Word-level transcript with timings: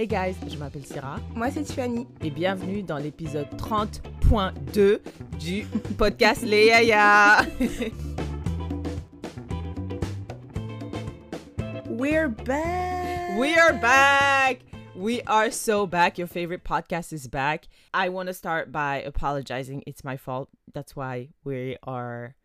Hey 0.00 0.06
guys, 0.06 0.34
je 0.48 0.56
m'appelle 0.56 0.86
Syrah 0.86 1.20
Moi, 1.34 1.50
c'est 1.50 1.62
Tiffany. 1.62 2.06
et 2.24 2.30
bienvenue 2.30 2.82
dans 2.82 2.96
l'épisode 2.96 3.48
30.2 3.58 4.98
du 5.38 5.66
podcast 5.98 6.42
Les 6.42 6.68
Yaya. 6.68 7.44
We're 11.86 12.30
back. 12.30 13.38
We 13.38 13.54
are 13.58 13.74
back. 13.74 14.60
We 14.96 15.20
are 15.26 15.50
so 15.50 15.86
back. 15.86 16.16
Your 16.16 16.28
favorite 16.28 16.64
podcast 16.64 17.12
is 17.12 17.28
back. 17.28 17.68
I 17.92 18.08
want 18.08 18.28
to 18.28 18.32
start 18.32 18.72
by 18.72 19.02
apologizing. 19.02 19.82
It's 19.86 20.02
my 20.02 20.16
fault. 20.16 20.48
That's 20.72 20.96
why 20.96 21.28
we 21.44 21.76
are 21.82 22.36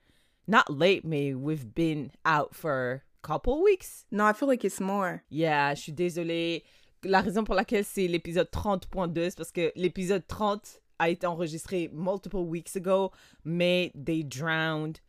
not 0.46 0.70
late, 0.70 1.06
mais 1.06 1.36
we've 1.36 1.74
been 1.74 2.12
out 2.26 2.54
for 2.54 3.04
a 3.24 3.26
couple 3.26 3.64
weeks. 3.64 4.04
No, 4.12 4.26
I 4.26 4.34
feel 4.34 4.50
like 4.50 4.66
it's 4.66 4.82
more. 4.82 5.24
Yeah, 5.30 5.74
je 5.74 5.84
suis 5.84 5.94
désolée. 5.94 6.64
La 7.06 7.22
raison 7.22 7.44
pour 7.44 7.56
laquelle 7.56 7.86
c'est 7.86 8.08
l'épisode 8.08 8.50
30.2, 8.52 9.30
c'est 9.30 9.38
parce 9.38 9.52
que 9.52 9.72
l'épisode 9.76 10.26
30 10.28 10.82
a 11.00 11.10
été 11.10 11.28
enregistré 11.28 11.90
multiple 11.94 12.38
weeks 12.38 12.76
ago, 12.76 13.12
mais 13.44 13.92
they 14.06 14.24
drowned 14.24 15.00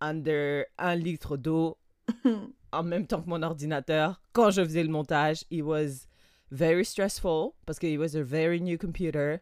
under 0.00 0.64
un 0.78 0.96
litre 0.96 1.36
d'eau 1.36 1.78
en 2.72 2.82
même 2.82 3.06
temps 3.06 3.22
que 3.22 3.28
mon 3.28 3.42
ordinateur. 3.42 4.20
Quand 4.32 4.50
je 4.50 4.62
faisais 4.64 4.82
le 4.82 4.88
montage, 4.90 5.44
it 5.50 5.62
was 5.62 6.06
very 6.50 6.84
stressful 6.84 7.52
parce 7.64 7.78
que 7.78 7.86
it 7.86 7.98
was 7.98 8.14
a 8.16 8.22
very 8.22 8.60
new 8.60 8.76
computer. 8.76 9.40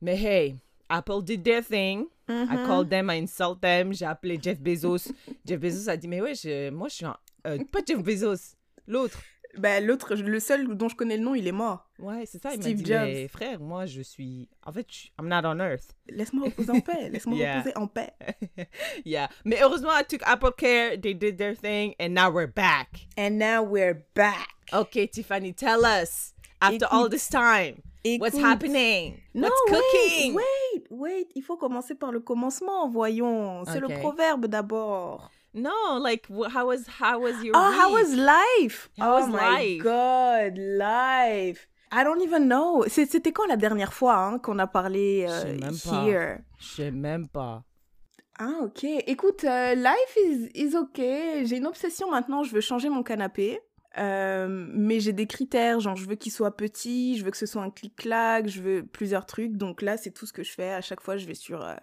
Mais 0.00 0.16
hey, 0.16 0.56
Apple 0.88 1.22
did 1.22 1.42
their 1.44 1.62
thing. 1.62 2.06
I 2.28 2.56
called 2.66 2.88
them, 2.90 3.08
I 3.10 3.16
insult 3.18 3.60
them. 3.60 3.92
J'ai 3.92 4.04
appelé 4.06 4.38
Jeff 4.42 4.60
Bezos. 4.60 5.12
Jeff 5.44 5.60
Bezos 5.60 5.88
a 5.88 5.96
dit, 5.96 6.08
mais 6.08 6.20
ouais, 6.20 6.34
je- 6.34 6.70
moi 6.70 6.88
je 6.88 6.94
suis 6.94 7.04
un... 7.06 7.16
euh, 7.46 7.58
pas 7.70 7.80
Jeff 7.86 8.02
Bezos, 8.02 8.56
l'autre. 8.86 9.20
Ben, 9.58 9.84
l'autre, 9.84 10.14
le 10.14 10.40
seul 10.40 10.76
dont 10.76 10.88
je 10.88 10.96
connais 10.96 11.16
le 11.16 11.22
nom, 11.24 11.34
il 11.34 11.46
est 11.46 11.52
mort. 11.52 11.88
Ouais, 11.98 12.24
c'est 12.26 12.42
ça. 12.42 12.52
Il 12.52 12.58
m'a 12.58 12.62
Steve 12.62 12.82
dit, 12.82 12.92
Jobs. 12.92 13.02
mais 13.04 13.28
frère, 13.28 13.60
moi, 13.60 13.86
je 13.86 14.02
suis... 14.02 14.48
En 14.64 14.72
fait, 14.72 14.86
je- 14.90 15.08
I'm 15.18 15.28
not 15.28 15.46
on 15.48 15.58
Earth. 15.60 15.94
Laisse-moi 16.08 16.46
reposer 16.46 16.70
en 16.72 16.80
paix. 16.80 17.08
Laisse-moi 17.10 17.38
Yeah. 17.38 17.58
reposer 17.60 17.76
en 17.76 17.86
paix. 17.86 18.10
yeah. 19.04 19.28
Mais 19.44 19.56
heureusement, 19.62 19.92
I 19.98 20.04
took 20.04 20.20
Apple 20.24 20.52
Care. 20.56 20.96
They 21.00 21.14
did 21.14 21.38
their 21.38 21.54
thing. 21.54 21.94
And 21.98 22.10
now 22.10 22.30
we're 22.30 22.46
back. 22.52 23.06
And 23.16 23.38
now 23.38 23.62
we're 23.62 24.04
back. 24.14 24.48
Okay, 24.72 25.06
Tiffany, 25.06 25.52
tell 25.52 25.84
us. 25.84 26.34
After 26.60 26.86
all 26.90 27.04
Écoute. 27.06 27.10
this 27.10 27.28
time, 27.28 27.82
what's 28.18 28.36
happening? 28.38 29.20
No, 29.34 29.48
what's 29.68 29.70
cooking? 29.92 30.34
wait, 30.34 30.44
wait, 30.74 30.86
wait. 30.90 31.26
Il 31.34 31.42
faut 31.42 31.56
commencer 31.58 31.94
par 31.94 32.12
le 32.12 32.20
commencement, 32.20 32.88
voyons. 32.90 33.64
C'est 33.66 33.78
le 33.80 33.88
proverbe 34.00 34.46
d'abord. 34.46 35.30
No, 35.56 35.98
like, 35.98 36.28
how 36.52 36.66
was, 36.66 36.86
how 37.00 37.18
was 37.18 37.42
your 37.42 37.54
Oh, 37.56 37.72
how 37.72 37.90
was 37.90 38.14
life? 38.14 38.90
How 38.98 39.12
oh 39.16 39.20
was 39.20 39.28
my 39.28 39.50
life? 39.78 39.82
God, 39.82 40.58
life. 40.58 41.66
I 41.90 42.04
don't 42.04 42.20
even 42.20 42.46
know. 42.46 42.84
C'est- 42.88 43.06
C'était 43.10 43.32
quand 43.32 43.46
la 43.48 43.56
dernière 43.56 43.92
fois 43.92 44.16
hein, 44.16 44.38
qu'on 44.38 44.58
a 44.58 44.66
parlé 44.66 45.24
Je 45.26 45.32
euh, 45.32 45.40
sais 45.42 45.54
même 45.54 45.78
pas. 45.82 46.04
here? 46.04 46.38
Je 46.58 46.66
sais 46.76 46.90
même 46.90 47.26
pas. 47.28 47.62
Ah, 48.38 48.58
ok. 48.64 48.84
Écoute, 49.06 49.44
euh, 49.44 49.74
life 49.74 50.16
is, 50.26 50.50
is 50.54 50.76
ok. 50.76 50.98
J'ai 50.98 51.56
une 51.56 51.66
obsession 51.66 52.10
maintenant, 52.10 52.42
je 52.42 52.52
veux 52.52 52.60
changer 52.60 52.90
mon 52.90 53.02
canapé. 53.02 53.58
Euh, 53.98 54.46
mais 54.48 55.00
j'ai 55.00 55.12
des 55.12 55.26
critères, 55.26 55.80
genre 55.80 55.96
je 55.96 56.06
veux 56.06 56.16
qu'il 56.16 56.32
soit 56.32 56.54
petit, 56.56 57.16
je 57.18 57.24
veux 57.24 57.30
que 57.30 57.36
ce 57.36 57.46
soit 57.46 57.62
un 57.62 57.70
clic-clac, 57.70 58.46
je 58.48 58.60
veux 58.60 58.86
plusieurs 58.86 59.24
trucs. 59.26 59.56
Donc 59.56 59.80
là, 59.82 59.96
c'est 59.96 60.10
tout 60.10 60.26
ce 60.26 60.32
que 60.32 60.42
je 60.42 60.52
fais. 60.52 60.70
À 60.72 60.80
chaque 60.82 61.00
fois, 61.00 61.16
je 61.16 61.26
vais 61.26 61.34
sur 61.34 61.64
euh, 61.64 61.74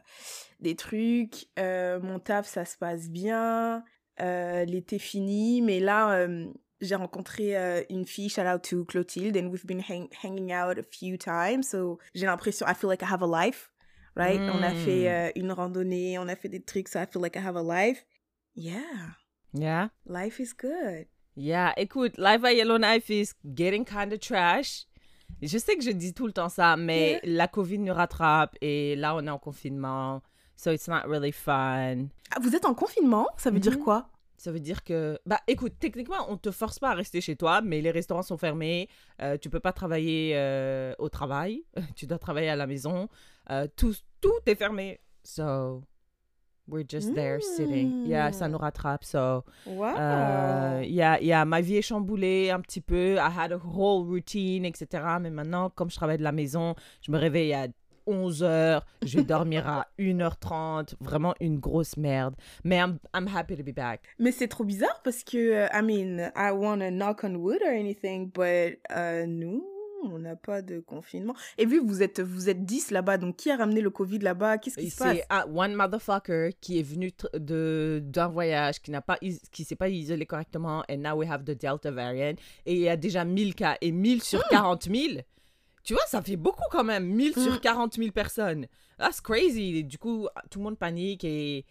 des 0.60 0.76
trucs. 0.76 1.48
Euh, 1.58 2.00
mon 2.00 2.20
taf, 2.20 2.48
ça 2.48 2.66
se 2.66 2.78
passe 2.78 3.10
bien. 3.10 3.84
Euh, 4.22 4.66
L'été 4.66 5.00
fini. 5.00 5.62
Mais 5.64 5.80
là, 5.80 6.12
euh, 6.18 6.46
j'ai 6.82 6.96
rencontré 6.96 7.56
une 7.90 8.06
fille, 8.06 8.30
shout 8.30 8.42
out 8.42 8.62
to 8.62 8.86
Clotilde, 8.86 9.38
and 9.38 9.48
we've 9.48 9.66
been 9.66 9.82
hang- 9.82 10.10
hanging 10.24 10.54
out 10.54 10.78
a 10.78 10.84
few 10.84 11.18
times. 11.18 11.64
So 11.64 11.98
j'ai 12.14 12.26
l'impression, 12.26 12.68
I 12.68 12.74
feel 12.76 12.90
like 12.90 13.02
I 13.02 13.08
have 13.12 13.24
a 13.24 13.28
life. 13.46 13.72
Right? 14.16 14.40
On 14.42 14.62
a 14.62 14.70
Mm. 14.74 14.76
fait 14.76 15.10
euh, 15.10 15.32
une 15.36 15.52
randonnée, 15.52 16.20
on 16.20 16.28
a 16.28 16.36
fait 16.36 16.48
des 16.50 16.62
trucs, 16.62 16.88
so 16.88 17.00
I 17.00 17.08
feel 17.12 17.20
like 17.24 17.36
I 17.36 17.40
have 17.40 17.56
a 17.58 17.64
life. 17.64 18.06
Yeah, 18.56 19.16
Yeah? 19.56 19.90
life 20.06 20.40
is 20.40 20.54
good. 20.56 21.08
Yeah, 21.36 21.74
écoute, 21.78 22.18
Live 22.18 22.46
at 22.46 22.54
Yellowknife 22.54 23.10
is 23.10 23.34
getting 23.56 23.86
kind 23.86 24.14
of 24.14 24.20
trash. 24.20 24.86
Je 25.42 25.58
sais 25.58 25.76
que 25.76 25.84
je 25.84 25.90
dis 25.92 26.14
tout 26.14 26.28
le 26.28 26.34
temps 26.34 26.50
ça, 26.50 26.78
mais 26.78 27.20
la 27.24 27.48
COVID 27.48 27.80
nous 27.80 27.94
rattrape 27.94 28.56
et 28.62 28.96
là, 28.96 29.16
on 29.16 29.26
est 29.26 29.30
en 29.32 29.40
confinement. 29.40 30.22
So 30.56 30.72
it's 30.72 30.88
not 30.88 31.02
really 31.08 31.32
fun. 31.32 32.06
Ah, 32.32 32.40
vous 32.42 32.56
êtes 32.56 32.66
en 32.66 32.76
confinement? 32.76 33.28
Ça 33.38 33.50
veut 33.50 33.60
dire 33.60 33.74
Mhm. 33.78 33.84
quoi? 33.84 34.10
Ça 34.38 34.52
veut 34.52 34.60
dire 34.60 34.84
que, 34.84 35.18
bah 35.26 35.40
écoute, 35.48 35.74
techniquement, 35.80 36.26
on 36.30 36.38
te 36.38 36.52
force 36.52 36.78
pas 36.78 36.90
à 36.92 36.94
rester 36.94 37.22
chez 37.22 37.36
toi, 37.36 37.62
mais 37.62 37.82
les 37.82 37.92
restaurants 37.92 38.24
sont 38.24 38.38
fermés. 38.38 38.90
Euh, 39.22 39.38
tu 39.38 39.50
peux 39.50 39.60
pas 39.60 39.72
travailler 39.74 40.34
euh, 40.36 40.94
au 41.00 41.10
travail. 41.10 41.64
tu 41.96 42.06
dois 42.08 42.20
travailler 42.20 42.50
à 42.50 42.56
la 42.56 42.68
maison. 42.68 43.08
Euh, 43.50 43.68
tout, 43.76 43.96
tout 44.22 44.32
est 44.46 44.56
fermé. 44.56 45.00
So, 45.24 45.84
we're 46.68 46.86
just 46.88 47.14
there 47.14 47.40
sitting. 47.42 48.06
Yeah, 48.06 48.32
ça 48.32 48.48
nous 48.48 48.58
rattrape. 48.58 49.04
So, 49.04 49.44
Wow. 49.66 49.96
euh, 49.98 50.82
yeah, 50.86 51.20
yeah, 51.22 51.46
ma 51.46 51.62
vie 51.62 51.78
est 51.78 51.82
chamboulée 51.82 52.50
un 52.52 52.62
petit 52.62 52.82
peu. 52.82 53.16
I 53.18 53.30
had 53.30 53.52
a 53.52 53.58
whole 53.58 54.06
routine, 54.08 54.66
etc. 54.66 54.88
Mais 55.22 55.30
maintenant, 55.30 55.70
comme 55.70 55.90
je 55.90 55.96
travaille 55.96 56.18
de 56.18 56.24
la 56.24 56.32
maison, 56.32 56.76
je 57.02 57.12
me 57.12 57.18
réveille 57.18 57.54
à 57.54 57.68
11h, 58.06 58.82
je 59.06 59.18
vais 59.18 59.24
dormir 59.24 59.66
à 59.68 59.88
1h30. 60.00 60.96
Vraiment 61.00 61.34
une 61.40 61.58
grosse 61.60 61.96
merde. 61.98 62.36
Mais 62.64 62.78
I'm, 62.78 62.98
I'm 63.16 63.28
happy 63.34 63.56
to 63.56 63.64
be 63.64 63.74
back. 63.74 64.02
Mais 64.20 64.32
c'est 64.32 64.48
trop 64.50 64.64
bizarre 64.66 65.02
parce 65.04 65.24
que, 65.24 65.38
euh, 65.38 65.68
I 65.74 65.82
mean, 65.82 66.32
I 66.36 66.52
want 66.52 66.80
to 66.80 66.92
knock 66.92 67.24
on 67.24 67.36
wood 67.36 67.62
or 67.64 67.72
anything, 67.72 68.30
but 68.30 68.78
euh, 68.92 69.26
nous, 69.26 69.64
on 70.12 70.20
n'a 70.20 70.36
pas 70.36 70.62
de 70.62 70.80
confinement. 70.80 71.36
Et 71.58 71.66
vu 71.66 71.82
que 71.82 71.86
vous 71.88 72.02
êtes, 72.04 72.20
vous 72.20 72.50
êtes 72.50 72.66
10 72.66 72.92
là-bas, 72.92 73.18
donc 73.18 73.36
qui 73.38 73.52
a 73.52 73.58
ramené 73.58 73.82
le 73.82 73.90
Covid 73.90 74.20
là-bas? 74.20 74.58
Qu'est-ce 74.58 74.78
qui 74.78 74.90
se 74.90 74.98
passe? 74.98 75.18
C'est 75.18 75.26
un- 75.30 75.46
one 75.54 75.74
motherfucker 75.76 76.50
qui 76.62 76.80
est 76.80 76.84
venu 76.84 77.12
d'un 77.34 78.28
voyage 78.28 78.82
qui 78.82 78.92
n'a 78.92 79.02
pas 79.02 79.18
qui 79.52 79.64
s'est 79.64 79.76
pas 79.76 79.90
isolé 79.90 80.26
correctement 80.26 80.84
and 80.90 80.98
now 80.98 81.16
we 81.16 81.30
have 81.30 81.44
the 81.44 81.52
Delta 81.60 81.92
variant 81.92 82.36
et 82.66 82.74
il 82.74 82.80
y 82.80 82.90
a 82.90 82.98
déjà 82.98 83.24
1000 83.26 83.56
cas 83.56 83.78
et 83.82 83.92
1000 83.92 84.22
sur 84.24 84.44
40 84.50 84.84
000. 84.84 85.22
Tu 85.84 85.94
vois, 85.94 86.06
ça 86.08 86.22
fait 86.22 86.38
beaucoup 86.38 86.64
quand 86.72 86.84
même, 86.86 87.06
1000 87.06 87.34
sur 87.34 87.54
Mm. 87.56 87.60
40 87.60 87.96
000 87.96 88.12
personnes. 88.12 88.68
That's 88.98 89.20
crazy. 89.20 89.78
Et 89.80 89.84
du 89.84 89.98
coup, 89.98 90.28
tout 90.50 90.60
le 90.60 90.64
monde 90.64 90.78
panique 90.78 91.24
et 91.26 91.66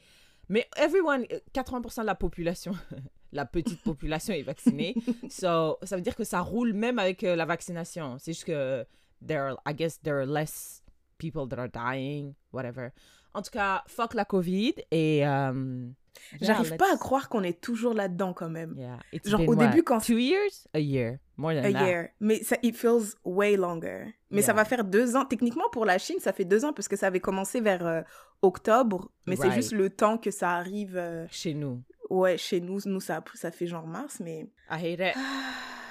mais 0.48 0.68
everyone 0.76 1.24
80% 1.54 2.02
de 2.02 2.06
la 2.06 2.14
population 2.14 2.72
la 3.32 3.44
petite 3.46 3.82
population 3.82 4.34
est 4.34 4.42
vaccinée. 4.42 4.94
so, 5.30 5.78
ça 5.82 5.96
veut 5.96 6.02
dire 6.02 6.14
que 6.16 6.24
ça 6.24 6.40
roule 6.40 6.72
même 6.72 6.98
avec 6.98 7.24
euh, 7.24 7.34
la 7.36 7.44
vaccination. 7.46 8.16
C'est 8.18 8.32
juste 8.32 8.44
que 8.44 8.84
there 9.26 9.40
are, 9.40 9.56
I 9.66 9.74
guess 9.74 10.00
there 10.02 10.16
are 10.18 10.26
less 10.26 10.82
people 11.18 11.48
that 11.48 11.58
are 11.58 11.68
dying, 11.68 12.34
whatever. 12.52 12.90
En 13.34 13.40
tout 13.42 13.50
cas, 13.50 13.82
fuck 13.86 14.12
la 14.14 14.26
Covid 14.26 14.74
et 14.90 15.26
euh, 15.26 15.86
yeah, 16.32 16.48
J'arrive 16.48 16.76
pas 16.76 16.92
à 16.92 16.98
croire 16.98 17.30
qu'on 17.30 17.42
est 17.42 17.58
toujours 17.62 17.94
là-dedans 17.94 18.34
quand 18.34 18.50
même. 18.50 18.74
Yeah, 18.76 18.98
Genre, 19.24 19.40
au 19.48 19.54
what, 19.54 19.66
début, 19.68 19.82
quand- 19.82 20.00
two 20.00 20.18
years, 20.18 20.66
a 20.74 20.80
year, 20.80 21.16
more 21.38 21.54
than 21.54 21.64
A 21.64 21.72
that. 21.72 21.86
year. 21.86 22.08
Mais 22.20 22.42
ça, 22.42 22.56
it 22.62 22.76
feels 22.76 23.14
way 23.24 23.56
longer. 23.56 24.14
Mais 24.30 24.42
ça 24.42 24.52
va 24.52 24.66
faire 24.66 24.84
deux 24.84 25.16
ans. 25.16 25.24
Techniquement, 25.24 25.68
pour 25.72 25.86
la 25.86 25.96
Chine, 25.96 26.16
ça 26.20 26.34
fait 26.34 26.44
deux 26.44 26.62
ans 26.66 26.74
parce 26.74 26.88
que 26.88 26.96
ça 26.96 27.06
avait 27.06 27.20
commencé 27.20 27.60
vers 27.62 27.86
euh, 27.86 28.02
octobre. 28.42 29.10
Mais 29.26 29.36
c'est 29.36 29.52
juste 29.52 29.72
le 29.72 29.88
temps 29.88 30.18
que 30.18 30.30
ça 30.30 30.50
arrive. 30.50 30.96
euh, 30.96 31.26
Chez 31.30 31.54
nous, 31.54 31.82
ouais, 32.10 32.38
chez 32.38 32.60
nous, 32.60 32.80
nous 32.86 33.00
ça, 33.00 33.22
ça 33.34 33.50
fait 33.50 33.66
genre 33.66 33.86
mars, 33.86 34.20
mais. 34.20 34.46
I 34.70 34.74
hate 34.74 35.00
it. 35.00 35.16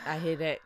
I 0.06 0.18
hate 0.24 0.42
it. 0.42 0.62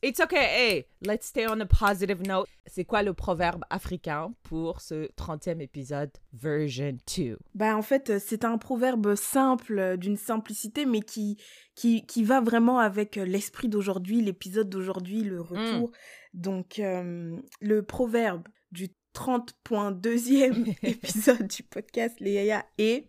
It's 0.00 0.20
okay. 0.20 0.36
Hey, 0.36 0.86
let's 1.02 1.26
stay 1.26 1.48
on 1.48 1.60
a 1.60 1.66
positive 1.66 2.22
note. 2.22 2.48
C'est 2.66 2.84
quoi 2.84 3.02
le 3.02 3.14
proverbe 3.14 3.64
africain 3.68 4.32
pour 4.44 4.80
ce 4.80 5.10
30e 5.16 5.60
épisode, 5.60 6.12
version 6.32 6.96
2? 7.16 7.36
Ben, 7.56 7.74
en 7.74 7.82
fait, 7.82 8.10
euh, 8.10 8.20
c'est 8.24 8.44
un 8.44 8.58
proverbe 8.58 9.16
simple, 9.16 9.76
euh, 9.76 9.96
d'une 9.96 10.16
simplicité, 10.16 10.86
mais 10.86 11.00
qui, 11.00 11.36
qui, 11.74 12.06
qui 12.06 12.22
va 12.22 12.40
vraiment 12.40 12.78
avec 12.78 13.16
euh, 13.18 13.24
l'esprit 13.24 13.68
d'aujourd'hui, 13.68 14.20
l'épisode 14.20 14.68
d'aujourd'hui, 14.68 15.22
le 15.22 15.40
retour. 15.40 15.90
Donc, 16.32 16.78
euh, 16.78 17.36
le 17.60 17.82
proverbe 17.82 18.46
du 18.70 18.90
30.2e 19.14 20.76
épisode 20.84 21.48
du 21.48 21.64
podcast 21.64 22.20
Les 22.20 22.34
Yaya 22.34 22.64
est 22.78 23.08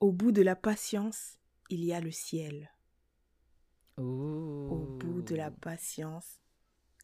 Au 0.00 0.12
bout 0.12 0.32
de 0.32 0.42
la 0.42 0.56
patience, 0.56 1.38
il 1.70 1.84
y 1.84 1.92
a 1.92 2.00
le 2.00 2.10
ciel. 2.10 2.70
Ooh. 3.98 4.68
Au 4.70 4.86
bout 4.98 5.22
de 5.22 5.36
la 5.36 5.50
patience, 5.50 6.40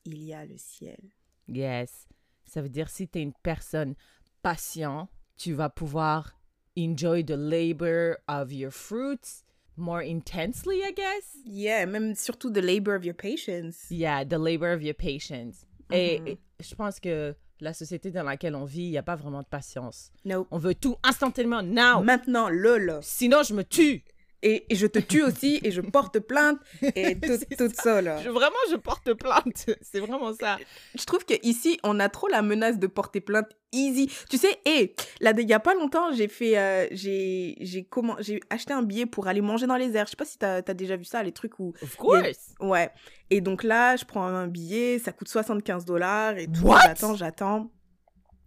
il 0.04 0.22
y 0.22 0.32
a 0.34 0.44
le 0.44 0.56
ciel. 0.58 1.00
Yes. 1.48 2.08
Ça 2.44 2.62
veut 2.62 2.68
dire 2.68 2.88
si 2.90 3.08
tu 3.08 3.18
es 3.18 3.22
une 3.22 3.32
personne 3.42 3.94
patiente, 4.42 5.08
tu 5.36 5.52
vas 5.52 5.70
pouvoir 5.70 6.36
enjoy 6.76 7.22
the 7.24 7.36
labor 7.36 8.16
of 8.28 8.52
your 8.52 8.70
fruits 8.72 9.44
more 9.76 10.02
intensely, 10.02 10.82
I 10.82 10.92
guess? 10.92 11.36
Yeah, 11.44 11.86
même 11.86 12.14
surtout 12.14 12.50
the 12.52 12.60
labor 12.62 12.94
of 12.94 13.04
your 13.04 13.14
patience. 13.14 13.86
Yeah, 13.90 14.24
the 14.24 14.38
labor 14.38 14.72
of 14.72 14.82
your 14.82 14.94
patience. 14.94 15.66
Et, 15.92 16.20
Mhm. 16.20 16.26
et 16.28 16.38
je 16.60 16.74
pense 16.74 17.00
que 17.00 17.34
la 17.60 17.74
société 17.74 18.10
dans 18.10 18.22
laquelle 18.22 18.54
on 18.54 18.64
vit, 18.64 18.84
il 18.84 18.90
n'y 18.90 18.98
a 18.98 19.02
pas 19.02 19.16
vraiment 19.16 19.40
de 19.40 19.46
patience. 19.46 20.10
No. 20.24 20.46
On 20.50 20.58
veut 20.58 20.74
tout 20.74 20.96
instantanément, 21.02 21.62
now. 21.62 22.02
Maintenant, 22.02 22.48
lol. 22.48 22.98
Sinon, 23.02 23.42
je 23.42 23.54
me 23.54 23.64
tue. 23.64 24.02
Et, 24.42 24.64
et 24.72 24.74
je 24.74 24.86
te 24.86 24.98
tue 24.98 25.22
aussi, 25.22 25.60
et 25.62 25.70
je 25.70 25.80
porte 25.82 26.18
plainte, 26.20 26.58
et 26.96 27.14
tout, 27.20 27.32
C'est 27.38 27.56
tout 27.56 27.70
ça, 27.74 28.00
là. 28.00 28.16
Je- 28.22 28.30
vraiment, 28.30 28.56
je 28.70 28.76
porte 28.76 29.12
plainte. 29.14 29.66
C'est 29.82 30.00
vraiment 30.00 30.32
ça. 30.32 30.58
Je 30.98 31.04
trouve 31.04 31.24
qu'ici, 31.26 31.78
on 31.84 32.00
a 32.00 32.08
trop 32.08 32.26
la 32.28 32.40
menace 32.40 32.78
de 32.78 32.86
porter 32.86 33.20
plainte 33.20 33.48
easy. 33.72 34.10
Tu 34.30 34.38
sais, 34.38 34.58
et 34.64 34.94
là, 35.20 35.32
il 35.36 35.48
y 35.48 35.52
a 35.52 35.60
pas 35.60 35.74
longtemps, 35.74 36.12
j'ai 36.12 36.26
fait, 36.28 36.56
euh, 36.58 36.86
j'ai, 36.90 37.54
j'ai 37.60 37.84
comment, 37.84 38.16
j'ai 38.20 38.40
acheté 38.50 38.72
un 38.72 38.82
billet 38.82 39.06
pour 39.06 39.28
aller 39.28 39.42
manger 39.42 39.66
dans 39.66 39.76
les 39.76 39.94
airs. 39.96 40.06
Je 40.06 40.10
sais 40.12 40.16
pas 40.16 40.24
si 40.24 40.38
t'as 40.38 40.56
as 40.66 40.74
déjà 40.74 40.96
vu 40.96 41.04
ça, 41.04 41.22
les 41.22 41.32
trucs 41.32 41.58
où, 41.58 41.74
Of 41.82 41.96
course. 41.96 42.54
ouais. 42.60 42.90
Et 43.28 43.40
donc 43.40 43.62
là, 43.62 43.94
je 43.96 44.04
prends 44.06 44.24
un 44.26 44.48
billet, 44.48 44.98
ça 44.98 45.12
coûte 45.12 45.28
75 45.28 45.84
dollars 45.84 46.38
et 46.38 46.46
tout. 46.46 46.66
J'attends, 46.82 47.14
j'attends. 47.14 47.70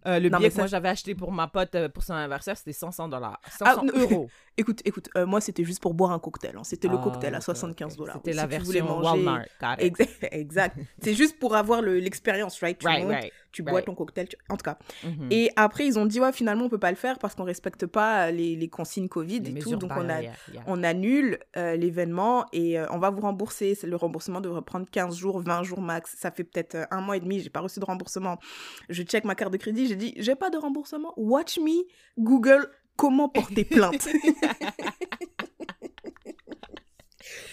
Euh, 0.06 0.18
le 0.20 0.28
Non, 0.28 0.38
billet 0.38 0.50
que 0.50 0.56
moi 0.56 0.66
j'avais 0.66 0.88
acheté 0.90 1.14
pour 1.14 1.32
ma 1.32 1.46
pote 1.46 1.74
euh, 1.74 1.88
pour 1.88 2.02
son 2.02 2.12
anniversaire, 2.14 2.56
c'était 2.58 2.72
500 2.74 3.08
dollars. 3.08 3.40
500 3.50 3.82
Ah, 3.94 3.98
euros. 3.98 4.28
Écoute, 4.56 4.82
écoute, 4.84 5.08
euh, 5.16 5.26
moi, 5.26 5.40
c'était 5.40 5.64
juste 5.64 5.80
pour 5.82 5.94
boire 5.94 6.12
un 6.12 6.20
cocktail. 6.20 6.54
hein. 6.56 6.62
C'était 6.62 6.86
le 6.86 6.96
Ah, 6.96 7.02
cocktail 7.02 7.34
à 7.34 7.38
ok, 7.38 7.42
75 7.44 7.92
ok. 7.94 7.98
dollars. 7.98 8.16
C'était 8.18 8.32
la 8.34 8.42
Si 8.42 8.48
version 8.48 8.84
manger- 8.86 9.08
Walmart. 9.24 9.44
Exact. 9.78 10.08
exact. 10.32 10.78
C'est 11.02 11.14
juste 11.14 11.40
pour 11.40 11.56
avoir 11.56 11.82
le- 11.82 11.98
l'expérience, 11.98 12.60
right? 12.60 12.78
Tu 12.78 12.86
Right, 12.86 13.02
montes, 13.02 13.14
right. 13.14 13.32
Tu 13.54 13.62
bois 13.62 13.74
right. 13.74 13.86
ton 13.86 13.94
cocktail. 13.94 14.28
tu- 14.28 14.36
En 14.48 14.56
tout 14.56 14.64
cas. 14.64 14.76
Mhm. 15.04 15.28
Et 15.30 15.50
après, 15.56 15.86
ils 15.86 15.98
ont 15.98 16.06
dit, 16.06 16.20
ouais, 16.20 16.32
finalement, 16.32 16.64
on 16.64 16.68
peut 16.68 16.78
pas 16.78 16.90
le 16.90 16.96
faire 16.96 17.18
parce 17.18 17.34
qu'on 17.34 17.44
respecte 17.44 17.86
pas 17.86 18.30
les, 18.30 18.56
les 18.56 18.68
consignes 18.68 19.08
Covid 19.08 19.40
Les 19.40 19.50
et 19.52 19.58
tout. 19.60 19.76
Donc, 19.76 19.92
on, 19.96 20.08
a, 20.08 20.22
yeah. 20.22 20.32
on 20.66 20.82
annule 20.82 21.38
euh, 21.56 21.76
l'événement 21.76 22.46
et 22.52 22.78
euh, 22.78 22.86
on 22.90 22.98
va 22.98 23.10
vous 23.10 23.20
rembourser. 23.20 23.78
Le 23.84 23.96
remboursement 23.96 24.40
devrait 24.40 24.62
prendre 24.62 24.86
15 24.90 25.16
jours, 25.16 25.40
20 25.40 25.62
jours 25.62 25.80
max. 25.80 26.14
Ça 26.18 26.30
fait 26.30 26.44
peut-être 26.44 26.74
euh, 26.74 26.84
un 26.90 27.00
mois 27.00 27.16
et 27.16 27.20
demi, 27.20 27.40
j'ai 27.40 27.50
pas 27.50 27.60
reçu 27.60 27.78
de 27.80 27.84
remboursement. 27.84 28.38
Je 28.88 29.02
check 29.04 29.24
ma 29.24 29.34
carte 29.34 29.52
de 29.52 29.56
crédit, 29.58 29.86
j'ai 29.86 29.96
dit, 29.96 30.14
j'ai 30.16 30.34
pas 30.34 30.50
de 30.50 30.56
remboursement. 30.58 31.12
Watch 31.16 31.58
me, 31.58 31.84
Google, 32.18 32.68
comment 32.96 33.28
porter 33.28 33.64
plainte. 33.64 34.08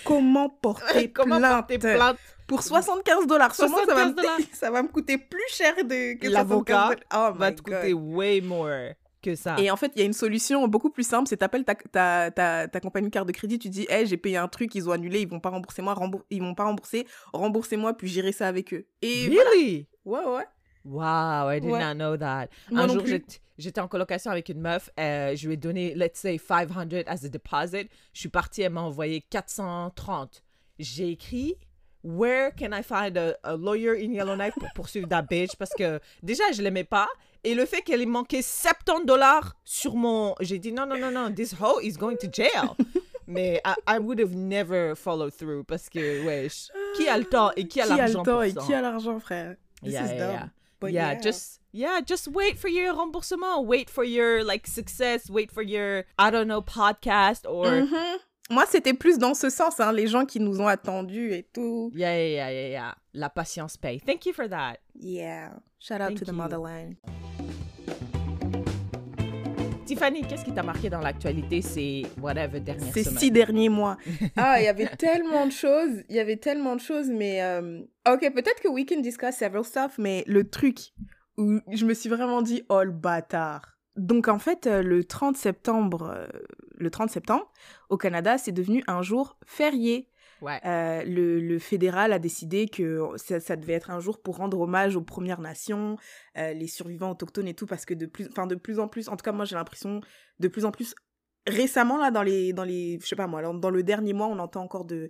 comment 0.04 0.50
porter 0.50 1.10
Comment 1.14 1.38
plainte 1.38 1.68
porter 1.68 1.78
plainte 1.78 2.18
Pour 2.48 2.64
75 2.64 3.28
dollars? 3.28 3.56
Ça 3.56 3.68
va, 3.68 3.70
75 3.74 4.16
dollars. 4.16 4.40
me... 4.40 4.44
ça 4.54 4.72
va 4.72 4.84
me 4.84 4.88
coûter 4.88 5.18
plus 5.18 5.48
cher 5.50 5.76
de... 5.78 6.18
que 6.20 6.28
L'avocat 6.28 6.88
75 6.88 6.96
dollars. 7.12 7.34
Oh 7.34 7.38
va 7.38 7.52
te 7.52 7.62
God. 7.62 7.76
coûter 7.76 7.94
way 7.94 8.42
more 8.42 8.94
que 9.22 9.36
ça. 9.36 9.56
Et 9.60 9.70
en 9.70 9.76
fait, 9.78 9.92
il 9.96 10.00
y 10.00 10.02
a 10.02 10.06
une 10.06 10.14
solution 10.14 10.68
beaucoup 10.68 10.90
plus 10.90 11.04
simple. 11.08 11.28
C'est 11.30 11.38
t'appelles 11.38 11.64
ta, 11.64 11.76
ta, 11.76 12.32
ta, 12.32 12.68
ta 12.68 12.80
compagnie 12.80 13.08
de 13.08 13.14
carte 13.14 13.28
de 13.28 13.32
crédit, 13.32 13.60
tu 13.60 13.70
dis, 13.70 13.86
hey, 13.88 14.08
j'ai 14.08 14.18
payé 14.18 14.38
un 14.38 14.48
truc, 14.48 14.74
ils 14.74 14.90
ont 14.90 14.92
annulé, 14.92 15.22
ils 15.22 15.28
vont 15.30 15.40
pas 15.40 15.50
rembourser 15.50 15.84
moi, 15.84 15.94
rembour- 15.94 16.26
ils 16.32 16.42
vont 16.42 16.56
pas 16.56 16.64
rembourser, 16.64 17.06
remboursez-moi, 17.32 17.94
puis 17.94 18.08
j'irai 18.08 18.32
ça 18.32 18.48
avec 18.48 18.74
eux. 18.74 18.88
Et 19.04 19.28
really? 19.30 19.88
voilà. 20.04 20.28
ouais, 20.28 20.38
ouais. 20.38 20.46
Wow, 20.86 21.50
I 21.50 21.60
did 21.60 21.70
Ouais. 21.72 21.80
not 21.80 21.94
know 21.96 22.18
that. 22.18 22.48
Moi 22.72 22.84
un 22.84 22.88
jour, 22.88 23.04
j'étais- 23.58 23.80
en 23.82 23.88
colocation 23.88 24.32
avec 24.32 24.50
une 24.50 24.60
meuf. 24.62 24.90
euh, 25.00 25.36
je 25.36 25.48
lui 25.48 25.54
ai 25.54 25.58
donné, 25.58 25.94
let's 25.96 26.20
say, 26.20 26.38
500 26.40 26.88
as 27.08 27.24
a 27.26 27.30
deposit. 27.30 27.90
Je 28.14 28.20
suis 28.20 28.30
partie, 28.30 28.64
elle 28.64 28.72
m'a 28.74 28.82
envoyé 28.82 29.22
430. 29.22 30.44
J'ai 30.80 31.10
écrit, 31.12 31.56
Where 32.04 32.50
can 32.58 32.72
I 32.74 32.82
find 32.82 33.16
a, 33.16 33.36
a 33.44 33.56
lawyer 33.56 33.92
in 34.04 34.12
Yellowknife 34.12 34.56
pour 34.56 34.70
poursuivre 34.74 35.08
that 35.10 35.22
bitch? 35.30 35.56
Parce 35.56 35.70
que 35.78 36.00
déjà, 36.24 36.52
je 36.52 36.64
l'aimais 36.64 36.84
pas. 36.84 37.08
Et 37.44 37.54
le 37.54 37.64
fait 37.68 37.84
qu'elle 37.84 38.02
ait 38.02 38.08
manqué 38.08 38.42
70 38.42 39.06
dollars 39.06 39.56
sur 39.64 39.96
mon. 39.96 40.34
J'ai 40.40 40.58
dit, 40.58 40.72
non, 40.72 40.88
non, 40.88 40.98
non, 40.98 41.12
non, 41.12 41.32
this 41.32 41.54
hoe 41.62 41.80
is 41.84 41.92
going 41.94 42.16
to 42.16 42.28
jail. 42.32 42.72
Mais 43.28 43.62
I, 43.64 43.74
I 43.88 44.00
would 44.00 44.20
have 44.20 44.36
never 44.36 44.96
followed 44.96 45.32
through 45.38 45.64
parce 45.64 45.90
que, 45.90 46.26
wesh, 46.26 46.70
qui 46.96 47.08
a 47.08 47.20
le 47.20 47.26
temps 47.26 47.52
et 47.56 47.68
qui 47.68 47.80
a 47.80 47.86
Qui 47.86 47.92
a 47.92 47.98
l'argent 47.98 48.20
le 48.22 48.26
temps 48.26 48.42
et 48.42 48.50
ça? 48.52 48.62
qui 48.62 48.74
a 48.74 48.82
l'argent, 48.82 49.20
frère? 49.20 49.56
This 49.84 49.94
Yeah, 49.94 50.06
is 50.06 50.10
yeah, 50.10 50.18
dumb. 50.18 50.32
yeah. 50.34 50.50
But 50.82 50.92
yeah, 50.92 51.14
yeah. 51.14 51.22
just 51.22 51.60
yeah, 51.72 52.02
just 52.02 52.28
wait 52.28 52.58
for 52.58 52.68
your 52.68 52.94
remboursement. 52.94 53.66
Wait 53.68 53.90
for 53.90 54.04
your 54.04 54.44
like 54.44 54.68
success. 54.68 55.30
Wait 55.30 55.50
for 55.52 55.62
your 55.62 56.04
I 56.20 56.30
don't 56.32 56.48
know 56.48 56.62
podcast 56.62 57.46
or 57.50 57.68
Mhm. 57.68 58.18
Moi, 58.50 58.66
c'était 58.66 58.94
plus 58.94 59.18
dans 59.18 59.34
ce 59.34 59.50
sens, 59.50 59.80
hein, 59.80 59.94
les 59.94 60.08
gens 60.08 60.26
qui 60.26 60.42
nous 60.42 60.60
ont 60.60 60.68
attendus 60.68 61.32
et 61.32 61.44
tout. 61.54 61.90
yeah, 61.96 62.14
yeah, 62.18 62.28
yeah, 62.28 62.52
yeah, 62.52 62.68
yeah. 62.70 62.96
La 63.14 63.30
patience 63.30 63.78
paye. 63.78 64.02
Thank 64.06 64.26
you 64.26 64.34
for 64.34 64.50
that. 64.50 64.80
Yeah. 65.00 65.60
Shout 65.80 66.02
out 66.02 66.08
Thank 66.10 66.20
to 66.20 66.26
the 66.26 66.32
you. 66.32 66.38
motherland. 66.38 66.98
Tiffany, 69.92 70.22
qu'est-ce 70.22 70.46
qui 70.46 70.54
t'a 70.54 70.64
marqué 70.64 70.90
dans 70.90 71.02
l'actualité 71.02 71.62
ces 71.62 72.06
whatever 72.22 72.62
dernières 72.62 72.94
Ces 72.94 73.04
semaines? 73.04 73.20
six 73.20 73.30
derniers 73.30 73.68
mois. 73.68 73.98
Ah, 74.38 74.62
il 74.62 74.64
y 74.64 74.70
avait 74.70 74.88
tellement 74.88 75.46
de 75.46 75.52
choses. 75.52 76.02
Il 76.08 76.16
y 76.16 76.20
avait 76.22 76.38
tellement 76.38 76.78
de 76.78 76.80
choses, 76.80 77.10
mais... 77.10 77.44
euh, 77.44 77.82
Ok, 78.08 78.22
peut-être 78.34 78.62
que 78.62 78.70
we 78.70 78.86
can 78.88 79.02
discuss 79.02 79.36
several 79.36 79.66
stuff, 79.66 79.98
mais 79.98 80.24
le 80.28 80.50
truc 80.50 80.94
où 81.38 81.60
je 81.74 81.86
me 81.86 81.94
suis 81.94 82.08
vraiment 82.08 82.42
dit, 82.42 82.64
oh 82.70 82.84
le 82.84 82.92
bâtard. 82.92 83.78
Donc 83.98 84.30
en 84.30 84.40
fait, 84.40 84.66
euh, 84.66 84.82
le 84.82 85.04
30 85.04 85.36
septembre, 85.36 86.10
euh, 86.16 86.26
le 86.78 86.90
30 86.90 87.10
septembre, 87.10 87.52
au 87.90 87.98
Canada, 87.98 88.38
c'est 88.38 88.54
devenu 88.54 88.86
un 88.88 89.02
jour 89.02 89.36
férié. 89.46 90.08
Ouais. 90.42 90.60
Euh, 90.66 91.04
le, 91.04 91.40
le 91.40 91.60
fédéral 91.60 92.14
a 92.14 92.20
décidé 92.20 92.68
que 92.68 93.08
ça, 93.18 93.40
ça 93.40 93.56
devait 93.56 93.74
être 93.74 93.92
un 93.92 94.00
jour 94.00 94.20
pour 94.22 94.38
rendre 94.38 94.60
hommage 94.60 94.96
aux 94.96 95.02
Premières 95.02 95.40
Nations, 95.40 95.98
euh, 96.38 96.54
les 96.54 96.68
survivants 96.68 97.12
autochtones 97.12 97.48
et 97.48 97.54
tout, 97.54 97.68
parce 97.68 97.86
que 97.86 97.94
de 97.94 98.08
plus, 98.08 98.28
enfin 98.32 98.48
de 98.48 98.56
plus 98.56 98.80
en 98.80 98.88
plus, 98.88 99.08
en 99.08 99.16
tout 99.16 99.24
cas 99.24 99.32
moi 99.32 99.46
j'ai 99.46 99.56
l'impression, 99.56 100.02
de 100.40 100.48
plus 100.48 100.66
en 100.66 100.72
plus 100.72 100.96
récemment 101.48 101.98
là 101.98 102.12
dans 102.12 102.24
les, 102.24 102.54
dans 102.54 102.64
les, 102.64 103.00
je 103.02 103.08
sais 103.08 103.16
pas 103.16 103.28
moi, 103.28 103.42
dans, 103.42 103.70
le 103.70 103.84
dernier 103.84 104.14
mois, 104.14 104.28
on 104.28 104.40
entend 104.40 104.64
encore 104.64 104.86
de 104.86 105.10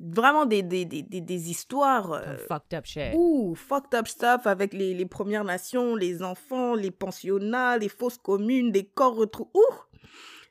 vraiment 0.00 0.44
des, 0.44 0.62
des, 0.62 0.84
des, 0.84 1.02
des, 1.02 1.20
des 1.20 1.50
histoires. 1.50 2.12
euh, 2.12 2.36
fucked 2.48 2.74
up 2.76 2.84
shit. 2.84 3.14
Ouh, 3.14 3.54
fucked 3.54 3.94
up 3.94 4.08
stuff 4.08 4.46
avec 4.46 4.72
les, 4.72 4.92
les 4.92 5.06
Premières 5.06 5.44
Nations, 5.44 5.94
les 5.94 6.22
enfants, 6.22 6.74
les 6.74 6.90
pensionnats, 6.90 7.78
les 7.78 7.88
fausses 7.88 8.18
communes, 8.18 8.72
des 8.72 8.84
corps 8.84 9.14
retrouvés. 9.14 9.50
Ouh 9.54 9.74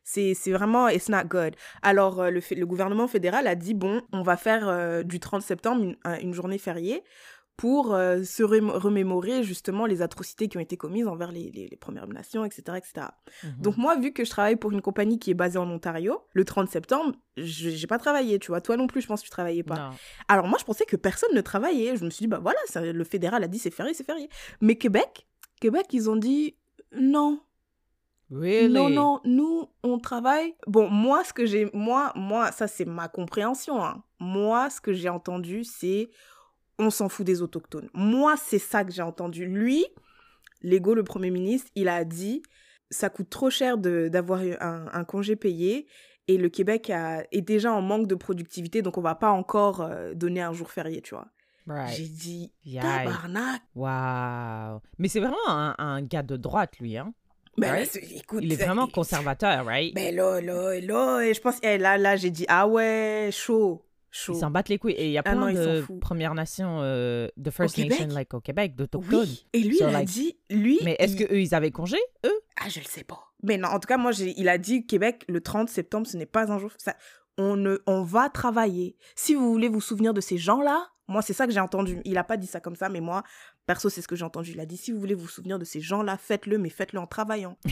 c'est 0.03 0.33
vraiment, 0.51 0.87
it's 0.89 1.09
not 1.09 1.25
good. 1.25 1.55
Alors, 1.81 2.19
euh, 2.21 2.29
le, 2.29 2.41
le 2.55 2.65
gouvernement 2.65 3.07
fédéral 3.07 3.47
a 3.47 3.55
dit, 3.55 3.73
bon, 3.73 4.01
on 4.11 4.21
va 4.21 4.37
faire 4.37 4.67
euh, 4.67 5.03
du 5.03 5.19
30 5.19 5.41
septembre 5.41 5.83
une, 5.83 5.95
un- 6.03 6.19
une 6.19 6.33
journée 6.33 6.57
fériée 6.57 7.03
pour 7.55 7.93
euh, 7.93 8.23
se 8.23 8.41
rem- 8.41 8.71
remémorer 8.71 9.43
justement 9.43 9.85
les 9.85 10.01
atrocités 10.01 10.47
qui 10.47 10.57
ont 10.57 10.59
été 10.59 10.75
commises 10.75 11.07
envers 11.07 11.31
les, 11.31 11.51
les, 11.51 11.67
les 11.67 11.77
Premières 11.77 12.07
Nations, 12.07 12.43
etc., 12.43 12.63
etc. 12.77 13.07
Mhm. 13.43 13.51
Donc 13.61 13.77
moi, 13.77 13.95
vu 13.95 14.11
que 14.11 14.25
je 14.25 14.29
travaille 14.31 14.55
pour 14.55 14.71
une 14.71 14.81
compagnie 14.81 15.19
qui 15.19 15.29
est 15.29 15.35
basée 15.35 15.59
en 15.59 15.69
Ontario, 15.69 16.19
le 16.33 16.45
30 16.45 16.67
septembre, 16.69 17.13
je- 17.37 17.69
j'ai 17.69 17.85
pas 17.87 17.99
travaillé, 17.99 18.39
tu 18.39 18.47
vois. 18.47 18.59
Toi 18.59 18.75
non 18.75 18.87
plus, 18.87 19.01
je 19.01 19.07
pense 19.07 19.19
que 19.21 19.25
tu 19.25 19.29
travaillais 19.31 19.61
pas. 19.63 19.75
non. 19.75 19.95
Alors 20.27 20.47
moi, 20.47 20.57
je 20.59 20.65
pensais 20.65 20.85
que 20.85 20.95
personne 20.95 21.33
ne 21.35 21.41
travaillait. 21.41 21.95
Je 21.95 22.03
me 22.03 22.09
suis 22.09 22.23
dit, 22.23 22.27
bah 22.27 22.39
voilà, 22.41 22.57
ça, 22.65 22.81
le 22.81 23.03
fédéral 23.03 23.43
a 23.43 23.47
dit 23.47 23.59
c'est 23.59 23.69
férié, 23.71 23.93
c'est 23.93 24.03
férié. 24.05 24.29
Mais 24.59 24.75
Québec, 24.75 25.27
Québec, 25.61 25.85
ils 25.91 26.09
ont 26.09 26.15
dit 26.15 26.57
non, 26.91 27.39
Really? 28.31 28.73
non, 28.73 28.89
non, 28.89 29.21
nous, 29.25 29.69
on 29.83 29.99
travaille. 29.99 30.55
Bon, 30.67 30.89
moi, 30.89 31.23
ce 31.23 31.33
que 31.33 31.45
j'ai, 31.45 31.69
moi, 31.73 32.11
moi, 32.15 32.51
ça 32.51 32.67
c'est 32.67 32.85
ma 32.85 33.07
compréhension. 33.07 33.83
hein. 33.83 34.03
Moi, 34.19 34.69
ce 34.69 34.81
que 34.81 34.93
j'ai 34.93 35.09
entendu, 35.09 35.63
c'est 35.63 36.09
on 36.79 36.89
s'en 36.89 37.09
fout 37.09 37.25
des 37.25 37.41
autochtones. 37.41 37.89
Moi, 37.93 38.35
c'est 38.37 38.59
ça 38.59 38.83
que 38.83 38.91
j'ai 38.91 39.01
entendu. 39.03 39.45
Lui, 39.45 39.85
Lego, 40.61 40.95
le 40.95 41.03
premier 41.03 41.29
ministre, 41.29 41.69
il 41.75 41.87
a 41.87 42.03
dit 42.05 42.41
ça 42.89 43.09
coûte 43.09 43.29
trop 43.29 43.49
cher 43.49 43.77
d'avoir 43.77 44.39
un, 44.59 44.87
un 44.91 45.03
congé 45.03 45.35
payé. 45.35 45.87
Et 46.29 46.37
le 46.37 46.47
Québec 46.47 46.89
a- 46.89 47.25
est 47.33 47.41
déjà 47.41 47.73
en 47.73 47.81
manque 47.81 48.07
de 48.07 48.15
productivité, 48.15 48.81
donc 48.81 48.97
on 48.97 49.01
va 49.01 49.13
pas 49.15 49.31
encore 49.31 49.81
euh, 49.81 50.13
donner 50.13 50.41
un 50.41 50.53
jour 50.53 50.71
férié, 50.71 51.01
tu 51.01 51.15
vois. 51.15 51.27
J'ai 51.87 52.07
dit, 52.07 52.51
tabarnak. 53.05 53.61
Wow. 53.75 54.81
Mais 54.99 55.09
c'est 55.09 55.19
vraiment 55.19 55.35
un, 55.47 55.75
un 55.77 56.01
gars 56.01 56.23
de 56.23 56.37
droite, 56.37 56.79
lui, 56.79 56.97
hein? 56.97 57.13
Ben, 57.57 57.71
Right? 57.71 57.89
c'est- 57.91 58.17
écoute, 58.17 58.39
Il 58.43 58.51
est 58.51 58.55
vraiment 58.63 58.87
conservateur, 58.87 59.65
right? 59.65 59.93
Ben 59.93 60.15
là, 60.15 60.41
là, 60.41 60.79
là, 60.79 61.31
je 61.33 61.39
pense, 61.39 61.57
eh, 61.61 61.77
là, 61.77 61.97
là, 61.97 62.15
j'ai 62.15 62.31
dit, 62.31 62.45
ah 62.47 62.67
ouais, 62.67 63.29
chaud, 63.31 63.85
chaud. 64.09 64.33
Ils 64.33 64.39
s'en 64.39 64.49
battent 64.49 64.69
les 64.69 64.79
couilles. 64.79 64.93
Et 64.93 65.05
il 65.07 65.11
y 65.11 65.17
a 65.17 65.21
Ah 65.23 65.31
plein 65.31 65.35
non, 65.35 65.47
ils 65.49 65.55
s'en 65.57 65.93
de. 65.93 65.99
Premières 65.99 66.33
Nations, 66.33 66.79
euh, 66.81 67.27
de 67.37 67.49
First 67.51 67.75
Québec? 67.75 67.99
Nation, 67.99 68.15
like 68.15 68.33
au 68.33 68.39
Québec, 68.41 68.75
d'autochtones. 68.75 69.19
Oui, 69.21 69.45
et 69.53 69.59
lui, 69.59 69.77
So, 69.77 69.87
il 69.87 69.95
a 69.95 70.03
dit, 70.03 70.37
lui. 70.49 70.79
Mais 70.83 70.95
est-ce 70.97 71.13
il- 71.13 71.27
que 71.27 71.33
eux 71.33 71.41
ils 71.41 71.53
avaient 71.53 71.69
congé, 71.71 71.97
eux? 72.25 72.39
Ah, 72.59 72.69
je 72.69 72.79
le 72.79 72.85
sais 72.85 73.03
pas. 73.03 73.19
Mais 73.43 73.57
non, 73.57 73.67
en 73.69 73.79
tout 73.79 73.87
cas, 73.87 73.97
moi, 73.97 74.11
il 74.19 74.49
a 74.49 74.57
dit 74.57 74.85
Québec, 74.87 75.23
le 75.27 75.41
30 75.41 75.69
septembre, 75.69 76.07
ce 76.07 76.17
n'est 76.17 76.25
pas 76.25 76.51
un 76.51 76.57
jour. 76.57 76.71
Ça, 76.77 76.95
on, 77.37 77.55
ne, 77.55 77.77
on 77.87 78.03
va 78.03 78.29
travailler. 78.29 78.95
Si 79.15 79.35
vous 79.35 79.51
voulez 79.51 79.69
vous 79.69 79.81
souvenir 79.81 80.13
de 80.13 80.21
ces 80.21 80.37
gens-là, 80.37 80.87
moi, 81.07 81.21
c'est 81.21 81.33
ça 81.33 81.45
que 81.45 81.51
j'ai 81.51 81.59
entendu. 81.59 82.01
Il 82.05 82.17
a 82.17 82.23
pas 82.23 82.37
dit 82.37 82.47
ça 82.47 82.59
comme 82.61 82.75
ça, 82.75 82.87
mais 82.87 83.01
moi, 83.01 83.23
perso, 83.65 83.89
c'est 83.89 84.01
ce 84.01 84.07
que 84.07 84.15
j'ai 84.15 84.23
entendu. 84.23 84.51
Il 84.51 84.59
a 84.59 84.65
dit 84.65 84.77
si 84.77 84.91
vous 84.91 84.99
voulez 84.99 85.15
vous 85.15 85.27
souvenir 85.27 85.59
de 85.59 85.65
ces 85.65 85.81
gens-là, 85.81 86.17
faites-le, 86.17 86.57
mais 86.57 86.69
faites-le 86.69 86.99
en 86.99 87.07
travaillant. 87.07 87.57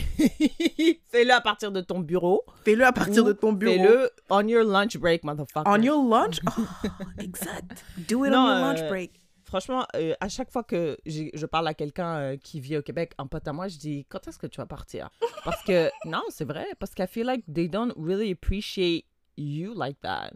Fais-le 1.08 1.32
à 1.32 1.40
partir 1.40 1.72
de 1.72 1.80
ton 1.80 2.00
bureau. 2.00 2.44
Fais-le 2.64 2.84
à 2.84 2.92
partir 2.92 3.24
de 3.24 3.32
ton 3.32 3.52
bureau. 3.52 3.74
Fais-le 3.74 4.10
on 4.28 4.46
your 4.46 4.64
lunch 4.64 4.98
break, 4.98 5.24
motherfucker. 5.24 5.64
On 5.66 5.80
your 5.80 6.02
lunch? 6.02 6.40
Oh, 6.84 7.04
exact. 7.18 7.84
Do 8.08 8.24
it 8.24 8.32
Non, 8.32 8.40
on 8.40 8.48
your 8.48 8.66
lunch 8.66 8.80
euh, 8.80 8.88
break. 8.88 9.22
Franchement, 9.44 9.86
euh, 9.96 10.14
à 10.20 10.28
chaque 10.28 10.50
fois 10.50 10.62
que 10.62 10.98
je 11.04 11.46
parle 11.46 11.68
à 11.68 11.74
quelqu'un 11.74 12.16
euh, 12.16 12.36
qui 12.36 12.60
vit 12.60 12.76
au 12.78 12.82
Québec, 12.82 13.12
un 13.18 13.26
pote 13.26 13.46
à 13.46 13.52
moi, 13.52 13.68
je 13.68 13.76
dis 13.76 14.06
quand 14.08 14.26
est-ce 14.26 14.38
que 14.38 14.46
tu 14.46 14.58
vas 14.58 14.66
partir? 14.66 15.10
Parce 15.44 15.62
que 15.64 15.90
non, 16.06 16.22
c'est 16.30 16.46
vrai, 16.46 16.66
parce 16.78 16.94
qu'I 16.94 17.06
feel 17.06 17.26
like 17.26 17.44
they 17.52 17.68
don't 17.68 17.92
really 17.96 18.32
appreciate 18.32 19.04
you 19.36 19.74
like 19.74 20.00
that. 20.02 20.30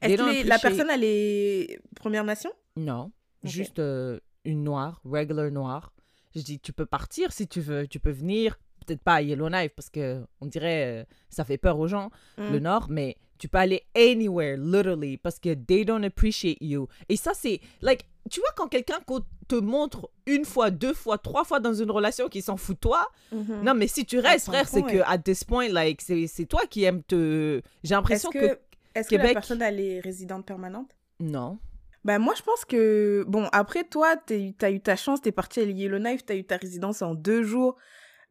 Est-ce 0.00 0.16
que 0.16 0.30
les- 0.30 0.44
la 0.44 0.58
personne, 0.58 0.90
elle 0.90 1.04
est 1.04 1.80
Première 1.94 2.24
Nation? 2.24 2.50
Non, 2.76 3.10
juste 3.44 3.78
euh, 3.78 4.18
une 4.44 4.64
noire, 4.64 5.00
regular 5.04 5.50
noire. 5.50 5.92
Je 6.34 6.40
dis 6.40 6.58
tu 6.60 6.72
peux 6.72 6.86
partir 6.86 7.32
si 7.32 7.46
tu 7.46 7.60
veux, 7.60 7.86
tu 7.86 8.00
peux 8.00 8.10
venir. 8.10 8.58
Peut-être 8.86 9.02
pas 9.02 9.14
à 9.16 9.22
Yellowknife 9.22 9.72
parce 9.76 9.90
que 9.90 10.24
on 10.40 10.46
dirait 10.46 11.02
euh, 11.02 11.04
ça 11.28 11.44
fait 11.44 11.58
peur 11.58 11.78
aux 11.78 11.86
gens 11.86 12.10
Mm. 12.38 12.50
le 12.52 12.58
nord, 12.58 12.86
mais 12.90 13.16
Tu 13.42 13.48
peux 13.48 13.58
aller 13.58 13.82
anywhere, 13.96 14.56
literally, 14.56 15.16
parce 15.16 15.40
que 15.40 15.52
they 15.52 15.84
don't 15.84 16.04
appreciate 16.04 16.58
you. 16.60 16.86
Et 17.08 17.16
ça, 17.16 17.32
c'est, 17.34 17.60
like, 17.80 18.04
tu 18.30 18.38
vois, 18.38 18.50
quand 18.54 18.68
quelqu'un 18.68 19.00
te 19.48 19.56
montre 19.56 20.10
une 20.26 20.44
fois, 20.44 20.70
deux 20.70 20.94
fois, 20.94 21.18
trois 21.18 21.42
fois 21.42 21.58
dans 21.58 21.74
une 21.74 21.90
relation 21.90 22.28
qui 22.28 22.40
s'en 22.40 22.56
fout 22.56 22.76
de 22.76 22.80
toi, 22.80 23.08
Mhm. 23.32 23.64
non, 23.64 23.74
mais 23.74 23.88
si 23.88 24.06
tu 24.06 24.20
restes, 24.20 24.46
frère, 24.46 24.68
c'est 24.68 24.84
ouais. 24.84 24.92
que, 24.92 24.98
at 25.04 25.18
this 25.18 25.42
point, 25.42 25.66
like, 25.68 26.00
c'est 26.02 26.46
toi 26.46 26.60
qui 26.70 26.84
aimes 26.84 27.02
te. 27.02 27.60
J'ai 27.82 27.96
l'impression 27.96 28.30
que... 28.30 28.38
que, 28.38 28.58
est-ce 28.94 29.08
que 29.08 29.16
la 29.16 29.32
personne 29.32 29.60
elle 29.60 29.80
est 29.80 29.98
résidente 29.98 30.46
permanente? 30.46 30.94
Non. 31.18 31.58
Bah 32.04 32.20
moi 32.20 32.34
je 32.36 32.42
pense 32.42 32.64
que 32.64 33.24
bon 33.26 33.48
après 33.52 33.82
toi 33.84 34.16
t'as 34.16 34.70
eu 34.70 34.80
ta 34.80 34.96
chance 34.96 35.20
t'es 35.20 35.30
parti 35.32 35.60
à 35.60 35.62
Yellowknife 35.64 36.24
t'as 36.26 36.34
eu 36.34 36.44
ta 36.44 36.56
résidence 36.56 37.00
en 37.00 37.14
deux 37.14 37.42
jours 37.44 37.76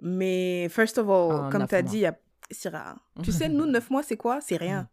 mais 0.02 0.68
first 0.70 0.98
of 0.98 1.08
all 1.10 1.32
En 1.46 1.50
comme 1.50 1.68
t'as 1.68 1.82
dit 1.82 2.00
y 2.00 2.06
a... 2.06 2.18
Syrah, 2.50 2.96
tu 3.24 3.32
sais 3.32 3.48
nous 3.48 3.66
neuf 3.66 3.90
mois 3.90 4.04
c'est 4.04 4.18
quoi? 4.18 4.40
C'est 4.42 4.58
rien 4.58 4.90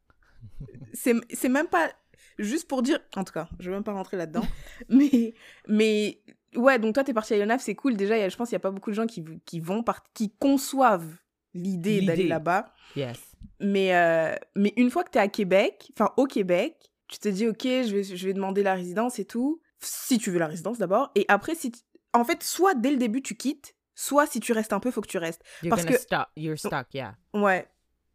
c'est 0.94 1.48
même 1.48 1.68
pas 1.68 1.90
juste 2.38 2.68
pour 2.68 2.82
dire 2.82 2.98
en 3.16 3.24
tout 3.24 3.32
cas 3.32 3.48
je 3.58 3.68
vais 3.70 3.76
même 3.76 3.84
pas 3.84 3.92
rentrer 3.92 4.16
là-dedans 4.16 4.44
mais 4.88 5.34
mais 5.66 6.20
ouais 6.56 6.78
donc 6.78 6.94
toi 6.94 7.04
t'es 7.04 7.12
parti 7.14 7.34
à 7.34 7.36
Yellowknife 7.36 7.62
c'est 7.62 7.74
cool 7.74 7.96
déjà 7.96 8.16
y 8.16 8.22
a- 8.22 8.28
je 8.28 8.36
pense 8.36 8.48
qu'il 8.48 8.54
y 8.54 8.56
a 8.56 8.60
pas 8.60 8.70
beaucoup 8.70 8.90
de 8.90 8.94
gens 8.94 9.06
qui 9.06 9.24
qui 9.44 9.60
vont 9.60 9.82
part... 9.82 10.02
qui 10.14 10.30
conçoivent 10.38 11.16
l'idée 11.54 12.02
d'aller 12.02 12.26
là-bas 12.28 12.72
Yes. 12.96 13.18
mais, 13.60 13.94
euh, 13.94 14.34
mais 14.56 14.72
une 14.76 14.90
fois 14.90 15.04
que 15.04 15.10
tu 15.10 15.18
es 15.18 15.20
à 15.20 15.28
Québec, 15.28 15.90
enfin 15.94 16.10
au 16.16 16.24
Québec, 16.26 16.90
tu 17.06 17.18
te 17.18 17.28
dis, 17.28 17.46
OK, 17.46 17.62
je 17.64 17.94
vais, 17.94 18.02
je 18.02 18.26
vais 18.26 18.32
demander 18.32 18.62
la 18.62 18.74
résidence 18.74 19.18
et 19.18 19.24
tout. 19.26 19.60
Si 19.80 20.16
tu 20.18 20.30
veux 20.30 20.38
la 20.38 20.46
résidence 20.46 20.78
d'abord. 20.78 21.10
Et 21.14 21.24
après, 21.28 21.54
si 21.54 21.70
tu- 21.70 21.80
en 22.14 22.24
fait, 22.24 22.42
soit 22.42 22.74
dès 22.74 22.90
le 22.90 22.96
début, 22.96 23.20
tu 23.22 23.34
quittes, 23.36 23.76
soit 23.94 24.26
si 24.26 24.40
tu 24.40 24.52
restes 24.52 24.72
un 24.72 24.80
peu, 24.80 24.90
faut 24.90 25.00
que 25.02 25.08
tu 25.08 25.18
restes. 25.18 25.42
You're 25.62 25.70
Parce 25.70 25.84
que- 25.84 25.98
stop. 25.98 26.28
You're 26.36 26.58
stuck, 26.58 26.92
yeah. 26.94 27.14
Ouais. 27.34 27.68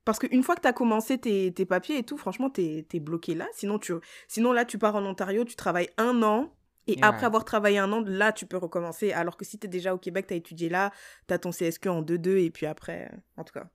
Parce 0.05 0.19
qu'une 0.19 0.43
fois 0.43 0.55
que 0.55 0.61
tu 0.61 0.67
as 0.67 0.73
commencé 0.73 1.17
tes, 1.17 1.53
tes 1.53 1.65
papiers 1.65 1.97
et 1.99 2.03
tout, 2.03 2.17
franchement, 2.17 2.49
tu 2.49 2.61
es, 2.61 2.99
bloqué 2.99 3.35
là. 3.35 3.47
Sinon, 3.53 3.79
tu, 3.79 3.93
sinon, 4.27 4.51
là, 4.51 4.65
tu 4.65 4.77
pars 4.77 4.95
en 4.95 5.05
Ontario, 5.05 5.45
tu 5.45 5.55
travailles 5.55 5.89
un 5.97 6.21
an. 6.23 6.51
Et 6.85 6.95
Ouais. 6.95 6.99
après 7.03 7.25
avoir 7.25 7.45
travaillé 7.45 7.77
un 7.77 7.89
an, 7.93 8.01
là, 8.05 8.33
tu 8.33 8.45
peux 8.45 8.57
recommencer. 8.57 9.13
Alors 9.13 9.37
que 9.37 9.45
si 9.45 9.57
tu 9.57 9.67
es 9.67 9.69
déjà 9.69 9.93
au 9.93 9.97
Québec, 9.97 10.27
tu 10.27 10.33
as 10.33 10.37
étudié 10.37 10.67
là, 10.67 10.91
tu 11.29 11.33
as 11.33 11.37
ton 11.39 11.51
CSQ 11.53 11.87
en 11.87 12.01
2-2. 12.01 12.37
Et 12.39 12.49
puis 12.51 12.65
après, 12.65 13.09
euh, 13.09 13.17
en 13.37 13.45
tout 13.45 13.53
cas. 13.53 13.67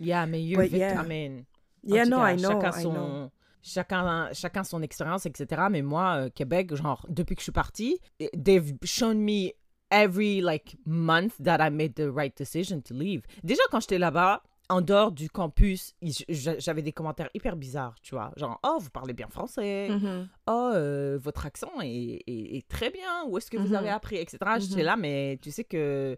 Yeah, 0.00 0.26
mais 0.26 0.42
you're 0.42 0.60
But 0.60 0.72
yeah. 0.72 1.00
I 1.02 1.06
mean, 1.06 1.44
Yeah, 1.84 2.04
no, 2.06 2.16
cas, 2.18 2.32
I 2.32 2.36
know. 2.36 2.50
Chacun 2.50 2.70
I 2.78 2.82
son, 2.82 2.92
know. 2.92 3.30
chacun, 3.62 4.28
chacun 4.32 4.64
son 4.64 4.82
expérience, 4.82 5.26
etc. 5.26 5.62
Mais 5.70 5.82
moi, 5.82 6.16
euh, 6.24 6.30
Québec, 6.30 6.74
genre, 6.74 7.06
depuis 7.08 7.36
que 7.36 7.40
je 7.40 7.44
suis 7.44 7.52
partie, 7.52 8.00
eh, 8.18 8.28
they've 8.36 8.74
shown 8.82 9.18
me 9.20 9.52
every, 9.92 10.40
like, 10.40 10.76
month 10.84 11.34
that 11.40 11.58
I 11.64 11.70
made 11.70 11.94
the 11.94 12.08
right 12.12 12.36
decision 12.36 12.80
to 12.80 12.94
leave. 12.94 13.22
Déjà, 13.44 13.62
quand 13.70 13.78
j'étais 13.78 13.98
là-bas, 13.98 14.42
en 14.68 14.80
dehors 14.80 15.12
du 15.12 15.30
campus, 15.30 15.94
j'avais 16.28 16.82
des 16.82 16.92
commentaires 16.92 17.30
hyper 17.34 17.54
bizarres, 17.56 17.94
tu 18.02 18.14
vois. 18.14 18.32
Genre, 18.36 18.58
oh, 18.64 18.78
vous 18.80 18.90
parlez 18.90 19.12
bien 19.12 19.28
français. 19.28 19.88
Mhm. 19.90 20.28
Oh, 20.48 20.70
euh, 20.74 21.18
votre 21.22 21.46
accent 21.46 21.70
est, 21.82 22.22
est- 22.26 22.56
est 22.56 22.68
très 22.68 22.90
bien. 22.90 23.24
Où 23.28 23.38
est-ce 23.38 23.50
que 23.50 23.56
vous 23.56 23.68
Mhm. 23.68 23.74
avez 23.76 23.90
appris, 23.90 24.16
etc. 24.16 24.38
J'étais 24.58 24.80
Mhm. 24.80 24.86
là, 24.86 24.96
mais 24.96 25.38
tu 25.42 25.50
sais 25.50 25.64
que... 25.64 26.16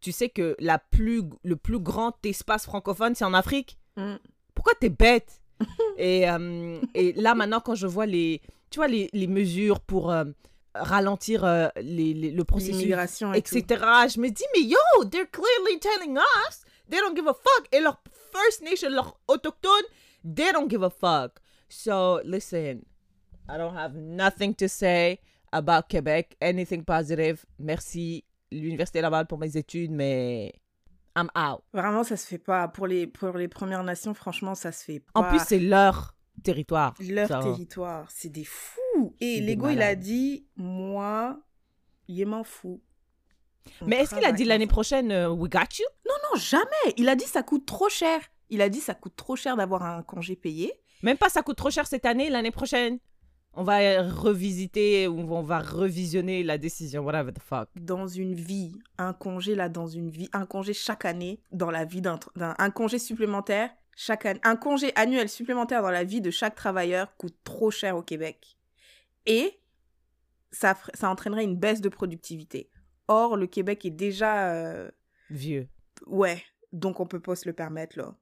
Tu 0.00 0.12
sais 0.12 0.28
que 0.28 0.54
la 0.60 0.78
plus, 0.78 1.22
le 1.42 1.56
plus 1.56 1.80
grand 1.80 2.14
espace 2.24 2.64
francophone, 2.66 3.14
c'est 3.16 3.24
en 3.24 3.34
Afrique 3.34 3.78
Mm. 3.96 4.14
pourquoi 4.54 4.74
t'es 4.78 4.90
bête? 4.90 5.40
Et, 5.98 6.30
euh, 6.30 6.80
et 6.94 7.12
là, 7.14 7.34
maintenant, 7.34 7.58
quand 7.58 7.74
je 7.74 7.88
vois 7.88 8.06
les, 8.06 8.40
tu 8.70 8.76
vois, 8.78 8.86
les, 8.86 9.10
les 9.12 9.26
mesures 9.26 9.80
pour 9.80 10.12
euh, 10.12 10.22
ralentir 10.72 11.44
les, 11.76 12.14
les- 12.14 12.30
le 12.30 12.44
processus, 12.44 12.94
tout. 13.18 13.32
etc., 13.34 13.64
je 14.14 14.20
me 14.20 14.28
dis, 14.28 14.44
mais 14.54 14.62
yo, 14.62 15.04
they're 15.10 15.28
clearly 15.30 15.80
telling 15.80 16.16
us 16.16 16.60
they 16.88 16.98
don't 16.98 17.16
give 17.16 17.28
a 17.28 17.34
fuck. 17.34 17.68
Et 17.72 17.80
leur 17.80 18.02
First 18.32 18.62
Nation, 18.62 18.90
leur 18.90 19.18
autochtone, 19.28 19.84
they 20.24 20.52
don't 20.52 20.68
give 20.70 20.82
a 20.82 20.90
fuck. 20.90 21.40
So, 21.68 22.20
listen, 22.24 22.84
I 23.48 23.56
don't 23.58 23.76
have 23.76 23.94
nothing 23.94 24.54
to 24.54 24.68
say 24.68 25.20
about 25.52 25.88
Québec, 25.88 26.36
anything 26.40 26.84
positive. 26.84 27.44
Merci, 27.58 28.24
l'Université 28.50 29.00
Laval 29.00 29.26
pour 29.26 29.38
mes 29.38 29.56
études, 29.56 29.90
mais 29.90 30.52
I'm 31.16 31.30
out. 31.36 31.62
Vraiment, 31.72 32.04
ça 32.04 32.16
se 32.16 32.26
fait 32.26 32.38
pas. 32.38 32.68
Pour 32.68 32.86
les, 32.86 33.06
pour 33.06 33.36
les 33.36 33.48
Premières 33.48 33.82
Nations, 33.82 34.14
franchement, 34.14 34.54
ça 34.54 34.72
se 34.72 34.84
fait 34.84 35.00
pas. 35.00 35.20
En 35.20 35.24
plus, 35.24 35.40
c'est 35.40 35.58
leur 35.58 36.14
territoire. 36.42 36.94
leur 37.00 37.28
Ça 37.28 37.40
territoire, 37.40 38.10
c'est 38.10 38.28
des 38.28 38.44
fous. 38.44 39.14
Et 39.20 39.40
Lego, 39.40 39.68
il 39.68 39.82
a 39.82 39.94
dit, 39.94 40.46
moi, 40.56 41.38
il 42.06 42.26
m'en 42.26 42.44
fout. 42.44 42.80
Mais 43.86 43.96
est-ce 43.96 44.14
qu'il 44.14 44.24
a 44.24 44.32
dit 44.32 44.44
l'année 44.44 44.66
prochaine, 44.66 45.10
euh, 45.10 45.28
we 45.28 45.50
got 45.50 45.60
you? 45.78 45.86
Non, 46.06 46.38
jamais. 46.38 46.94
Il 46.96 47.08
a 47.08 47.16
dit, 47.16 47.24
ça 47.24 47.42
coûte 47.42 47.66
trop 47.66 47.88
cher. 47.88 48.20
Il 48.50 48.62
a 48.62 48.68
dit, 48.68 48.80
ça 48.80 48.94
coûte 48.94 49.16
trop 49.16 49.36
cher 49.36 49.56
d'avoir 49.56 49.82
un 49.82 50.02
congé 50.02 50.36
payé. 50.36 50.72
Même 51.02 51.16
pas, 51.16 51.28
ça 51.28 51.42
coûte 51.42 51.56
trop 51.56 51.70
cher 51.70 51.86
cette 51.86 52.06
année, 52.06 52.28
l'année 52.28 52.50
prochaine. 52.50 52.98
On 53.54 53.64
va 53.64 54.02
revisiter 54.02 55.08
ou 55.08 55.20
on 55.32 55.42
va 55.42 55.60
revisionner 55.60 56.44
la 56.44 56.58
décision, 56.58 57.02
whatever 57.02 57.32
the 57.32 57.42
fuck. 57.42 57.68
Dans 57.76 58.06
une 58.06 58.34
vie, 58.34 58.72
un 58.98 59.12
congé 59.12 59.54
là, 59.54 59.68
dans 59.68 59.86
une 59.86 60.10
vie, 60.10 60.28
un 60.32 60.46
congé 60.46 60.72
chaque 60.72 61.04
année, 61.04 61.40
dans 61.50 61.70
la 61.70 61.84
vie 61.84 62.00
d'un, 62.00 62.18
un 62.36 62.70
congé 62.70 62.98
supplémentaire, 62.98 63.70
chaque 63.96 64.26
année, 64.26 64.40
un 64.44 64.54
congé 64.54 64.92
annuel 64.94 65.28
supplémentaire 65.28 65.82
dans 65.82 65.90
la 65.90 66.04
vie 66.04 66.20
de 66.20 66.30
chaque 66.30 66.54
travailleur 66.54 67.16
coûte 67.16 67.36
trop 67.42 67.70
cher 67.70 67.96
au 67.96 68.02
Québec. 68.02 68.56
Et 69.26 69.58
ça, 70.52 70.76
ça 70.94 71.10
entraînerait 71.10 71.44
une 71.44 71.56
baisse 71.56 71.80
de 71.80 71.88
productivité. 71.88 72.70
Or, 73.08 73.36
le 73.36 73.46
Québec 73.46 73.84
est 73.84 73.90
déjà 73.90 74.52
euh, 74.54 74.90
Vieux. 75.30 75.68
Ouais, 76.06 76.42
donc 76.72 77.00
on 77.00 77.06
peut 77.06 77.20
pas 77.20 77.36
se 77.36 77.46
le 77.48 77.52
permettre, 77.52 77.98
là. 77.98 78.14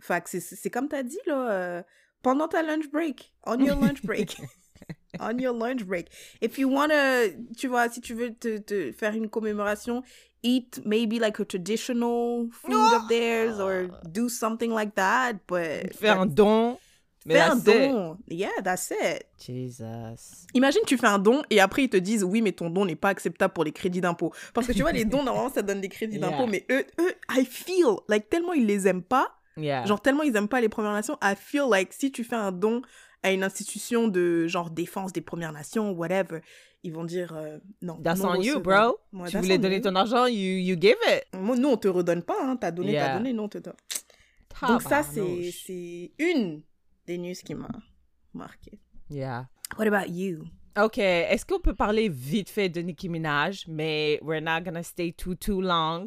Fait 0.00 0.22
que 0.22 0.28
c'est- 0.40 0.70
comme 0.70 0.88
t'as 0.88 1.02
dit, 1.02 1.18
là, 1.26 1.50
euh, 1.52 1.82
pendant 2.22 2.48
ta 2.48 2.62
lunch 2.62 2.90
break, 2.90 3.32
on 3.46 3.58
your 3.58 3.78
lunch 3.78 4.02
break. 4.02 4.36
on 5.20 5.38
your 5.38 5.54
lunch 5.54 5.84
break. 5.84 6.08
If 6.42 6.58
you 6.58 6.68
wanna, 6.68 7.28
tu 7.56 7.68
vois, 7.68 7.88
si 7.88 8.00
tu 8.00 8.14
veux 8.14 8.34
te, 8.34 8.58
te 8.58 8.92
faire 8.92 9.14
une 9.14 9.28
commémoration, 9.28 10.02
eat 10.42 10.80
maybe 10.84 11.18
like 11.18 11.38
a 11.40 11.44
traditional 11.44 12.48
food 12.50 12.92
of 12.94 13.08
theirs 13.08 13.60
or 13.60 13.88
do 14.10 14.28
something 14.28 14.72
like 14.72 14.94
that, 14.96 15.34
but... 15.46 15.94
Fais 15.94 16.08
un 16.08 16.26
don. 16.26 16.78
Mais 17.26 17.34
Fais 17.34 17.40
un 17.40 17.56
it. 17.58 17.64
don. 17.64 18.18
Yeah, 18.28 18.50
that's 18.62 18.90
it. 18.90 19.24
Jesus. 19.38 20.46
Imagine, 20.54 20.82
tu 20.86 20.98
fais 20.98 21.06
un 21.06 21.18
don 21.18 21.42
et 21.50 21.58
après 21.60 21.84
ils 21.84 21.88
te 21.88 21.96
disent 21.96 22.22
oui, 22.24 22.42
mais 22.42 22.52
ton 22.52 22.68
don 22.70 22.84
n'est 22.84 22.96
pas 22.96 23.08
acceptable 23.08 23.54
pour 23.54 23.64
les 23.64 23.72
crédits 23.72 24.00
d'impôt. 24.02 24.32
Parce 24.52 24.66
que 24.66 24.72
tu 24.72 24.82
vois, 24.82 24.92
les 24.92 25.04
dons, 25.04 25.22
normalement, 25.24 25.50
ça 25.50 25.62
donne 25.62 25.80
des 25.80 25.88
crédits 25.88 26.18
Yeah. 26.18 26.30
d'impôt, 26.30 26.46
mais 26.46 26.66
eux, 26.70 26.84
eux, 27.00 27.14
I 27.30 27.44
feel, 27.46 27.96
like, 28.08 28.28
tellement 28.28 28.52
ils 28.52 28.66
les 28.66 28.86
aiment 28.88 29.02
pas, 29.02 29.32
Yeah. 29.56 29.84
genre 29.86 30.00
tellement 30.02 30.22
ils 30.22 30.36
aiment 30.36 30.48
pas 30.48 30.60
les 30.60 30.68
Premières 30.68 30.92
Nations, 30.92 31.16
I 31.22 31.34
feel 31.38 31.64
like 31.70 31.92
si 31.92 32.10
tu 32.12 32.24
fais 32.24 32.36
un 32.36 32.52
don 32.52 32.82
à 33.22 33.30
une 33.32 33.42
institution 33.42 34.06
de 34.08 34.46
genre 34.46 34.68
défense 34.68 35.12
des 35.12 35.22
Premières 35.22 35.52
Nations, 35.52 35.92
whatever, 35.92 36.40
ils 36.82 36.92
vont 36.92 37.04
dire 37.04 37.32
euh, 37.34 37.56
non. 37.80 37.98
That's 38.02 38.18
non 38.20 38.32
on 38.32 38.42
you, 38.42 38.60
bro. 38.60 38.98
Tu 39.30 39.38
voulais 39.38 39.54
on 39.56 39.60
donner 39.62 39.76
you. 39.76 39.80
ton 39.82 39.94
argent, 39.96 40.26
you, 40.26 40.58
you 40.58 40.76
give 40.78 40.96
it. 41.08 41.24
Moi, 41.32 41.56
Nous, 41.56 41.68
on 41.70 41.76
te 41.78 41.88
redonne 41.88 42.22
pas, 42.22 42.36
hein. 42.42 42.56
T'as 42.60 42.70
donné, 42.70 42.92
Yeah. 42.92 43.06
t'as 43.06 43.16
donné, 43.16 43.32
non, 43.32 43.44
on 43.44 43.48
te 43.48 43.56
donne. 43.58 43.72
Donc 44.68 44.82
ça, 44.82 45.02
c'est 45.02 46.12
une 46.18 46.60
des 47.06 47.18
news 47.18 47.34
qui 47.44 47.54
m'a 47.54 47.68
marqué. 48.32 48.78
Yeah. 49.10 49.46
What 49.76 49.86
about 49.86 50.10
you? 50.10 50.44
OK, 50.76 50.98
est-ce 50.98 51.46
qu'on 51.46 51.60
peut 51.60 51.74
parler 51.74 52.08
vite 52.08 52.50
fait 52.50 52.68
de 52.68 52.80
Nicki 52.80 53.08
Minaj, 53.08 53.66
mais 53.68 54.18
we're 54.22 54.42
not 54.42 54.62
gonna 54.64 54.82
stay 54.82 55.12
too, 55.12 55.34
too 55.36 55.60
long. 55.60 56.06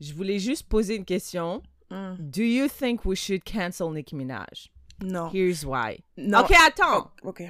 Je 0.00 0.12
voulais 0.12 0.38
juste 0.38 0.68
poser 0.68 0.96
une 0.96 1.06
question. 1.06 1.62
Hmm. 1.90 2.16
Do 2.18 2.42
you 2.42 2.68
think 2.68 3.04
we 3.04 3.16
should 3.16 3.44
cancel 3.44 3.90
Nicki 3.90 4.14
Minaj? 4.14 4.68
Non. 5.02 5.30
Here's 5.32 5.64
why. 5.64 6.02
Non. 6.16 6.40
OK, 6.40 6.52
attends. 6.52 7.10
Ok. 7.22 7.42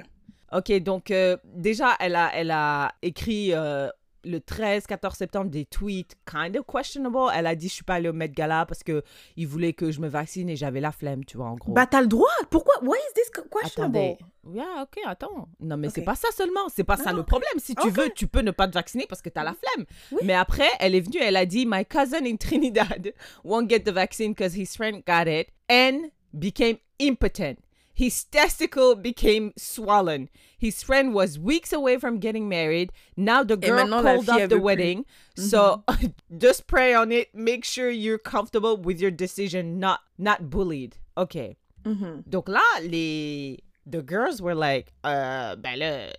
OK, 0.53 0.71
donc 0.79 1.11
euh, 1.11 1.35
déjà, 1.43 1.95
elle 1.99 2.15
a, 2.15 2.31
elle 2.33 2.51
a 2.51 2.93
écrit 3.01 3.53
euh, 3.53 3.89
le 4.23 4.39
13-14 4.39 5.15
septembre 5.15 5.49
des 5.49 5.65
tweets 5.65 6.15
kind 6.25 6.55
of 6.57 6.65
questionable. 6.65 7.31
Elle 7.35 7.47
a 7.47 7.55
dit, 7.55 7.67
je 7.69 7.73
suis 7.73 7.83
pas 7.83 7.95
allée 7.95 8.09
au 8.09 8.13
Met 8.13 8.29
Gala 8.29 8.65
parce 8.65 8.83
que 8.83 9.03
il 9.35 9.47
voulait 9.47 9.73
que 9.73 9.91
je 9.91 9.99
me 10.01 10.07
vaccine 10.07 10.49
et 10.49 10.55
j'avais 10.55 10.81
la 10.81 10.91
flemme, 10.91 11.23
tu 11.25 11.37
vois, 11.37 11.47
en 11.47 11.55
gros. 11.55 11.73
Bah, 11.73 11.85
t'as 11.85 12.01
le 12.01 12.07
droit. 12.07 12.27
Pourquoi? 12.49 12.75
Why 12.81 12.97
is 12.97 13.13
this 13.13 13.29
questionable? 13.29 13.97
Attendez. 13.97 14.17
Yeah, 14.53 14.83
ok, 14.83 14.99
attends. 15.05 15.49
Non, 15.59 15.75
mais 15.77 15.89
c'est 15.89 16.01
Ok. 16.01 16.05
pas 16.05 16.15
ça 16.15 16.29
seulement. 16.35 16.69
C'est 16.73 16.83
pas 16.85 16.95
ça 16.97 17.11
le 17.11 17.23
problème. 17.23 17.51
Si 17.57 17.75
tu 17.75 17.89
veux, 17.89 18.09
tu 18.15 18.27
peux 18.27 18.41
ne 18.41 18.51
pas 18.51 18.67
te 18.67 18.73
vacciner 18.73 19.05
parce 19.07 19.21
que 19.21 19.29
t'as 19.29 19.43
la 19.43 19.53
flemme. 19.53 19.85
Oui. 20.13 20.19
Mais 20.23 20.33
après, 20.33 20.69
elle 20.79 20.95
est 20.95 21.01
venue, 21.01 21.19
elle 21.21 21.35
a 21.35 21.45
dit 21.45 21.65
My 21.65 21.85
cousin 21.85 22.25
in 22.25 22.37
Trinidad 22.37 23.13
won't 23.43 23.69
get 23.69 23.81
the 23.81 23.91
vaccine 23.91 24.33
because 24.33 24.55
his 24.57 24.75
friend 24.75 25.03
got 25.05 25.27
it 25.27 25.49
and 25.69 26.09
became 26.33 26.77
impotent. 26.99 27.57
His 27.93 28.25
testicle 28.29 28.95
became 28.95 29.51
swollen. 29.57 30.27
His 30.59 30.81
friend 30.83 31.13
was 31.13 31.37
weeks 31.37 31.71
away 31.71 31.97
from 31.99 32.19
getting 32.19 32.49
married. 32.49 32.91
Now 33.15 33.43
the 33.43 33.57
girl 33.57 33.87
called 34.01 34.27
off 34.29 34.41
the 34.49 34.57
plus. 34.57 34.61
wedding. 34.61 35.05
So 35.35 35.83
just 36.37 36.65
pray 36.67 36.93
on 36.95 37.11
it. 37.11 37.29
Make 37.35 37.63
sure 37.63 37.89
you're 37.89 38.17
comfortable 38.17 38.75
with 38.75 38.99
your 38.99 39.11
decision, 39.11 39.79
not 39.79 39.99
not 40.17 40.49
bullied. 40.49 40.95
Okay. 41.15 41.57
Mhm. 41.85 42.23
Donc 42.27 42.47
là, 42.49 42.61
les 42.81 43.59
the 43.85 44.01
girls 44.01 44.41
were 44.41 44.55
like, 44.55 44.91
euh, 45.05 45.55
ben 45.55 45.77
là, 45.77 46.09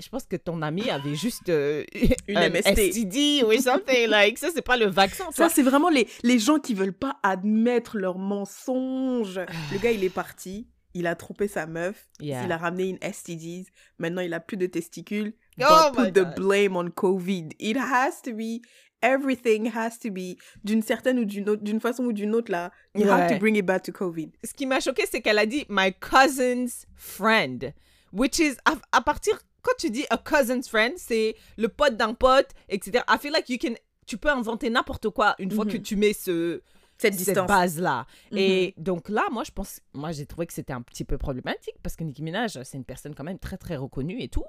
je 0.00 0.08
pense 0.08 0.24
que 0.24 0.36
ton 0.36 0.62
ami 0.62 0.90
avait 0.90 1.14
juste 1.14 1.48
euh, 1.48 1.84
Une 2.28 2.38
un 2.38 2.48
MST. 2.50 2.92
STD 2.92 3.44
ou 3.44 3.52
something 3.60 4.08
like 4.08 4.38
ça, 4.38 4.48
c'est 4.52 4.62
pas 4.62 4.76
le 4.76 4.86
vaccin. 4.86 5.26
tu 5.28 5.34
Ça, 5.36 5.48
c'est 5.48 5.62
vraiment 5.62 5.90
les, 5.90 6.08
les 6.24 6.38
gens 6.40 6.58
qui 6.58 6.74
veulent 6.74 6.92
pas 6.92 7.18
admettre 7.22 7.98
leurs 7.98 8.18
mensonges. 8.18 9.38
Le 9.72 9.78
gars, 9.78 9.92
il 9.92 10.02
est 10.02 10.10
parti. 10.10 10.66
Il 10.94 11.06
a 11.06 11.14
trompé 11.14 11.48
sa 11.48 11.66
meuf, 11.66 12.08
Yeah. 12.20 12.44
il 12.44 12.52
a 12.52 12.56
ramené 12.58 12.88
une 12.88 12.98
STDs, 13.02 13.66
maintenant 13.98 14.22
il 14.22 14.32
a 14.34 14.40
plus 14.40 14.56
de 14.56 14.66
testicules. 14.66 15.32
Oh 15.60 15.90
but 15.94 16.06
put 16.06 16.12
the 16.12 16.24
God. 16.24 16.34
blame 16.36 16.76
on 16.76 16.90
COVID. 16.90 17.48
It 17.58 17.76
has 17.76 18.22
to 18.24 18.32
be, 18.34 18.60
everything 19.02 19.70
has 19.74 19.98
to 20.00 20.10
be, 20.10 20.36
d'une 20.64 20.82
certaine 20.82 21.18
ou 21.18 21.24
d'une 21.24 21.48
autre, 21.48 21.62
d'une 21.62 21.80
façon 21.80 22.04
ou 22.04 22.12
d'une 22.12 22.34
autre 22.34 22.50
là, 22.52 22.70
you 22.94 23.08
have 23.10 23.30
to 23.32 23.38
bring 23.38 23.56
it 23.56 23.64
back 23.66 23.82
to 23.84 23.92
COVID. 23.92 24.30
Ce 24.44 24.52
qui 24.54 24.66
m'a 24.66 24.80
choqué, 24.80 25.04
c'est 25.10 25.20
qu'elle 25.20 25.38
a 25.38 25.46
dit 25.46 25.64
my 25.68 25.92
cousin's 25.92 26.86
friend, 26.96 27.72
which 28.12 28.38
is 28.38 28.54
à, 28.64 28.74
à 28.92 29.00
partir 29.00 29.40
quand 29.62 29.72
tu 29.78 29.90
dis 29.90 30.04
a 30.10 30.16
cousin's 30.18 30.68
friend, 30.68 30.94
c'est 30.96 31.36
le 31.56 31.68
pote 31.68 31.96
d'un 31.96 32.14
pote, 32.14 32.48
etc. 32.68 33.04
I 33.08 33.16
feel 33.20 33.32
like 33.32 33.48
you 33.48 33.58
can, 33.58 33.74
tu 34.06 34.16
peux 34.18 34.28
inventer 34.30 34.70
n'importe 34.70 35.08
quoi 35.10 35.34
une 35.38 35.50
fois 35.50 35.64
Mhm. 35.64 35.72
que 35.72 35.76
tu 35.78 35.96
mets 35.96 36.12
ce 36.12 36.60
Cette 37.02 37.14
cette 37.20 37.36
base-là. 37.46 38.06
Mhm. 38.30 38.38
Et 38.38 38.74
donc 38.78 39.08
là, 39.08 39.24
moi, 39.30 39.44
je 39.44 39.50
pense, 39.50 39.80
moi, 39.92 40.12
j'ai 40.12 40.26
trouvé 40.26 40.46
que 40.46 40.52
c'était 40.52 40.72
un 40.72 40.82
petit 40.82 41.04
peu 41.04 41.18
problématique 41.18 41.74
parce 41.82 41.96
que 41.96 42.04
Nicki 42.04 42.22
Minaj, 42.22 42.62
c'est 42.62 42.76
une 42.76 42.84
personne 42.84 43.14
quand 43.14 43.24
même 43.24 43.38
très, 43.38 43.56
très 43.56 43.76
reconnue 43.76 44.20
et 44.22 44.28
tout. 44.28 44.44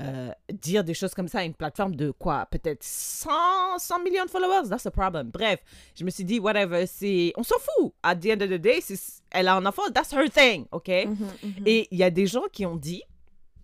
Euh, 0.00 0.30
dire 0.52 0.84
des 0.84 0.94
choses 0.94 1.14
comme 1.14 1.28
ça 1.28 1.40
à 1.40 1.44
une 1.44 1.54
plateforme 1.54 1.94
de 1.94 2.10
quoi? 2.10 2.46
Peut-être 2.50 2.82
100, 2.82 3.30
100 3.78 4.02
millions 4.02 4.24
de 4.24 4.30
followers, 4.30 4.68
that's 4.68 4.86
a 4.86 4.90
problem. 4.90 5.30
Bref, 5.30 5.60
je 5.94 6.04
me 6.04 6.10
suis 6.10 6.24
dit, 6.24 6.38
whatever, 6.38 6.86
c'est. 6.86 7.32
On 7.36 7.42
s'en 7.42 7.56
fout. 7.58 7.92
At 8.02 8.16
the 8.16 8.26
end 8.26 8.40
of 8.42 8.50
the 8.50 8.60
day, 8.60 8.80
c'est- 8.80 9.22
elle 9.30 9.48
a 9.48 9.54
un 9.56 9.66
enfant, 9.66 9.82
that's 9.92 10.12
her 10.12 10.28
thing, 10.30 10.66
OK? 10.72 10.88
Mhm, 10.88 11.16
mhm. 11.42 11.62
et 11.66 11.88
il 11.90 11.98
y 11.98 12.02
a 12.02 12.10
des 12.10 12.26
gens 12.26 12.44
qui 12.52 12.64
ont 12.66 12.76
dit, 12.76 13.02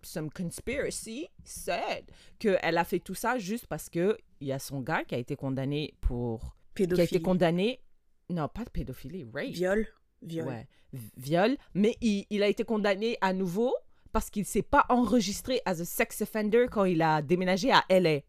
some 0.03 0.31
conspiracy 0.31 1.29
said, 1.45 2.05
qu'elle 2.39 2.77
a 2.79 2.85
fait 2.85 2.99
tout 2.99 3.15
ça 3.15 3.39
juste 3.39 3.67
parce 3.67 3.89
que 3.89 4.19
il 4.41 4.49
y 4.49 4.53
a 4.53 4.59
son 4.59 4.81
gars 4.81 5.05
qui 5.05 5.15
a 5.15 5.19
été 5.19 5.37
condamné 5.37 5.95
pour. 6.01 6.55
Qui 6.75 7.01
a 7.01 7.05
été 7.05 7.23
condamné. 7.23 7.81
Non, 8.31 8.49
pas 8.49 8.65
de 8.65 8.71
pédophilie, 8.71 9.25
rape. 9.33 9.47
Viol. 9.51 9.87
Viol. 10.23 10.47
Ouais, 10.49 10.67
v- 10.93 11.11
viol. 11.17 11.57
Mais 11.75 11.97
il, 12.01 12.25
il 12.31 12.43
a 12.43 12.49
été 12.49 12.65
condamné 12.65 13.19
à 13.21 13.33
nouveau 13.33 13.75
parce 14.13 14.31
qu'il 14.31 14.45
s'est 14.47 14.63
pas 14.63 14.87
enregistré 14.89 15.61
as 15.67 15.81
a 15.81 15.85
sex 15.85 16.23
offender 16.23 16.67
quand 16.71 16.85
il 16.85 17.03
a 17.03 17.21
déménagé 17.21 17.71
à 17.73 17.85
LA. 17.91 18.21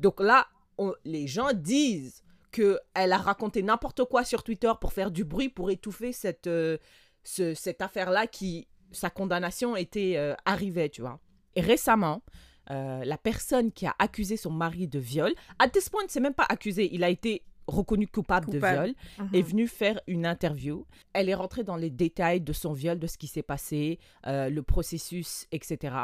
Donc 0.00 0.20
là, 0.20 0.46
on- 0.78 0.94
les 1.04 1.26
gens 1.26 1.52
disent 1.52 2.22
que 2.52 2.78
elle 2.94 3.12
a 3.12 3.18
raconté 3.18 3.62
n'importe 3.62 4.04
quoi 4.04 4.24
sur 4.24 4.42
Twitter 4.42 4.72
pour 4.80 4.92
faire 4.92 5.10
du 5.10 5.24
bruit, 5.24 5.48
pour 5.50 5.70
étouffer 5.70 6.12
cette, 6.12 6.46
euh, 6.46 6.78
ce- 7.24 7.54
cette 7.54 7.82
affaire-là 7.82 8.26
qui, 8.26 8.68
sa 8.92 9.10
condamnation 9.10 9.76
était 9.76 10.14
euh, 10.16 10.34
arrivée, 10.46 10.88
tu 10.88 11.02
vois. 11.02 11.20
Et 11.56 11.60
récemment, 11.60 12.22
euh, 12.70 13.04
la 13.04 13.18
personne 13.18 13.72
qui 13.72 13.84
a 13.86 13.94
accusé 13.98 14.36
son 14.36 14.50
mari 14.52 14.86
de 14.88 14.98
viol, 14.98 15.32
à 15.58 15.68
this 15.68 15.88
point, 15.90 16.04
c'est 16.08 16.20
même 16.20 16.34
pas 16.34 16.46
accusé, 16.48 16.88
il 16.94 17.04
a 17.04 17.10
été 17.10 17.42
reconnu 17.66 18.06
coupable, 18.06 18.46
Coupable. 18.46 18.62
de 18.88 18.92
viol 18.92 18.94
Mhm. 19.26 19.34
est 19.34 19.42
venue 19.42 19.66
faire 19.68 20.00
une 20.06 20.24
interview. 20.26 20.86
Elle 21.12 21.28
est 21.28 21.34
rentrée 21.34 21.64
dans 21.64 21.76
les 21.76 21.90
détails 21.90 22.40
de 22.40 22.52
son 22.52 22.72
viol, 22.72 22.98
de 22.98 23.06
ce 23.06 23.18
qui 23.18 23.26
s'est 23.26 23.42
passé, 23.42 23.98
euh, 24.26 24.48
le 24.50 24.62
processus, 24.62 25.46
etc. 25.52 25.94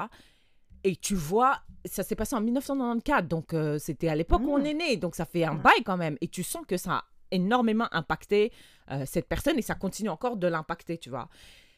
Et 0.85 0.97
tu 0.97 1.15
vois, 1.15 1.61
ça 1.85 2.03
s'est 2.03 2.17
passé 2.17 2.35
en 2.35 2.41
1994, 2.41 3.29
donc 3.29 3.55
euh, 3.55 3.79
c'était 3.79 4.09
à 4.09 4.17
l'époque 4.17 4.43
où 4.43 4.51
on 4.53 4.59
Mm. 4.59 4.67
est 4.67 4.75
né, 4.75 4.97
donc 4.97 5.15
ça 5.15 5.25
fait 5.25 5.45
un 5.45 5.55
Ouais. 5.55 5.63
bail 5.63 5.83
quand 5.85 5.97
même. 5.97 6.17
Et 6.21 6.29
tu 6.29 6.43
sens 6.43 6.65
que 6.67 6.77
ça 6.77 6.93
a 6.95 7.05
énormément 7.31 7.87
impacté 7.93 8.53
euh, 8.91 9.05
cette 9.07 9.29
personne 9.29 9.57
et 9.59 9.63
ça 9.63 9.75
continue 9.77 10.09
encore 10.11 10.37
de 10.37 10.47
l'impacter, 10.49 10.99
tu 10.99 11.09
vois. 11.09 11.29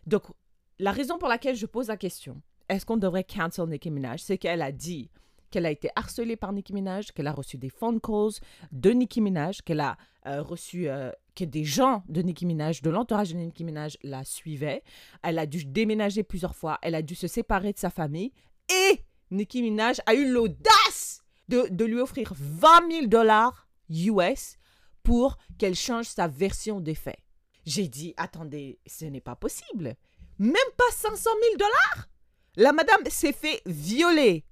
Donc, 0.07 0.23
la 0.79 0.91
raison 0.91 1.19
pour 1.19 1.29
laquelle 1.29 1.55
je 1.55 1.67
pose 1.67 1.88
la 1.88 1.97
question, 1.99 2.41
est-ce 2.69 2.87
qu'on 2.87 2.97
devrait 2.97 3.25
cancel 3.25 3.67
Nicki 3.69 3.91
Minaj, 3.91 4.21
c'est 4.21 4.38
qu'elle 4.38 4.62
a 4.62 4.73
dit 4.73 5.11
qu'elle 5.51 5.67
a 5.67 5.71
été 5.71 5.89
harcelée 5.97 6.37
par 6.37 6.53
Nicki 6.53 6.73
Minaj, 6.73 7.13
qu'elle 7.13 7.27
a 7.27 7.33
reçu 7.33 7.57
des 7.59 7.69
phone 7.69 8.01
calls 8.01 8.41
de 8.73 8.91
Nicki 8.91 9.21
Minaj, 9.21 9.63
qu'elle 9.63 9.81
a 9.81 9.97
euh, 10.27 10.43
reçu 10.43 10.89
euh, 10.89 11.11
que 11.35 11.45
des 11.45 11.65
gens 11.65 12.03
de 12.09 12.23
Nicki 12.23 12.47
Minaj, 12.47 12.83
de 12.83 12.91
l'entourage 12.91 13.33
de 13.33 13.39
Nicki 13.39 13.65
Minaj 13.65 13.97
la 14.03 14.25
suivaient. 14.25 14.83
Elle 15.23 15.39
a 15.39 15.47
dû 15.47 15.65
déménager 15.65 16.23
plusieurs 16.23 16.57
fois, 16.57 16.79
elle 16.83 16.95
a 16.95 17.03
dû 17.03 17.15
se 17.15 17.27
séparer 17.27 17.73
de 17.73 17.79
sa 17.79 17.91
famille 17.91 18.33
et 18.71 19.01
Nicki 19.31 19.63
Minaj 19.63 20.01
a 20.07 20.15
eu 20.15 20.31
l'audace 20.31 21.23
de, 21.49 21.67
de 21.71 21.85
lui 21.85 22.01
offrir 22.01 22.33
20 22.37 22.91
000 22.91 23.07
dollars 23.07 23.69
US 23.91 24.57
pour 25.02 25.37
qu'elle 25.59 25.75
change 25.75 26.07
sa 26.07 26.26
version 26.28 26.80
des 26.80 26.95
faits. 26.95 27.19
J'ai 27.67 27.89
dit, 27.89 28.15
attendez, 28.17 28.78
ce 28.87 29.04
n'est 29.04 29.21
pas 29.21 29.37
possible. 29.37 29.95
Même 30.39 30.54
pas 30.76 30.91
500 30.91 31.30
000 31.43 31.57
dollars? 31.57 32.09
La 32.57 32.73
madame 32.73 33.04
s'est 33.09 33.33
fait 33.33 33.63
violer. 33.67 34.45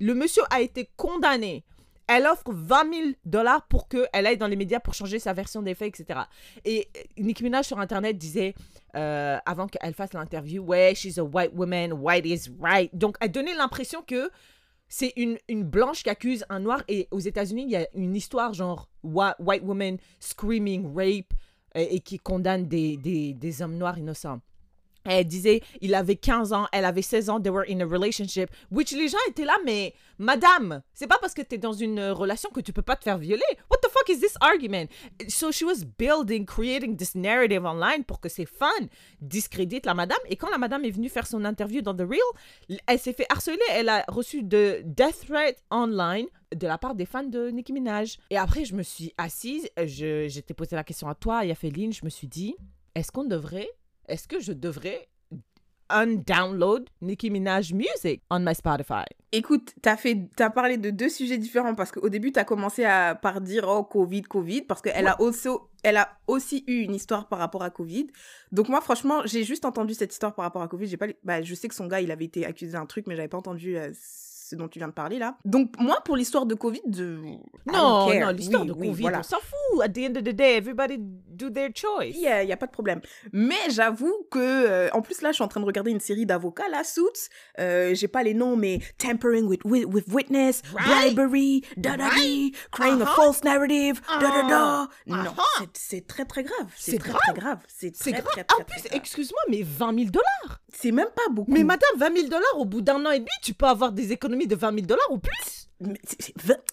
Le 0.00 0.14
monsieur 0.14 0.42
a 0.50 0.60
été 0.60 0.88
condamné. 0.96 1.64
Elle 2.10 2.26
offre 2.26 2.44
20 2.46 2.92
000 2.94 3.08
dollars 3.26 3.66
pour 3.68 3.86
qu'elle 3.86 4.08
aille 4.26 4.38
dans 4.38 4.46
les 4.46 4.56
médias 4.56 4.80
pour 4.80 4.94
changer 4.94 5.18
sa 5.18 5.34
version 5.34 5.60
des 5.60 5.74
faits, 5.74 6.00
etc. 6.00 6.20
Et 6.64 6.88
Nicki 7.18 7.42
Minaj 7.42 7.66
sur 7.66 7.78
Internet 7.78 8.16
disait, 8.16 8.54
euh, 8.96 9.36
avant 9.44 9.66
qu'elle 9.66 9.92
fasse 9.92 10.14
l'interview, 10.14 10.62
ouais, 10.62 10.94
she's 10.94 11.18
a 11.18 11.24
white 11.24 11.50
woman, 11.54 11.92
white 11.92 12.24
is 12.24 12.50
right. 12.60 12.90
Donc, 12.96 13.16
elle 13.20 13.30
donnait 13.30 13.54
l'impression 13.54 14.00
que 14.02 14.30
c'est 14.88 15.12
une, 15.16 15.36
une 15.48 15.64
blanche 15.64 16.02
qui 16.02 16.08
accuse 16.08 16.46
un 16.48 16.60
noir. 16.60 16.82
Et 16.88 17.08
aux 17.10 17.18
États-Unis, 17.20 17.64
il 17.64 17.70
y 17.72 17.76
a 17.76 17.86
une 17.92 18.16
histoire 18.16 18.54
genre 18.54 18.88
whi- 19.04 19.34
white 19.38 19.62
woman 19.64 19.98
screaming 20.18 20.90
rape 20.96 21.34
et, 21.74 22.00
qui 22.00 22.18
condamne 22.18 22.66
des, 22.66 22.96
des, 22.96 23.34
des 23.34 23.60
hommes 23.62 23.76
noirs 23.76 23.98
innocents. 23.98 24.40
Elle 25.04 25.26
disait, 25.26 25.62
il 25.80 25.94
avait 25.94 26.16
15 26.16 26.52
ans, 26.52 26.66
elle 26.72 26.84
avait 26.84 27.02
16 27.02 27.30
ans, 27.30 27.40
they 27.40 27.50
were 27.50 27.64
in 27.68 27.80
a 27.80 27.86
relationship, 27.86 28.50
which 28.70 28.92
les 28.92 29.08
gens 29.08 29.18
étaient 29.28 29.44
là, 29.44 29.56
mais 29.64 29.94
madame, 30.18 30.82
c'est 30.92 31.06
pas 31.06 31.18
parce 31.20 31.34
que 31.34 31.42
tu 31.42 31.54
es 31.54 31.58
dans 31.58 31.72
une 31.72 32.00
relation 32.10 32.50
que 32.50 32.60
tu 32.60 32.72
peux 32.72 32.82
pas 32.82 32.96
te 32.96 33.04
faire 33.04 33.18
violer. 33.18 33.42
What 33.70 33.78
the 33.78 33.90
fuck 33.90 34.08
is 34.08 34.20
this 34.20 34.34
argument? 34.40 34.86
So 35.28 35.50
she 35.52 35.62
was 35.62 35.84
building, 35.98 36.44
creating 36.44 36.96
this 36.96 37.14
narrative 37.14 37.64
online 37.64 38.04
pour 38.04 38.20
que 38.20 38.28
ses 38.28 38.46
fans 38.46 38.68
discréditent 39.20 39.86
la 39.86 39.94
madame. 39.94 40.18
Et 40.28 40.36
quand 40.36 40.50
la 40.50 40.58
madame 40.58 40.84
est 40.84 40.90
venue 40.90 41.08
faire 41.08 41.26
son 41.26 41.44
interview 41.44 41.80
dans 41.80 41.94
The 41.94 42.02
Real, 42.02 42.80
elle 42.86 42.98
s'est 42.98 43.12
fait 43.12 43.26
harceler. 43.28 43.58
Elle 43.70 43.88
a 43.88 44.04
reçu 44.08 44.42
de 44.42 44.82
death 44.84 45.26
threat 45.26 45.62
online 45.70 46.26
de 46.54 46.66
la 46.66 46.78
part 46.78 46.94
des 46.94 47.06
fans 47.06 47.24
de 47.24 47.50
Nicki 47.50 47.72
Minaj. 47.72 48.18
Et 48.30 48.36
après, 48.36 48.64
je 48.64 48.74
me 48.74 48.82
suis 48.82 49.12
assise, 49.18 49.68
je, 49.76 50.52
posé 50.52 50.76
la 50.76 50.84
question 50.84 51.08
à 51.08 51.14
toi 51.14 51.44
et 51.44 51.50
à 51.50 51.54
je 51.54 52.04
me 52.04 52.10
suis 52.10 52.26
dit, 52.26 52.56
est-ce 52.94 53.12
qu'on 53.12 53.24
devrait, 53.24 53.68
est-ce 54.08 54.26
que 54.28 54.40
je 54.40 54.52
devrais 54.52 55.08
undownload 55.90 56.86
Nicki 57.00 57.30
Minaj 57.30 57.72
music 57.72 58.22
on 58.30 58.40
my 58.40 58.54
Spotify? 58.54 59.04
Écoute, 59.32 59.74
t'as 59.82 59.96
fait, 59.96 60.28
t'as 60.36 60.50
parlé 60.50 60.76
de 60.76 60.90
deux 60.90 61.08
sujets 61.08 61.38
différents 61.38 61.74
parce 61.74 61.92
qu'au 61.92 62.08
début 62.08 62.32
t'as 62.32 62.44
commencé 62.44 62.84
à 62.84 63.14
par 63.14 63.40
dire 63.40 63.64
oh 63.68 63.84
Covid, 63.84 64.22
Covid 64.22 64.62
parce 64.62 64.82
qu'elle 64.82 65.06
a 65.06 65.20
aussi, 65.20 65.48
elle 65.82 65.96
a 65.96 66.08
aussi 66.26 66.64
eu 66.66 66.80
une 66.80 66.94
histoire 66.94 67.28
par 67.28 67.38
rapport 67.38 67.62
à 67.62 67.70
Covid. 67.70 68.06
Donc 68.52 68.68
moi 68.68 68.80
franchement 68.80 69.20
j'ai 69.24 69.44
juste 69.44 69.64
entendu 69.64 69.94
cette 69.94 70.12
histoire 70.12 70.34
par 70.34 70.44
rapport 70.44 70.62
à 70.62 70.68
Covid. 70.68 70.86
J'ai 70.86 70.96
pas, 70.96 71.06
bah 71.24 71.42
je 71.42 71.54
sais 71.54 71.68
que 71.68 71.74
son 71.74 71.86
gars 71.86 72.00
il 72.00 72.10
avait 72.10 72.24
été 72.26 72.44
accusé 72.46 72.72
d'un 72.72 72.86
truc 72.86 73.06
mais 73.06 73.16
j'avais 73.16 73.28
pas 73.28 73.38
entendu 73.38 73.76
euh, 73.76 73.90
ce 73.94 74.56
dont 74.56 74.68
tu 74.68 74.78
viens 74.78 74.88
de 74.88 74.94
parler 74.94 75.18
là. 75.18 75.36
Donc 75.44 75.78
moi 75.78 75.98
pour 76.04 76.16
l'histoire 76.16 76.46
de 76.46 76.54
Covid, 76.54 76.80
de... 76.86 77.18
Non, 77.66 78.08
non, 78.08 78.30
l'histoire 78.30 78.62
Oui, 78.62 78.68
de 78.68 78.72
oui, 78.72 78.88
Covid, 78.88 79.02
voilà. 79.02 79.20
on 79.20 79.22
s'en 79.22 79.38
fout. 79.40 79.82
At 79.82 79.90
the 79.90 79.98
end 79.98 80.16
of 80.16 80.24
the 80.24 80.34
day, 80.34 80.56
everybody 80.56 80.98
do 81.38 81.50
their 81.50 81.70
choice. 81.74 82.14
Il 82.16 82.20
y 82.20 82.52
a, 82.52 82.56
pas 82.56 82.66
de 82.66 82.72
problème. 82.72 83.00
Mais 83.32 83.54
j'avoue 83.70 84.26
que, 84.30 84.38
euh, 84.38 84.88
en 84.92 85.00
plus 85.02 85.22
là, 85.22 85.30
je 85.30 85.34
suis 85.36 85.44
en 85.44 85.48
train 85.48 85.60
de 85.60 85.66
regarder 85.66 85.90
une 85.90 86.00
série 86.00 86.26
d'avocats, 86.26 86.68
là, 86.68 86.84
Suits. 86.84 87.28
Euh, 87.58 87.94
J'ai 87.94 88.08
pas 88.08 88.22
les 88.22 88.34
noms, 88.34 88.56
mais 88.56 88.80
tampering 88.98 89.44
with, 89.46 89.60
with, 89.64 89.86
with 89.86 90.04
witness, 90.12 90.62
Right. 90.74 91.14
bribery, 91.14 91.62
da 91.76 91.96
da 91.96 92.08
Right. 92.08 92.54
crying 92.72 93.00
a 93.00 93.04
Uh-huh. 93.04 93.14
false 93.14 93.42
narrative, 93.44 94.00
da 94.20 94.28
da 94.28 94.42
da. 94.48 94.82
Uh-huh. 94.82 94.88
Non, 95.06 95.16
Uh-huh. 95.30 95.42
c'est- 95.58 95.68
c'est 95.98 96.06
très 96.06 96.24
très 96.24 96.42
grave. 96.42 96.66
C'est 96.76 96.98
très 96.98 97.12
très 97.12 97.32
grave. 97.34 97.58
C'est 97.68 97.92
très, 97.92 98.12
grave. 98.12 98.24
très, 98.24 98.44
très, 98.44 98.60
en 98.60 98.64
plus, 98.64 98.82
excuse-moi, 98.92 99.40
mais 99.48 99.62
20 99.62 99.94
000 99.96 100.10
dollars. 100.10 100.60
C'est 100.72 100.92
même 100.92 101.08
pas 101.14 101.28
beaucoup. 101.30 101.50
Mais 101.52 101.64
madame, 101.64 101.88
20 101.96 102.14
000 102.14 102.28
dollars, 102.28 102.56
au 102.58 102.64
bout 102.64 102.80
d'un 102.82 103.04
an 103.06 103.10
et 103.10 103.18
demi, 103.20 103.30
tu 103.42 103.54
peux 103.54 103.66
avoir 103.66 103.92
des 103.92 104.12
économies 104.12 104.46
de 104.46 104.56
20 104.56 104.72
000 104.74 104.86
dollars 104.86 105.10
ou 105.10 105.18
plus. 105.18 105.68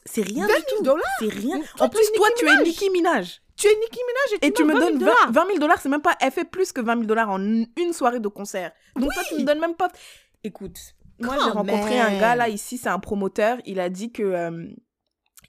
C'est- 0.06 0.22
rien 0.24 0.48
20 0.48 0.54
du 0.56 0.62
000 0.62 0.78
tout. 0.78 0.84
dollars. 0.84 1.06
C'est 1.20 1.30
rien. 1.30 1.60
En 1.80 1.90
plus, 1.90 2.06
toi, 2.16 2.28
tu 2.38 2.48
es. 2.48 2.64
Nicki 2.64 2.90
Minaj. 2.90 3.42
Tu 3.58 3.68
es 3.68 3.76
Nicki 3.76 4.00
Minaj 4.08 4.34
et 4.34 4.40
tu, 4.40 4.48
Et 4.48 4.54
tu 4.54 4.64
me 4.66 4.74
donnes 4.74 4.98
20 5.00 5.00
donnes 5.00 5.00
000 5.00 5.12
20 5.28 5.32
20 5.32 5.46
000 5.48 5.60
dollars, 5.60 5.80
c'est 5.82 5.90
même 5.90 6.02
pas. 6.02 6.16
Elle 6.20 6.32
fait 6.32 6.44
plus 6.46 6.72
que 6.72 6.82
20 6.82 6.94
000 6.96 7.06
dollars 7.06 7.30
en 7.30 7.40
une 7.42 7.94
soirée 7.94 8.20
de 8.20 8.28
concert. 8.28 8.72
Donc 8.96 9.14
toi, 9.14 9.24
tu 9.28 9.36
me 9.36 9.44
donnes 9.44 9.60
même 9.60 9.76
pas. 9.76 9.90
Écoute, 10.44 10.78
moi, 11.20 11.36
j'ai 11.44 11.50
rencontré 11.52 12.00
un 12.00 12.20
gars 12.20 12.36
là, 12.36 12.50
ici, 12.50 12.78
c'est 12.78 12.90
un 12.90 13.00
promoteur. 13.00 13.58
Il 13.66 13.80
a 13.80 13.90
dit 13.90 14.12
que. 14.12 14.24
euh, 14.24 14.68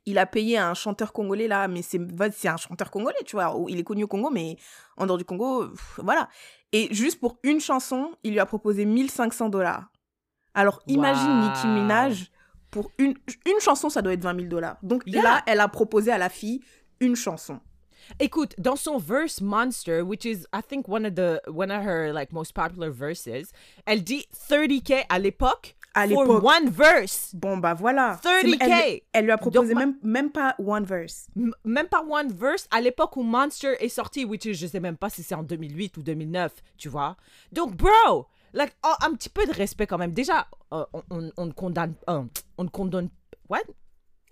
il 0.09 0.19
a 0.19 0.27
payé 0.27 0.57
un 0.57 0.73
chanteur 0.75 1.13
congolais 1.13 1.49
là, 1.49 1.67
mais 1.67 1.83
c'est 1.83 2.01
c'est 2.33 2.47
un 2.47 2.57
chanteur 2.57 2.93
congolais, 2.93 3.17
tu 3.27 3.35
vois. 3.35 3.53
Il 3.69 3.81
est 3.81 3.83
connu 3.83 4.05
au 4.05 4.07
Congo, 4.07 4.31
mais 4.31 4.57
en 4.97 5.05
dehors 5.07 5.19
du 5.19 5.25
Congo, 5.25 5.67
pff, 5.67 5.99
voilà. 6.01 6.29
Et 6.71 6.87
juste 6.95 7.19
pour 7.19 7.39
une 7.43 7.59
chanson, 7.59 8.13
il 8.23 8.31
lui 8.31 8.39
a 8.39 8.47
proposé 8.47 8.85
1500 8.85 9.49
dollars. 9.49 9.89
Alors 10.55 10.81
imagine 10.87 11.41
Wow. 11.41 11.49
Nicki 11.49 11.67
Minaj, 11.67 12.31
pour 12.71 12.93
une, 12.99 13.15
une 13.47 13.59
chanson, 13.61 13.91
ça 13.91 14.01
doit 14.01 14.13
être 14.13 14.23
20 14.23 14.37
000 14.37 14.47
dollars. 14.47 14.77
Donc 14.81 15.03
Yeah. 15.07 15.23
là, 15.25 15.43
elle 15.47 15.59
a 15.59 15.67
proposé 15.67 16.13
à 16.13 16.19
la 16.19 16.29
fille 16.29 16.63
une 17.01 17.17
chanson. 17.17 17.59
Écoute, 18.21 18.55
dans 18.59 18.77
son 18.77 18.99
verse 18.99 19.41
Monster, 19.41 20.03
which 20.03 20.25
is 20.25 20.47
I 20.55 20.61
think 20.67 20.89
one 20.89 21.05
of 21.07 21.15
the 21.15 21.41
one 21.49 21.71
of 21.71 21.85
her 21.85 22.13
like 22.13 22.33
most 22.33 22.53
popular 22.55 22.91
verses, 22.91 23.51
elle 23.85 24.03
dit 24.03 24.27
30k 24.49 25.05
à 25.09 25.19
l'époque 25.19 25.75
À 25.95 26.07
for 26.07 26.25
l'époque. 26.25 26.45
one 26.45 26.69
verse. 26.71 27.31
Bon, 27.35 27.57
bah 27.59 27.75
voilà. 27.75 28.19
30K. 28.23 28.59
C'est- 28.59 28.59
Elle, 28.61 29.01
elle 29.13 29.25
lui 29.25 29.31
a 29.33 29.39
proposé 29.39 29.73
Donc, 29.75 29.79
même, 29.79 29.95
même 30.03 30.31
pas 30.31 30.55
one 30.59 30.85
verse. 30.85 31.27
Même 31.65 31.89
pas 31.89 32.03
one 32.09 32.33
verse 32.33 32.69
à 32.71 32.81
l'époque 32.81 33.17
où 33.17 33.23
Monster 33.23 33.75
est 33.81 33.89
sorti, 33.89 34.25
which 34.25 34.45
is, 34.45 34.55
je 34.55 34.67
sais 34.67 34.81
même 34.81 34.97
pas 34.99 35.09
si 35.11 35.23
c'est 35.23 35.35
en 35.35 35.43
2008 35.43 35.97
ou 35.97 36.03
2009, 36.03 36.53
tu 36.77 36.89
vois. 36.89 37.17
Donc, 37.53 37.75
bro, 37.77 38.27
Like, 38.53 38.73
oh, 38.87 38.95
un 39.05 39.13
petit 39.15 39.29
peu 39.29 39.45
de 39.45 39.53
respect 39.53 39.87
quand 39.87 39.99
même. 39.99 40.13
Déjà, 40.13 40.47
euh, 40.73 40.85
on, 40.95 41.03
on, 41.11 41.31
on 41.37 41.47
ne 41.47 41.53
condamne, 41.53 41.95
euh, 42.09 42.23
on 42.57 42.65
ne 42.65 42.69
condamne, 42.71 43.11
what? 43.51 43.59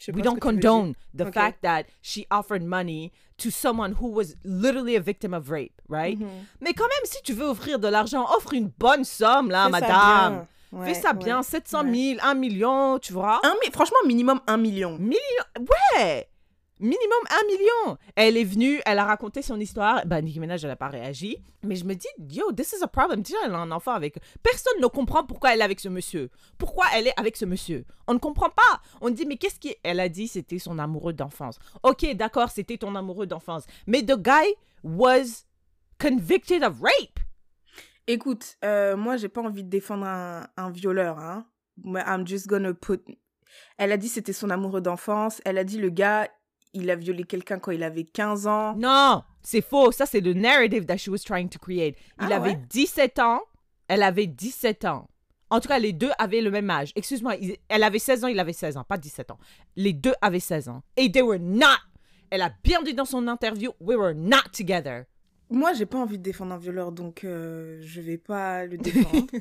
We 0.09 0.23
don't 0.23 0.39
condone 0.41 0.95
the 1.17 1.23
Ok. 1.27 1.35
fact 1.35 1.63
that 1.63 1.85
she 2.03 2.27
offered 2.31 2.63
money 2.63 3.13
to 3.39 3.51
someone 3.51 3.95
who 4.01 4.09
was 4.13 4.35
literally 4.45 4.97
a 4.97 5.01
victim 5.01 5.35
of 5.35 5.49
rape, 5.51 5.81
right? 5.89 6.19
Mhm. 6.19 6.29
Mais 6.61 6.73
quand 6.73 6.85
même, 6.85 7.05
si 7.05 7.21
tu 7.23 7.33
veux 7.33 7.47
offrir 7.47 7.79
de 7.79 7.89
l'argent, 7.89 8.27
offre 8.37 8.53
une 8.55 8.71
bonne 8.79 9.05
somme, 9.05 9.51
là, 9.51 9.65
Fais 9.65 9.71
madame. 9.71 10.47
Ouais, 10.73 10.87
Fais 10.87 10.95
ça 11.01 11.11
ouais. 11.13 11.19
bien, 11.25 11.43
700 11.43 11.85
ouais. 11.85 12.15
000, 12.17 12.21
1 12.23 12.35
million, 12.35 12.99
tu 12.99 13.13
vois? 13.13 13.41
Un 13.45 13.55
mi- 13.65 13.71
franchement, 13.73 13.99
minimum 14.07 14.41
un 14.47 14.57
million. 14.57 14.99
Ouais! 14.99 16.29
Minimum 16.81 17.21
1 17.31 17.47
million. 17.47 17.99
Elle 18.17 18.37
est 18.37 18.45
venue, 18.45 18.81
elle 18.85 18.99
a 18.99 19.05
raconté 19.05 19.43
son 19.43 19.61
histoire. 19.61 20.05
Ben, 20.07 20.23
Nicki 20.23 20.41
Minaj, 20.41 20.65
elle 20.65 20.71
n'a 20.71 20.77
pas 20.77 20.89
réagi. 20.89 21.39
Mais 21.63 21.77
je 21.77 21.85
me 21.85 21.95
dis, 21.95 22.09
yo, 22.19 22.51
this 22.53 22.73
is 22.73 22.83
a 22.83 22.89
problem. 22.89 23.23
Déjà, 23.23 23.37
elle 23.45 23.55
a 23.55 23.59
un 23.59 23.71
enfant 23.71 23.93
avec. 23.93 24.19
Personne 24.43 24.81
ne 24.81 24.87
comprend 24.87 25.25
pourquoi 25.25 25.55
elle 25.55 25.61
est 25.61 25.65
avec 25.65 25.79
ce 25.79 25.89
monsieur. 25.89 26.31
Pourquoi 26.59 26.87
elle 26.95 27.07
est 27.07 27.19
avec 27.19 27.37
ce 27.37 27.45
monsieur? 27.45 27.85
On 28.09 28.15
ne 28.15 28.19
comprend 28.19 28.51
pas. 28.51 28.83
On 29.01 29.11
dit, 29.11 29.25
mais 29.25 29.37
qu'est-ce 29.37 29.61
qu'elle 29.61 30.01
a 30.01 30.09
dit 30.09 30.27
C'était 30.27 30.59
son 30.59 30.79
amoureux 30.79 31.13
d'enfance. 31.13 31.59
Ok, 31.85 32.05
d'accord, 32.15 32.51
c'était 32.51 32.77
ton 32.77 32.95
amoureux 32.97 33.27
d'enfance. 33.27 33.65
Mais 33.87 34.03
the 34.03 34.17
guy 34.17 34.55
was 34.83 35.45
convicted 36.01 36.65
of 36.65 36.81
rape. 36.81 37.21
Écoute, 38.07 38.57
euh, 38.65 38.97
moi, 38.97 39.17
j'ai 39.17 39.29
pas 39.29 39.43
envie 39.43 39.65
de 39.65 39.71
défendre 39.71 40.07
un, 40.07 40.47
un 40.57 40.71
violeur, 40.71 41.19
hein. 41.19 41.47
I'm 41.85 42.27
just 42.27 42.47
gonna 42.47 42.75
put. 42.75 43.01
Elle 43.79 43.93
a 43.93 43.97
dit 43.97 44.09
c'était 44.09 44.33
son 44.33 44.51
amoureux 44.51 44.81
d'enfance. 44.81 45.41
Elle 45.45 45.59
a 45.59 45.65
dit 45.65 45.79
le 45.79 45.91
gars, 45.91 46.29
il 46.75 46.91
a 46.91 46.97
violé 46.97 47.25
quelqu'un 47.25 47.59
quand 47.59 47.73
il 47.73 47.83
avait 47.83 48.05
15 48.05 48.47
ans. 48.47 48.75
Non, 48.77 49.23
c'est 49.43 49.63
faux. 49.63 49.91
Ça, 49.93 50.07
c'est 50.07 50.21
le 50.21 50.35
narrative 50.35 50.85
that 50.87 50.97
she 50.99 51.09
was 51.09 51.19
trying 51.25 51.49
to 51.49 51.59
create. 51.59 51.97
Il 52.21 52.33
Ah 52.33 52.37
avait 52.37 52.51
ouais? 52.51 52.61
17 52.71 53.19
ans. 53.21 53.41
Elle 53.89 54.03
avait 54.03 54.27
17 54.27 54.85
ans. 54.85 55.09
En 55.51 55.61
tout 55.61 55.69
cas, 55.69 55.79
les 55.79 55.93
deux 55.93 56.11
avaient 56.19 56.41
le 56.41 56.51
même 56.51 56.69
âge. 56.71 56.91
Excuse-moi, 56.97 57.35
elle 57.69 57.83
avait 57.83 57.99
16 57.99 58.25
ans, 58.25 58.29
il 58.29 58.41
avait 58.41 58.53
16 58.53 58.77
ans, 58.77 58.85
pas 58.85 58.97
17 58.99 59.31
ans. 59.31 59.39
Les 59.77 59.93
deux 59.93 60.15
avaient 60.21 60.41
16 60.41 60.69
ans. 60.69 60.83
Et 60.97 61.13
they 61.13 61.23
were 61.23 61.39
not. 61.39 61.79
Elle 62.31 62.43
a 62.43 62.51
bien 62.65 62.83
dit 62.83 62.95
dans 62.95 63.05
son 63.05 63.29
interview, 63.29 63.71
we 63.81 63.97
were 63.97 64.15
not 64.15 64.49
together. 64.53 65.05
Moi, 65.51 65.75
j'ai 65.75 65.87
pas 65.87 65.99
envie 65.99 66.19
de 66.19 66.23
défendre 66.23 66.55
un 66.55 66.59
violeur, 66.59 66.91
donc 66.91 67.23
euh, 67.23 67.79
je 67.83 68.01
vais 68.01 68.17
pas 68.19 68.65
le 68.65 68.79
défendre. 68.79 69.27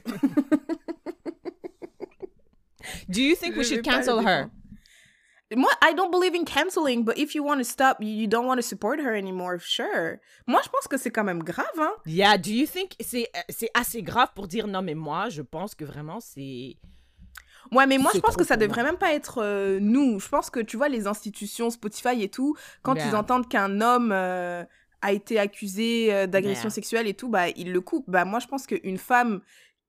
Do 3.08 3.22
you 3.22 3.36
think 3.36 3.56
we 3.56 3.64
Je 3.64 3.76
should 3.76 3.86
cancel 3.86 4.20
her? 4.20 4.50
Moi, 5.56 5.70
I 5.82 5.94
don't 5.94 6.12
believe 6.12 6.36
in 6.36 6.46
canceling, 6.46 7.04
but 7.04 7.18
if 7.18 7.36
you 7.36 7.44
want 7.44 7.58
to 7.60 7.64
stop, 7.64 7.98
you, 8.02 8.28
don't 8.28 8.46
want 8.48 8.58
to 8.58 8.62
support 8.64 9.00
her 9.00 9.14
anymore, 9.16 9.60
sure. 9.60 10.18
Moi, 10.48 10.62
je 10.64 10.70
pense 10.70 10.88
que 10.88 10.98
c'est 10.98 11.12
quand 11.12 11.24
même 11.24 11.44
grave, 11.44 11.66
hein. 11.80 11.92
Yeah, 12.06 12.38
do 12.38 12.50
you 12.52 12.66
think 12.66 12.94
c'est 13.00 13.30
assez 13.74 14.02
grave 14.02 14.30
pour 14.36 14.48
dire 14.48 14.68
non, 14.68 14.82
mais 14.82 14.96
moi, 14.96 15.30
je 15.30 15.42
pense 15.42 15.76
que 15.76 15.86
vraiment 15.86 16.20
c'est. 16.20 16.76
Ouais, 17.72 17.88
mais 17.88 17.98
moi, 17.98 18.12
je 18.14 18.20
pense 18.20 18.36
que 18.36 18.44
ça 18.44 18.58
devrait 18.58 18.84
même 18.84 18.98
pas 18.98 19.14
être 19.14 19.42
euh, 19.42 19.80
nous. 19.82 20.20
Je 20.20 20.28
pense 20.28 20.50
que, 20.50 20.60
tu 20.60 20.76
vois, 20.76 20.90
les 20.90 21.08
institutions, 21.08 21.70
Spotify 21.70 22.22
et 22.22 22.30
tout, 22.30 22.56
quand 22.82 22.96
Yeah. 22.96 23.08
ils 23.08 23.16
entendent 23.16 23.48
qu'un 23.48 23.80
homme 23.80 24.12
euh, 24.12 24.64
a 25.02 25.14
été 25.14 25.40
accusé 25.40 26.14
euh, 26.14 26.28
d'agression 26.28 26.64
Yeah. 26.68 26.72
sexuelle 26.72 27.08
et 27.08 27.14
tout, 27.14 27.30
bah, 27.30 27.50
ils 27.56 27.72
le 27.72 27.80
coupent. 27.82 28.10
Bah, 28.10 28.26
moi, 28.26 28.40
je 28.40 28.48
pense 28.48 28.68
qu'une 28.68 28.98
femme 28.98 29.40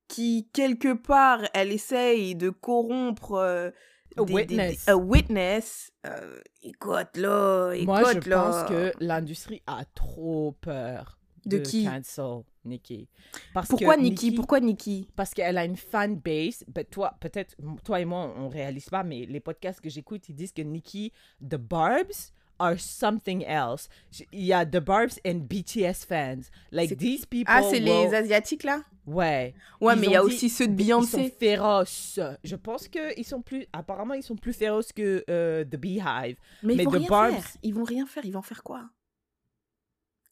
qui, 0.09 0.48
quelque 0.53 0.92
part, 0.94 1.40
elle 1.53 1.72
essaye 1.72 2.37
de 2.37 2.50
corrompre 2.50 3.72
A 4.16 4.24
des- 4.24 4.33
des- 4.35 4.44
des- 4.46 4.55
witness. 4.57 4.88
a 4.88 4.96
witness, 4.96 5.90
euh, 6.07 6.40
écoute, 6.62 7.16
là, 7.16 7.72
écoute, 7.72 7.87
Moi, 7.87 8.12
je 8.22 8.29
là. 8.29 8.42
pense 8.42 8.68
que 8.70 8.92
l'industrie 9.00 9.62
a 9.66 9.85
trop 9.94 10.53
peur 10.61 11.18
De 11.46 11.59
de, 11.59 11.62
qui? 11.62 11.85
cancel 11.85 12.42
Nikki. 12.64 13.09
Parce 13.53 13.68
Pourquoi 13.68 13.96
que 13.96 14.00
Nikki 14.00 14.33
Pourquoi 14.33 14.61
Nikki? 14.61 15.09
Parce 15.16 15.35
qu'elle 15.35 15.59
a 15.59 15.64
une 15.66 15.77
fan 15.77 16.16
base. 16.16 16.64
Ben, 16.68 16.85
toi, 16.85 17.14
peut-être, 17.20 17.55
toi 17.85 18.00
et 18.00 18.05
moi, 18.07 18.33
on 18.38 18.48
réalise 18.48 18.88
pas, 18.88 19.03
mais 19.03 19.27
les 19.27 19.40
podcasts 19.40 19.81
que 19.81 19.90
j'écoute, 19.90 20.29
ils 20.31 20.35
disent 20.35 20.53
que 20.53 20.62
Nikki, 20.62 21.12
The 21.46 21.57
Barbs 21.57 22.33
are 22.58 22.78
something 22.78 23.44
else. 23.46 23.88
Il 24.32 24.44
y 24.44 24.52
a 24.52 24.64
The 24.64 24.78
Barbs 24.78 25.18
and 25.26 25.46
BTS 25.48 26.04
fans. 26.08 26.42
Like, 26.72 26.96
these 26.96 27.26
people. 27.26 27.52
Ah, 27.54 27.62
c'est 27.62 27.80
will- 27.80 27.84
les 28.10 28.14
Asiatiques, 28.14 28.62
là? 28.64 28.82
Ouais. 29.06 29.54
Ouais, 29.80 29.94
Ils 29.96 30.00
mais 30.00 30.06
il 30.06 30.12
y 30.12 30.16
a 30.16 30.20
dit- 30.20 30.26
aussi 30.26 30.48
ceux 30.48 30.66
de 30.66 30.72
Ils 30.72 30.78
sont 30.78 30.84
Beyoncé. 30.84 31.34
féroces. 31.38 32.20
Je 32.42 32.56
pense 32.56 32.88
qu'ils 32.88 33.24
sont 33.26 33.42
plus. 33.42 33.66
Apparemment, 33.72 34.14
ils 34.14 34.22
sont 34.22 34.36
plus 34.36 34.52
féroces 34.54 34.92
que 34.92 35.24
euh, 35.28 35.64
The 35.64 35.76
Beehive. 35.76 36.36
Mais, 36.62 36.74
Mais 36.74 36.82
ils 36.82 36.84
vont 36.84 36.90
The 36.92 36.94
rien 36.94 37.08
Barbs- 37.08 37.32
faire. 37.34 37.50
Ils 37.62 37.74
vont 37.74 37.84
rien 37.84 38.06
faire. 38.06 38.24
Ils 38.24 38.32
vont 38.32 38.42
faire 38.42 38.62
quoi? 38.62 38.88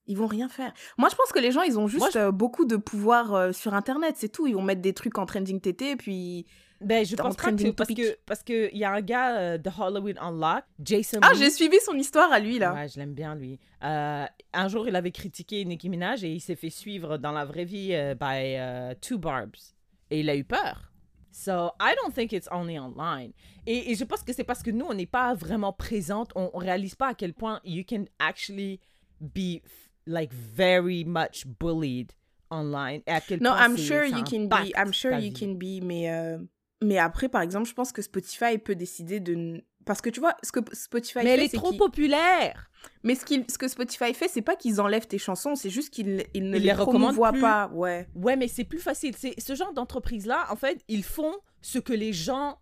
Ils 0.07 0.17
vont 0.17 0.27
rien 0.27 0.49
faire. 0.49 0.73
Moi, 0.99 1.09
je 1.11 1.15
pense 1.17 1.31
que 1.33 1.39
les 1.39 1.53
gens, 1.53 1.63
ils 1.63 1.79
ont 1.79 1.87
juste 1.87 2.01
Moi, 2.01 2.11
je- 2.13 2.19
euh, 2.19 2.33
beaucoup 2.33 2.65
de 2.65 2.77
pouvoir 2.77 3.35
euh, 3.35 3.53
sur 3.53 3.73
Internet, 3.75 4.17
c'est 4.19 4.29
tout. 4.31 4.47
Ils 4.47 4.55
vont 4.55 4.63
mettre 4.63 4.81
des 4.83 4.95
trucs 4.95 5.17
en 5.19 5.27
trending 5.27 5.61
TT, 5.61 5.91
et 5.93 5.97
puis... 5.97 6.47
Ben, 6.85 7.05
je 7.05 7.17
pense 7.17 7.37
pas 7.37 7.53
que 7.53 7.71
parce 7.71 7.89
que 7.89 8.19
parce 8.27 8.43
que 8.43 8.71
il 8.73 8.79
y 8.79 8.85
a 8.85 8.93
un 8.93 9.01
gars 9.01 9.37
euh, 9.37 9.59
de 9.59 9.71
Halloween 9.71 10.19
Unlocked, 10.21 10.65
Jason. 10.83 11.19
Ah, 11.23 11.33
j'ai 11.35 11.51
suivi 11.51 11.79
son 11.81 11.95
histoire 11.95 12.33
à 12.33 12.39
lui, 12.39 12.59
là. 12.59 12.75
Ouais, 12.75 12.89
je 12.89 12.99
l'aime 12.99 13.15
bien, 13.15 13.35
lui. 13.35 13.59
Euh, 13.83 14.25
un 14.53 14.69
jour, 14.69 14.87
il 14.89 14.97
avait 14.97 15.11
critiqué 15.13 15.65
Nicki 15.65 15.89
Minaj 15.89 16.25
et 16.25 16.33
il 16.33 16.41
s'est 16.41 16.57
fait 16.57 16.71
suivre 16.71 17.17
dans 17.19 17.33
la 17.33 17.45
vraie 17.45 17.65
vie 17.65 17.95
euh, 17.95 18.15
by 18.15 18.57
euh, 18.57 18.95
Two 19.01 19.19
Barbs. 19.19 19.75
Et 20.11 20.21
il 20.21 20.31
a 20.31 20.37
eu 20.37 20.45
peur. 20.45 20.93
So, 21.31 21.71
I 21.81 21.95
don't 22.03 22.13
think 22.15 22.33
it's 22.33 22.49
only 22.53 22.79
online. 22.79 23.33
Et, 23.67 23.91
et 23.91 23.95
je 23.95 24.05
pense 24.05 24.23
que 24.23 24.33
c'est 24.33 24.45
parce 24.45 24.63
que 24.63 24.71
nous, 24.71 24.85
on 24.85 24.95
n'est 24.95 25.07
pas 25.07 25.33
vraiment 25.35 25.73
présente. 25.73 26.31
On, 26.35 26.51
on 26.53 26.59
réalise 26.59 26.95
pas 26.95 27.09
à 27.09 27.15
quel 27.15 27.33
point 27.33 27.61
you 27.65 27.83
can 27.89 28.05
actually 28.19 28.81
be, 29.21 29.63
like, 30.07 30.31
very 30.33 31.05
much 31.05 31.47
bullied 31.59 32.13
online. 32.51 33.01
Et 33.07 33.13
à 33.13 33.21
quel 33.23 33.43
Non, 33.43 33.53
point 33.53 33.67
I'm 33.67 33.79
sure 33.79 34.05
you 34.05 34.23
can 34.25 34.47
be. 34.47 34.73
I'm 34.77 34.93
sure 34.93 35.13
you 35.13 35.33
vie. 35.33 35.33
can 35.33 35.55
be, 35.55 35.83
mais... 35.83 36.39
Mais 36.83 36.99
après, 36.99 37.29
par 37.29 37.43
exemple, 37.43 37.69
je 37.69 37.75
pense 37.75 37.93
que 37.93 38.03
Spotify 38.03 38.59
peut 38.59 38.75
décider 38.75 39.21
de... 39.21 39.63
Parce 39.85 40.01
que 40.01 40.11
tu 40.11 40.21
vois, 40.21 40.37
ce 40.43 40.53
que 40.53 40.61
Spotify 40.73 41.19
Mais 41.19 41.25
fait, 41.25 41.35
elle 41.35 41.41
est 41.41 41.55
trop 41.55 41.73
populaire. 41.73 42.71
Mais 43.03 43.17
ce, 43.17 43.25
ce 43.49 43.59
que 43.59 43.67
Spotify 43.67 44.15
fait, 44.15 44.29
c'est 44.29 44.43
pas 44.43 44.55
qu'ils 44.55 44.81
enlèvent 44.81 45.09
tes 45.09 45.19
chansons, 45.19 45.57
c'est 45.57 45.71
juste 45.71 45.91
qu'ils 45.91 46.25
ils 46.35 46.45
ne 46.45 46.57
Ils 46.57 46.61
les, 46.63 46.67
les 46.67 46.73
recommandent 46.73 47.17
promouvoient 47.17 47.33
plus. 47.33 47.41
pas. 47.41 47.69
Ouais. 47.73 48.07
Ouais, 48.15 48.37
mais 48.37 48.47
c'est 48.47 48.63
plus 48.65 48.79
facile. 48.79 49.17
C'est 49.19 49.41
ce 49.41 49.55
genre 49.57 49.73
d'entreprise-là, 49.73 50.47
en 50.51 50.57
fait, 50.57 50.85
ils 50.87 51.03
font 51.03 51.35
ce 51.63 51.81
que 51.81 51.93
les 51.93 52.13
gens. 52.13 52.59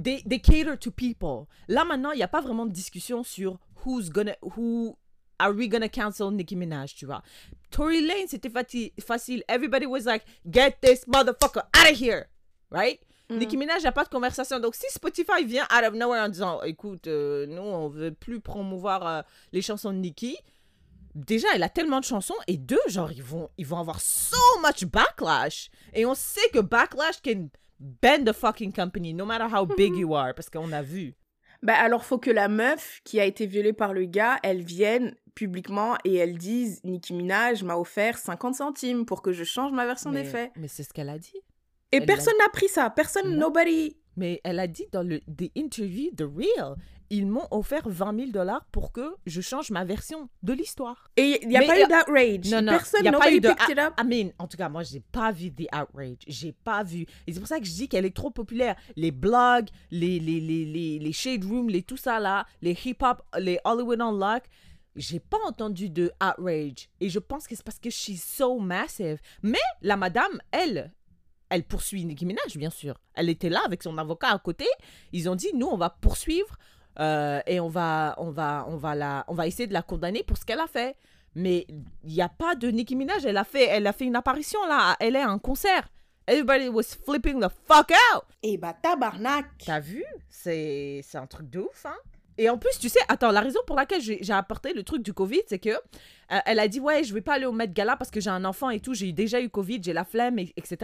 They, 0.00 0.22
they 0.22 0.40
cater 0.40 0.76
to 0.78 0.92
people. 0.92 1.46
Là, 1.66 1.84
maintenant, 1.84 2.12
il 2.12 2.18
n'y 2.18 2.22
a 2.22 2.28
pas 2.28 2.40
vraiment 2.40 2.66
de 2.66 2.72
discussion 2.72 3.24
sur 3.24 3.58
who's 3.84 4.10
gonna. 4.10 4.36
Who 4.56 4.96
are 5.40 5.52
we 5.52 5.68
gonna 5.68 5.88
cancel 5.88 6.30
Nicki 6.30 6.54
Minaj, 6.54 6.94
tu 6.94 7.06
vois. 7.06 7.22
Tory 7.70 8.00
Lane, 8.00 8.28
c'était 8.28 8.50
facile. 9.00 9.42
Everybody 9.48 9.86
was 9.86 10.04
like, 10.04 10.24
get 10.48 10.76
this 10.80 11.04
motherfucker 11.08 11.64
out 11.76 11.90
of 11.90 12.00
here. 12.00 12.26
Right? 12.70 13.00
Mhm. 13.30 13.38
Nicki 13.38 13.56
Minaj 13.56 13.82
n'a 13.82 13.92
pas 13.92 14.04
de 14.04 14.08
conversation. 14.10 14.60
Donc, 14.60 14.74
si 14.74 14.86
Spotify 14.90 15.44
vient 15.44 15.64
out 15.74 15.84
of 15.88 15.94
nowhere 15.94 16.24
en 16.24 16.28
disant, 16.28 16.62
écoute, 16.62 17.06
euh, 17.06 17.46
nous, 17.46 17.62
on 17.62 17.88
veut 17.88 18.12
plus 18.12 18.40
promouvoir 18.40 19.06
euh, 19.06 19.22
les 19.52 19.62
chansons 19.62 19.92
de 19.92 19.98
Nicki, 19.98 20.36
déjà, 21.14 21.48
elle 21.54 21.62
a 21.62 21.68
tellement 21.68 22.00
de 22.00 22.04
chansons. 22.04 22.34
Et 22.46 22.56
deux, 22.58 22.78
genre, 22.88 23.10
ils 23.12 23.22
vont, 23.22 23.48
ils 23.56 23.66
vont 23.66 23.78
avoir 23.78 24.00
so 24.00 24.36
much 24.62 24.84
backlash. 24.84 25.70
Et 25.94 26.04
on 26.04 26.14
sait 26.14 26.48
que 26.52 26.58
backlash 26.58 27.22
can 27.22 27.48
bend 27.80 28.24
the 28.24 28.32
fucking 28.32 28.72
company, 28.72 29.14
no 29.14 29.24
matter 29.24 29.46
how 29.54 29.66
big 29.66 29.96
you 29.96 30.14
are, 30.14 30.34
parce 30.34 30.50
qu'on 30.50 30.72
a 30.72 30.82
vu. 30.82 31.14
Bah 31.62 31.74
alors 31.78 32.04
faut 32.04 32.18
que 32.18 32.30
la 32.30 32.48
meuf 32.48 33.00
qui 33.04 33.18
a 33.20 33.24
été 33.24 33.46
violée 33.46 33.72
par 33.72 33.94
le 33.94 34.04
gars, 34.04 34.38
elle 34.42 34.60
vienne 34.62 35.14
publiquement 35.34 35.96
et 36.04 36.14
elle 36.16 36.36
dise 36.36 36.82
Nicki 36.84 37.14
Minaj 37.14 37.62
m'a 37.62 37.76
offert 37.78 38.18
50 38.18 38.54
centimes 38.54 39.06
pour 39.06 39.22
que 39.22 39.32
je 39.32 39.44
change 39.44 39.72
ma 39.72 39.86
version 39.86 40.12
des 40.12 40.24
Mais, 40.24 40.28
faits. 40.28 40.52
mais 40.56 40.68
c'est 40.68 40.82
ce 40.82 40.92
qu'elle 40.92 41.08
a 41.08 41.18
dit. 41.18 41.40
Et 41.94 41.98
elle 41.98 42.06
personne 42.06 42.34
n'a 42.38 42.48
pris 42.48 42.68
ça, 42.68 42.90
personne, 42.90 43.30
Non. 43.30 43.48
nobody. 43.48 43.96
Mais 44.16 44.40
elle 44.44 44.60
a 44.60 44.66
dit 44.68 44.86
dans 44.92 45.02
le 45.02 45.18
the 45.20 45.50
interview 45.56 46.10
de 46.12 46.24
Real, 46.24 46.76
ils 47.10 47.26
m'ont 47.26 47.46
offert 47.50 47.82
20 47.88 48.16
000 48.16 48.30
dollars 48.30 48.64
pour 48.70 48.92
que 48.92 49.14
je 49.26 49.40
change 49.40 49.70
ma 49.72 49.84
version 49.84 50.28
de 50.42 50.52
l'histoire. 50.52 51.10
Et 51.16 51.40
il 51.42 51.48
n'y 51.48 51.56
a 51.56 51.60
Mais 51.60 51.66
pas 51.66 51.78
eu 51.78 51.82
d'outrage. 51.82 52.50
Non, 52.52 52.62
non, 52.62 52.72
personne, 52.72 53.04
y 53.04 53.08
a 53.08 53.12
pas 53.12 53.18
nobody 53.18 53.36
eu 53.36 53.40
de 53.40 53.48
it 53.72 53.78
up. 53.78 53.94
I 54.00 54.04
mean, 54.04 54.30
en 54.38 54.46
tout 54.46 54.56
cas, 54.56 54.68
moi, 54.68 54.84
j'ai 54.84 55.00
pas 55.00 55.32
vu 55.32 55.50
the 55.52 55.66
outrage. 55.74 56.18
J'ai 56.28 56.52
pas 56.52 56.82
vu. 56.84 57.06
Et 57.26 57.32
c'est 57.32 57.40
pour 57.40 57.48
ça 57.48 57.58
que 57.58 57.66
je 57.66 57.72
dis 57.72 57.88
qu'elle 57.88 58.04
est 58.04 58.14
trop 58.16 58.30
populaire. 58.30 58.76
Les 58.96 59.10
blogs, 59.10 59.68
les, 59.90 60.20
les, 60.20 60.40
les, 60.40 60.64
les, 60.64 60.98
les 61.00 61.12
shade 61.12 61.44
rooms, 61.44 61.68
les 61.68 61.82
tout 61.82 61.96
ça 61.96 62.20
là, 62.20 62.46
les 62.62 62.76
hip-hop, 62.84 63.20
les 63.38 63.58
Hollywood 63.64 64.00
Unlocked, 64.00 64.48
j'ai 64.96 65.18
pas 65.20 65.38
entendu 65.44 65.90
de 65.90 66.12
outrage. 66.22 66.88
Et 67.00 67.08
je 67.10 67.18
pense 67.18 67.48
que 67.48 67.56
c'est 67.56 67.64
parce 67.64 67.80
que 67.80 67.90
she's 67.90 68.22
so 68.22 68.60
massive. 68.60 69.18
Mais 69.42 69.58
la 69.82 69.96
madame, 69.96 70.40
elle, 70.52 70.92
elle 71.54 71.64
poursuit 71.64 72.04
Nicki 72.04 72.26
Minaj, 72.26 72.56
bien 72.56 72.70
sûr. 72.70 72.98
Elle 73.14 73.28
était 73.28 73.48
là 73.48 73.60
avec 73.64 73.82
son 73.82 73.96
avocat 73.96 74.28
à 74.28 74.38
côté. 74.38 74.66
Ils 75.12 75.28
ont 75.30 75.36
dit, 75.36 75.50
nous, 75.54 75.68
on 75.68 75.76
va 75.76 75.88
poursuivre 75.88 76.58
euh, 76.98 77.40
et 77.46 77.60
on 77.60 77.68
va, 77.68 78.16
on, 78.18 78.30
va, 78.30 78.66
on, 78.68 78.76
va 78.76 78.94
la, 78.94 79.24
on 79.28 79.34
va 79.34 79.46
essayer 79.46 79.68
de 79.68 79.72
la 79.72 79.82
condamner 79.82 80.24
pour 80.24 80.36
ce 80.36 80.44
qu'elle 80.44 80.60
a 80.60 80.66
fait. 80.66 80.96
Mais 81.36 81.66
il 81.68 82.12
n'y 82.12 82.22
a 82.22 82.28
pas 82.28 82.56
de 82.56 82.68
Nicki 82.68 82.96
Minaj. 82.96 83.24
Elle 83.24 83.36
a 83.36 83.44
fait, 83.44 83.66
elle 83.66 83.86
a 83.86 83.92
fait 83.92 84.04
une 84.04 84.16
apparition 84.16 84.64
là. 84.66 84.96
Elle 84.98 85.16
est 85.16 85.20
à 85.20 85.28
un 85.28 85.38
concert. 85.38 85.88
Everybody 86.26 86.68
was 86.68 86.96
flipping 87.04 87.40
the 87.40 87.50
fuck 87.68 87.92
out. 88.14 88.24
Et 88.42 88.56
bah 88.56 88.74
tabarnak. 88.80 89.46
T'as 89.64 89.80
vu? 89.80 90.04
C'est 90.28 91.02
c'est 91.04 91.18
un 91.18 91.26
truc 91.26 91.50
de 91.50 91.60
ouf, 91.60 91.86
hein 91.86 91.96
Et 92.38 92.48
en 92.50 92.58
plus, 92.58 92.78
tu 92.80 92.88
sais, 92.88 92.98
attends, 93.08 93.30
la 93.30 93.40
raison 93.40 93.60
pour 93.66 93.76
laquelle 93.76 94.00
j'ai 94.02 94.32
apporté 94.32 94.72
le 94.72 94.82
truc 94.82 95.02
du 95.02 95.12
Covid, 95.12 95.42
c'est 95.46 95.58
que 95.60 95.70
euh, 95.70 96.38
elle 96.46 96.58
a 96.58 96.66
dit 96.68 96.80
ouais, 96.80 97.04
je 97.04 97.14
vais 97.14 97.20
pas 97.20 97.34
aller 97.34 97.46
au 97.46 97.52
Met 97.52 97.68
Gala 97.68 97.96
parce 97.96 98.10
que 98.10 98.20
j'ai 98.20 98.30
un 98.30 98.44
enfant 98.44 98.70
et 98.70 98.80
tout, 98.80 98.92
j'ai 98.94 99.12
déjà 99.12 99.40
eu 99.40 99.48
Covid, 99.48 99.80
j'ai 99.82 99.92
la 99.92 100.04
flemme, 100.04 100.38
et- 100.38 100.52
etc. 100.56 100.78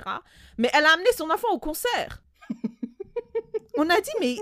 Mais 0.58 0.70
elle 0.72 0.84
a 0.84 0.92
amené 0.92 1.10
son 1.16 1.28
enfant 1.30 1.48
au 1.52 1.58
concert. 1.58 2.22
On 3.76 3.88
a 3.88 4.00
dit 4.00 4.10
mais 4.20 4.36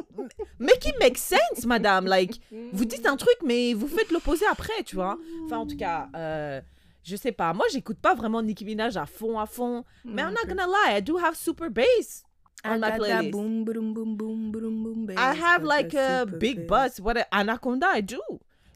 make 0.58 0.84
it 0.86 0.98
make 0.98 1.16
sense, 1.18 1.64
madame. 1.66 2.06
Like, 2.06 2.40
vous 2.72 2.84
dites 2.84 3.06
un 3.06 3.16
truc, 3.16 3.36
mais 3.44 3.72
vous 3.74 3.86
faites 3.86 4.10
l'opposé 4.10 4.44
après, 4.50 4.82
tu 4.84 4.96
vois. 4.96 5.18
Enfin, 5.44 5.58
en 5.58 5.66
tout 5.66 5.76
cas, 5.76 6.08
euh, 6.16 6.60
je 7.04 7.14
sais 7.14 7.30
pas. 7.32 7.52
Moi, 7.52 7.66
j'écoute 7.70 7.98
pas 7.98 8.14
vraiment 8.14 8.42
Nicki 8.42 8.64
Minaj 8.64 8.96
à 8.96 9.06
fond, 9.06 9.38
à 9.38 9.46
fond. 9.46 9.84
Mais 10.04 10.22
I'm 10.22 10.30
not 10.30 10.48
gonna 10.48 10.66
lie, 10.66 10.98
I 10.98 11.02
do 11.02 11.18
have 11.18 11.36
super 11.36 11.70
bass 11.70 12.24
on 12.64 12.80
my 12.80 12.90
playlist. 12.92 13.30
boom, 13.32 13.64
boom, 13.64 13.94
boom, 13.94 14.16
boom, 14.16 14.52
boom, 14.52 14.82
boom, 14.84 15.06
bass, 15.06 15.16
I 15.18 15.34
have 15.34 15.62
like 15.62 15.94
a 15.94 16.26
big 16.26 16.66
buzz. 16.66 17.00
What 17.00 17.16
a, 17.16 17.26
Anaconda, 17.32 17.86
I 17.88 18.00
do. 18.00 18.20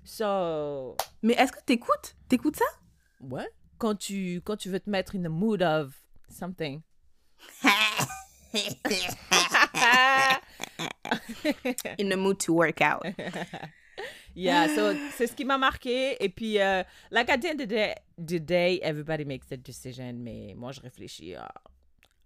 So, 0.05 0.97
Mais 1.23 1.35
est-ce 1.35 1.53
que 1.53 1.61
t'écoutes? 1.65 2.15
T'écoutes 2.29 2.57
ça? 2.57 2.65
Ouais. 3.21 3.47
Quand 3.79 3.95
tu, 3.95 4.41
quand 4.45 4.57
tu 4.57 4.69
veux 4.69 4.81
te 4.81 4.91
mettre 4.91 5.15
in 5.15 5.23
the 5.23 5.31
mood 5.31 5.63
of 5.63 5.95
something. 6.29 6.83
In 11.99 12.09
the 12.09 12.17
mood 12.17 12.39
to 12.41 12.53
work 12.53 12.81
out. 12.81 13.05
Yeah, 14.35 14.67
so 14.75 14.95
c'est 15.15 15.27
ce 15.27 15.35
qui 15.35 15.45
m'a 15.45 15.59
marqué. 15.59 16.17
Et 16.19 16.31
puis, 16.31 16.59
euh, 16.59 16.83
like 17.11 17.29
at 17.29 17.39
the 17.39 17.47
end 17.47 17.61
of 17.61 17.69
the 17.69 18.41
day, 18.41 18.81
everybody 18.83 19.27
makes 19.27 19.47
their 19.47 19.59
decision. 19.59 20.15
Mais 20.15 20.55
moi, 20.57 20.73
je 20.73 20.81
réfléchis 20.81 21.35
à, 21.35 21.53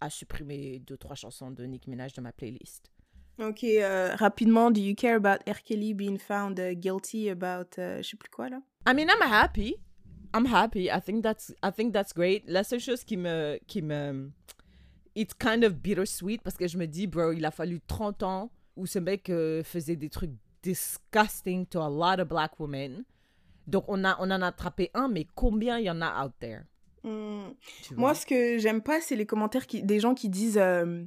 à 0.06 0.10
supprimer 0.10 0.78
deux, 0.80 0.96
trois 0.96 1.16
chansons 1.16 1.50
de 1.50 1.64
Nick 1.64 1.86
Minaj 1.86 2.12
de 2.14 2.20
ma 2.20 2.32
playlist. 2.32 2.90
Ok, 3.38 3.64
euh, 3.64 4.14
rapidement, 4.16 4.70
do 4.70 4.80
you 4.80 4.94
care 4.94 5.16
about 5.16 5.42
R. 5.46 5.62
Kelly 5.62 5.92
being 5.92 6.18
found 6.18 6.58
uh, 6.58 6.74
guilty 6.74 7.28
about 7.28 7.78
euh, 7.78 8.02
je 8.02 8.08
sais 8.10 8.16
plus 8.16 8.30
quoi 8.30 8.48
là? 8.48 8.62
I 8.88 8.94
mean, 8.94 9.08
I'm 9.10 9.20
happy. 9.20 9.76
I'm 10.32 10.46
happy. 10.46 10.88
I 10.90 11.00
think 11.00 11.22
that's 11.22 11.52
I 11.62 11.70
think 11.70 11.92
that's 11.92 12.14
great. 12.14 12.44
La 12.46 12.64
seule 12.64 12.80
chose 12.80 13.04
qui 13.04 13.18
me 13.18 13.58
qui 13.66 13.82
me 13.82 14.30
it's 15.14 15.34
kind 15.34 15.64
of 15.64 15.74
bittersweet 15.82 16.42
parce 16.42 16.56
que 16.56 16.66
je 16.66 16.78
me 16.78 16.86
dis 16.86 17.06
bro, 17.06 17.32
il 17.32 17.44
a 17.44 17.50
fallu 17.50 17.80
30 17.86 18.22
ans 18.22 18.50
où 18.76 18.86
ce 18.86 18.98
mec 18.98 19.28
euh, 19.28 19.62
faisait 19.62 19.96
des 19.96 20.08
trucs 20.08 20.32
disgusting 20.62 21.66
to 21.66 21.80
a 21.80 21.90
lot 21.90 22.20
of 22.20 22.28
black 22.28 22.58
women. 22.58 23.04
Donc 23.66 23.84
on 23.88 24.02
a 24.04 24.16
on 24.18 24.30
en 24.30 24.40
a 24.40 24.46
attrapé 24.46 24.90
un 24.94 25.08
mais 25.08 25.26
combien 25.34 25.78
il 25.78 25.84
y 25.84 25.90
en 25.90 26.00
a 26.00 26.24
out 26.24 26.32
there? 26.40 26.62
Tu 27.82 27.94
Moi, 27.94 28.14
ce 28.14 28.26
que 28.26 28.58
j'aime 28.58 28.82
pas, 28.82 29.00
c'est 29.00 29.16
les 29.16 29.26
commentaires 29.26 29.66
qui, 29.66 29.82
des 29.82 30.00
gens 30.00 30.14
qui 30.14 30.28
disent 30.28 30.58
euh, 30.58 31.04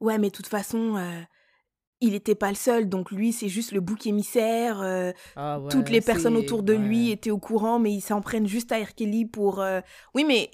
Ouais, 0.00 0.18
mais 0.18 0.28
de 0.28 0.34
toute 0.34 0.46
façon, 0.46 0.96
euh, 0.96 1.20
il 2.00 2.14
était 2.14 2.34
pas 2.34 2.48
le 2.48 2.54
seul, 2.56 2.88
donc 2.88 3.10
lui, 3.10 3.32
c'est 3.32 3.48
juste 3.48 3.72
le 3.72 3.80
bouc 3.80 4.06
émissaire. 4.06 4.80
euh, 4.80 5.12
Ah 5.36 5.60
ouais, 5.60 5.68
toutes 5.70 5.90
les 5.90 6.00
personnes 6.00 6.36
autour 6.36 6.62
de 6.62 6.72
lui 6.72 7.10
étaient 7.10 7.30
au 7.30 7.38
courant, 7.38 7.78
mais 7.78 7.92
ils 7.92 8.00
s'en 8.00 8.20
prennent 8.22 8.46
juste 8.46 8.72
à 8.72 8.78
R. 8.82 8.94
Kelly 8.94 9.26
pour. 9.26 9.60
euh, 9.60 9.80
Oui, 10.14 10.24
mais 10.24 10.50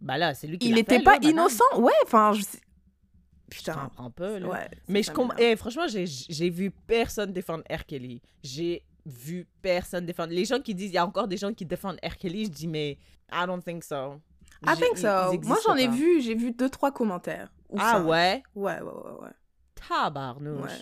Bah 0.00 0.18
là, 0.18 0.34
c'est 0.34 0.46
lui 0.46 0.58
qui 0.58 0.68
il 0.68 0.74
l'a 0.74 0.80
était 0.80 0.98
fait, 0.98 1.02
pas 1.02 1.18
là, 1.18 1.28
innocent. 1.30 1.64
Ouais, 1.78 1.92
enfin, 2.04 2.32
je 2.34 2.42
Je 2.42 3.56
Putain. 3.58 3.74
comprends 3.74 4.06
un 4.06 4.10
peu 4.10 4.38
là. 4.38 4.48
Ouais, 4.48 4.68
Mais 4.88 5.02
je 5.02 5.10
comprends. 5.10 5.36
Eh, 5.38 5.56
franchement, 5.56 5.86
j'ai- 5.86 6.06
j'ai 6.06 6.48
vu 6.50 6.70
personne 6.70 7.32
défendre 7.32 7.64
R. 7.70 7.84
Kelly. 7.86 8.22
J'ai 8.42 8.82
vu 9.06 9.46
personne 9.62 10.06
défendre. 10.06 10.32
Les 10.32 10.44
gens 10.44 10.60
qui 10.60 10.74
disent, 10.74 10.90
il 10.90 10.94
y 10.94 10.98
a 10.98 11.06
encore 11.06 11.28
des 11.28 11.36
gens 11.36 11.52
qui 11.52 11.64
défendent. 11.66 11.98
Kelly, 12.18 12.46
je 12.46 12.50
dis, 12.50 12.68
mais 12.68 12.98
I 13.32 13.46
don't 13.46 13.62
think 13.62 13.84
so. 13.84 14.20
I 14.66 14.74
think 14.76 14.96
so. 14.98 15.32
Moi, 15.42 15.58
j'en 15.66 15.74
ai 15.76 15.88
vu, 15.88 16.20
j'ai 16.20 16.34
vu 16.34 16.52
deux, 16.52 16.68
trois 16.68 16.92
commentaires. 16.92 17.52
Ou 17.68 17.76
Ah 17.80 18.00
ouais? 18.02 18.42
Ouais, 18.54 18.80
ouais, 18.80 18.82
ouais, 18.82 19.22
ouais. 19.22 19.30
Tabarnouche. 19.74 20.70
Ouais. 20.70 20.78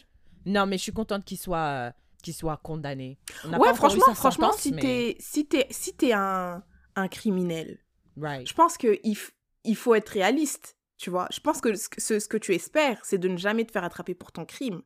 Non, 0.46 0.66
mais 0.66 0.76
je 0.78 0.82
suis 0.82 0.92
contente 0.92 1.24
qu'il 1.24 1.38
soit, 1.38 1.92
qu'il 2.22 2.34
soit 2.34 2.56
condamné. 2.58 3.18
On 3.44 3.58
Ouais, 3.58 3.74
franchement, 3.74 4.14
franchement, 4.14 4.48
sentence, 4.48 4.60
si 4.62 4.72
mais- 4.72 4.80
t'es 4.80 5.16
si 5.20 5.46
si 5.70 6.12
un 6.12 6.62
un 6.96 7.08
criminel, 7.08 7.78
Right. 8.16 8.48
je 8.48 8.54
pense 8.54 8.76
que 8.76 8.98
il, 9.04 9.76
faut 9.76 9.94
être 9.94 10.08
réaliste, 10.08 10.76
tu 10.98 11.08
vois. 11.08 11.28
Je 11.32 11.40
pense 11.40 11.60
que- 11.60 11.74
ce, 11.74 12.18
ce 12.18 12.28
que 12.28 12.36
tu 12.36 12.52
espères, 12.54 13.00
c'est 13.04 13.18
de 13.18 13.28
ne 13.28 13.36
jamais 13.36 13.64
te 13.64 13.70
faire 13.72 13.84
attraper 13.84 14.14
pour 14.14 14.32
ton 14.32 14.44
crime. 14.44 14.82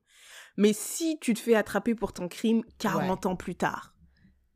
Mais 0.57 0.73
si 0.73 1.19
tu 1.21 1.35
te 1.35 1.41
fais 1.41 1.55
attraper 1.55 1.95
pour 1.95 2.13
ton 2.13 2.29
crime 2.29 2.63
40 2.79 3.27
ans 3.27 3.37
plus 3.37 3.55
tard, 3.55 3.91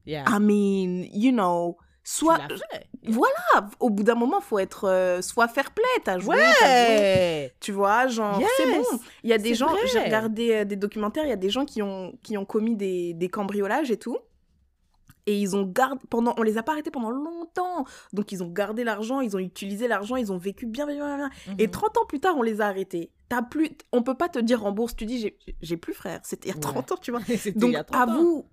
Yeah. 0.06 0.24
I 0.26 0.38
mean, 0.40 1.04
you 1.12 1.32
know, 1.32 1.76
soit 2.02 2.38
voilà, 3.06 3.68
au 3.78 3.90
bout 3.90 4.04
d'un 4.04 4.14
moment, 4.14 4.40
faut 4.40 4.58
être 4.58 4.88
euh, 4.88 5.20
soit 5.20 5.48
fair 5.48 5.70
play, 5.72 5.84
t'as 6.02 6.18
joué, 6.18 6.38
t'as 6.58 6.86
joué, 6.86 6.94
Ouais! 6.96 7.54
tu 7.60 7.72
vois, 7.72 8.06
genre 8.06 8.40
c'est 8.56 8.72
bon. 8.72 9.00
Il 9.22 9.28
y 9.28 9.34
a 9.34 9.38
des 9.38 9.54
gens, 9.54 9.68
j'ai 9.92 9.98
regardé 10.00 10.54
euh, 10.54 10.64
des 10.64 10.76
documentaires, 10.76 11.24
il 11.24 11.28
y 11.28 11.32
a 11.32 11.36
des 11.36 11.50
gens 11.50 11.66
qui 11.66 11.82
ont 11.82 12.14
qui 12.22 12.38
ont 12.38 12.46
commis 12.46 12.74
des, 12.74 13.12
des 13.12 13.28
cambriolages 13.28 13.90
et 13.90 13.98
tout. 13.98 14.16
Et 15.28 15.38
ils 15.38 15.54
ont 15.54 15.64
gardé 15.64 16.00
pendant 16.08 16.32
on 16.38 16.42
les 16.42 16.56
a 16.56 16.62
pas 16.62 16.72
arrêtés 16.72 16.90
pendant 16.90 17.10
longtemps. 17.10 17.84
Donc 18.14 18.32
ils 18.32 18.42
ont 18.42 18.48
gardé 18.48 18.82
l'argent, 18.82 19.20
ils 19.20 19.36
ont 19.36 19.38
utilisé 19.40 19.86
l'argent, 19.88 20.16
ils 20.16 20.32
ont 20.32 20.38
vécu 20.38 20.64
bien 20.66 20.86
bien 20.86 20.94
bien. 20.96 21.16
bien. 21.18 21.30
Et 21.58 21.66
Mhm. 21.66 21.70
30 21.72 21.98
ans 21.98 22.06
plus 22.06 22.18
tard, 22.20 22.34
on 22.38 22.42
les 22.42 22.60
a 22.62 22.66
arrêtés. 22.68 23.10
T'as 23.28 23.42
plus 23.42 23.70
on 23.92 24.02
peut 24.02 24.14
pas 24.14 24.30
te 24.30 24.38
dire 24.38 24.60
rembourse, 24.62 24.96
tu 24.96 25.04
dis 25.04 25.34
j'ai- 25.60 25.76
plus 25.76 25.92
frère, 25.92 26.20
c'était 26.22 26.48
il 26.48 26.52
y 26.52 26.52
a 26.52 26.54
Ouais. 26.56 26.60
30 26.62 26.92
ans, 26.92 26.96
tu 27.00 27.10
vois. 27.10 27.20
Donc 27.56 27.72
y 27.72 27.76
a 27.76 27.84
30 27.84 28.08
ans. 28.08 28.12
avoue 28.14 28.46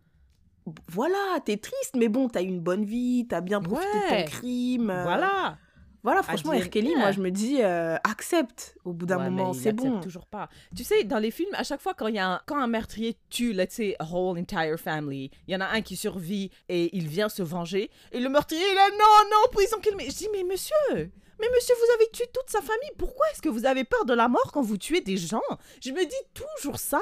voilà, 0.91 1.39
t'es 1.45 1.57
triste, 1.57 1.95
mais 1.95 2.09
bon, 2.09 2.27
t'as 2.27 2.41
eu 2.41 2.47
une 2.47 2.59
bonne 2.59 2.85
vie, 2.85 3.27
t'as 3.29 3.41
bien 3.41 3.61
profité 3.61 3.97
de 3.99 4.23
ton 4.23 4.31
crime. 4.31 4.89
euh, 4.89 5.03
Voilà. 5.03 5.57
Voilà, 6.05 6.23
franchement, 6.23 6.53
dit, 6.53 6.61
R. 6.61 6.69
Kelly, 6.69 6.89
yeah. 6.91 6.99
moi, 6.99 7.11
je 7.11 7.19
me 7.19 7.31
dis, 7.31 7.57
euh, 7.61 7.97
accepte 8.03 8.77
au 8.85 8.93
bout 8.93 9.05
d'un 9.05 9.17
Ouais, 9.17 9.29
moment, 9.29 9.53
c'est 9.53 9.73
bon. 9.73 9.99
toujours 9.99 10.27
pas. 10.27 10.47
Tu 10.75 10.83
sais, 10.85 11.03
dans 11.03 11.19
les 11.19 11.31
films, 11.31 11.49
à 11.53 11.63
chaque 11.63 11.81
fois 11.81 11.93
quand 11.93 12.07
y 12.07 12.19
a 12.19 12.27
un, 12.35 12.41
quand 12.45 12.57
un 12.57 12.67
meurtrier 12.67 13.17
tue, 13.29 13.51
let's 13.53 13.73
say, 13.73 13.95
a 13.99 14.05
whole 14.05 14.39
entire 14.39 14.77
family, 14.79 15.31
il 15.47 15.53
y 15.53 15.57
en 15.57 15.61
a 15.61 15.65
un 15.67 15.81
qui 15.81 15.95
survit 15.95 16.51
et 16.69 16.95
il 16.95 17.07
vient 17.07 17.27
se 17.27 17.41
venger, 17.43 17.89
et 18.11 18.19
le 18.19 18.29
meurtrier 18.29 18.61
il 18.61 18.71
est 18.71 18.75
là, 18.75 18.87
non, 18.91 19.29
non, 19.31 19.51
prison 19.51 19.77
kill 19.81 19.95
me. 19.95 20.01
Je 20.03 20.15
dis, 20.15 20.29
mais 20.31 20.43
monsieur, 20.43 20.75
mais 20.93 21.47
monsieur, 21.53 21.75
vous 21.75 21.93
avez 21.95 22.09
tué 22.11 22.25
toute 22.33 22.49
sa 22.49 22.61
famille, 22.61 22.91
pourquoi 22.97 23.25
est-ce 23.31 23.41
que 23.41 23.49
vous 23.49 23.65
avez 23.65 23.83
peur 23.83 24.05
de 24.05 24.13
la 24.13 24.27
mort 24.27 24.51
quand 24.53 24.61
vous 24.61 24.77
tuez 24.77 25.01
des 25.01 25.17
gens? 25.17 25.41
Je 25.83 25.91
me 25.91 26.05
dis 26.05 26.15
toujours 26.33 26.77
ça. 26.79 27.01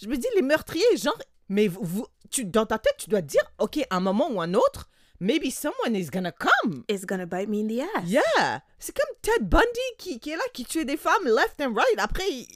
Je 0.00 0.08
me 0.08 0.16
dis, 0.16 0.26
les 0.36 0.42
meurtriers, 0.42 0.96
genre, 0.96 1.18
mais 1.48 1.68
vous, 1.68 1.80
vous- 1.82 2.06
tu, 2.30 2.44
dans 2.44 2.66
ta 2.66 2.78
tête, 2.78 2.96
tu 2.98 3.08
dois 3.10 3.22
te 3.22 3.26
dire, 3.26 3.42
ok, 3.58 3.78
un 3.90 4.00
moment 4.00 4.28
ou 4.30 4.40
un 4.40 4.54
autre, 4.54 4.88
maybe 5.20 5.50
someone 5.50 5.94
is 5.96 6.10
gonna 6.10 6.32
come. 6.32 6.84
It's 6.88 7.04
gonna 7.04 7.26
bite 7.26 7.48
me 7.48 7.60
in 7.60 7.68
the 7.68 7.80
ass. 7.96 8.04
Yeah! 8.06 8.60
C'est 8.78 8.96
comme 8.96 9.14
Ted 9.22 9.44
Bundy 9.48 9.66
qui, 9.98 10.18
qui 10.20 10.30
est 10.30 10.36
là, 10.36 10.42
qui 10.52 10.64
tuait 10.64 10.84
des 10.84 10.96
femmes 10.96 11.24
left 11.24 11.60
and 11.60 11.74
right. 11.74 11.98
Après, 11.98 12.24
il, 12.30 12.46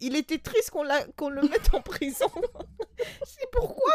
il 0.00 0.16
était 0.16 0.38
triste 0.38 0.70
qu'on 0.70 0.82
la- 0.82 1.04
qu'on 1.16 1.28
le 1.28 1.42
mette 1.42 1.72
en 1.74 1.80
prison. 1.80 2.30
C'est 3.26 3.50
pourquoi? 3.52 3.92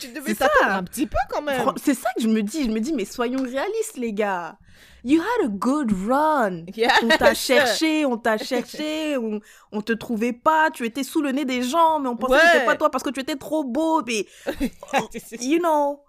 Tu 0.00 0.08
devais 0.08 0.34
t'attendre 0.34 0.72
un 0.74 0.84
petit 0.84 1.06
peu 1.06 1.16
quand 1.30 1.42
même. 1.42 1.72
C'est 1.82 1.94
ça 1.94 2.08
que 2.16 2.22
je 2.22 2.28
me 2.28 2.42
dis. 2.42 2.64
Je 2.64 2.70
me 2.70 2.80
dis, 2.80 2.92
mais 2.92 3.04
soyons 3.04 3.42
réalistes, 3.42 3.96
les 3.96 4.12
gars. 4.12 4.56
You 5.04 5.20
had 5.20 5.46
a 5.46 5.48
good 5.48 5.92
run. 6.08 6.66
On 7.02 7.08
t'a 7.16 7.32
cherché, 7.34 8.04
on 8.04 8.16
t'a 8.18 8.36
cherché, 8.38 9.16
on, 9.16 9.40
on 9.72 9.80
te 9.80 9.92
trouvait 9.92 10.32
pas, 10.32 10.70
tu 10.72 10.84
étais 10.84 11.04
sous 11.04 11.22
le 11.22 11.30
nez 11.30 11.44
des 11.44 11.62
gens, 11.62 12.00
mais 12.00 12.08
on 12.08 12.16
pensait 12.16 12.34
que 12.34 12.38
Ouais. 12.44 12.52
c'était 12.52 12.64
pas 12.66 12.76
toi 12.76 12.90
parce 12.90 13.02
que 13.04 13.10
tu 13.10 13.20
étais 13.20 13.36
trop 13.36 13.62
beau. 13.64 14.02
Mais, 14.04 14.26
you 15.40 15.58
know, 15.60 16.00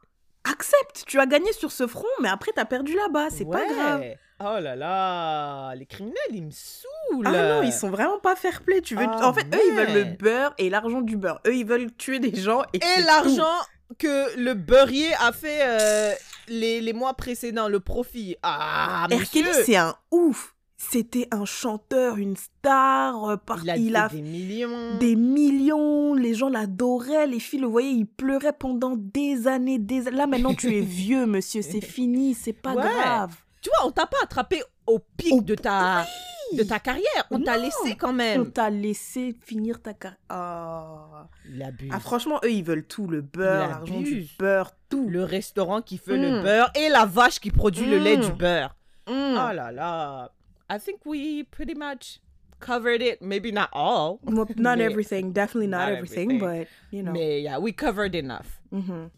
accepte, 0.43 1.03
tu 1.05 1.19
as 1.19 1.25
gagné 1.25 1.51
sur 1.53 1.71
ce 1.71 1.87
front, 1.87 2.07
mais 2.21 2.29
après 2.29 2.51
t'as 2.53 2.65
perdu 2.65 2.95
là-bas, 2.95 3.29
c'est 3.29 3.45
pas 3.45 3.65
grave. 3.65 4.03
Oh 4.41 4.57
là 4.61 4.73
là, 4.73 5.75
les 5.75 5.85
criminels, 5.85 6.15
ils 6.31 6.45
me 6.45 6.51
saoulent. 6.51 7.27
Ah 7.27 7.55
non, 7.55 7.61
ils 7.61 7.73
sont 7.73 7.89
vraiment 7.89 8.19
pas 8.19 8.37
fair 8.37 8.61
play. 8.61 8.79
Tu 8.79 8.95
veux... 8.95 9.05
Ah, 9.05 9.27
en 9.27 9.33
fait, 9.33 9.45
eux, 9.53 9.59
ils 9.69 9.75
veulent 9.75 9.93
le 9.93 10.03
beurre 10.15 10.53
et 10.57 10.69
l'argent 10.69 11.01
du 11.01 11.17
beurre. 11.17 11.41
Eux, 11.45 11.55
ils 11.55 11.65
veulent 11.65 11.93
tuer 11.97 12.19
des 12.19 12.33
gens. 12.39 12.63
Et, 12.71 12.77
Et 12.77 13.01
l'argent 13.01 13.51
que 13.97 14.37
le 14.37 14.53
beurrier 14.53 15.13
a 15.19 15.33
fait 15.33 15.59
euh, 15.61 16.13
les, 16.47 16.79
les 16.79 16.93
mois 16.93 17.15
précédents, 17.15 17.67
le 17.67 17.81
profit. 17.81 18.37
Ah, 18.41 19.07
monsieur 19.11 19.51
c'est 19.65 19.75
un 19.75 19.93
ouf. 20.11 20.55
C'était 20.81 21.27
un 21.31 21.43
chanteur, 21.43 22.15
une 22.17 22.37
star. 22.37 23.25
euh, 23.31 23.35
par- 23.35 23.59
Il 23.65 23.69
a, 23.69 23.75
il 23.75 24.15
des 24.15 24.21
millions. 24.21 24.97
des 24.97 25.15
millions, 25.17 26.13
les 26.13 26.33
gens 26.33 26.47
l'adoraient, 26.47 27.27
les 27.27 27.39
filles 27.39 27.59
le 27.59 27.67
voyaient, 27.67 27.91
ils 27.91 28.05
pleuraient 28.07 28.53
pendant 28.57 28.95
des 28.95 29.47
années, 29.47 29.77
des 29.77 30.03
Là 30.09 30.25
maintenant 30.25 30.53
tu 30.53 30.73
es 30.77 30.79
vieux 30.81 31.25
monsieur, 31.25 31.61
c'est 31.61 31.81
fini, 31.81 32.33
c'est 32.33 32.53
pas 32.53 32.73
Ouais. 32.75 32.83
grave. 32.83 33.35
Tu 33.61 33.69
vois, 33.77 33.87
on 33.89 33.91
t'a 33.91 34.07
pas 34.07 34.17
attrapé 34.23 34.63
au 34.87 34.99
pic 35.17 35.33
Au- 35.33 35.41
de, 35.41 35.53
ta, 35.53 36.05
de 36.53 36.63
ta 36.63 36.79
carrière. 36.79 37.25
On 37.29 37.41
t'a 37.41 37.57
laissé 37.57 37.95
quand 37.97 38.11
On 38.11 38.13
même. 38.13 38.49
t'a 38.51 38.69
laissé 38.69 39.35
finir 39.45 39.81
ta 39.81 39.93
carrière. 39.93 40.17
Ah. 40.29 41.27
Il 41.53 41.61
abuse. 41.61 41.89
Ah, 41.93 41.99
franchement, 41.99 42.39
eux 42.45 42.51
ils 42.53 42.63
veulent 42.63 42.87
tout, 42.87 43.05
le 43.07 43.19
beurre, 43.21 43.65
Il 43.65 43.69
l'argent 43.69 43.99
du 43.99 44.27
beurre, 44.39 44.71
tout. 44.89 45.09
le 45.09 45.25
restaurant 45.25 45.81
qui 45.81 45.97
fait 45.97 46.15
le 46.17 46.41
beurre 46.41 46.71
et 46.75 46.87
la 46.87 47.05
vache 47.05 47.41
qui 47.41 47.51
produit 47.51 47.85
le 47.85 47.97
lait 47.97 48.15
Mm. 48.15 48.21
du 48.21 48.31
beurre. 48.31 48.75
Mm. 49.09 49.11
Oh 49.11 49.53
là 49.53 49.71
là. 49.73 50.31
I 50.69 50.77
think 50.77 51.05
we 51.05 51.43
pretty 51.43 51.73
much 51.73 52.19
covered 52.59 53.01
it. 53.01 53.21
Maybe 53.21 53.51
not 53.51 53.69
all. 53.73 54.19
Well, 54.23 54.45
not 54.55 54.77
Mais- 54.77 54.85
everything, 54.91 55.31
definitely 55.33 55.67
not, 55.67 55.89
Not 55.89 55.97
everything, 55.97 56.31
everything. 56.31 56.39
but 56.63 56.67
you 56.95 57.03
know. 57.03 57.11
Mais 57.13 57.41
yeah, 57.41 57.57
we 57.57 57.71
covered 57.71 58.15
enough. 58.15 58.59
Mhm. 58.71 59.09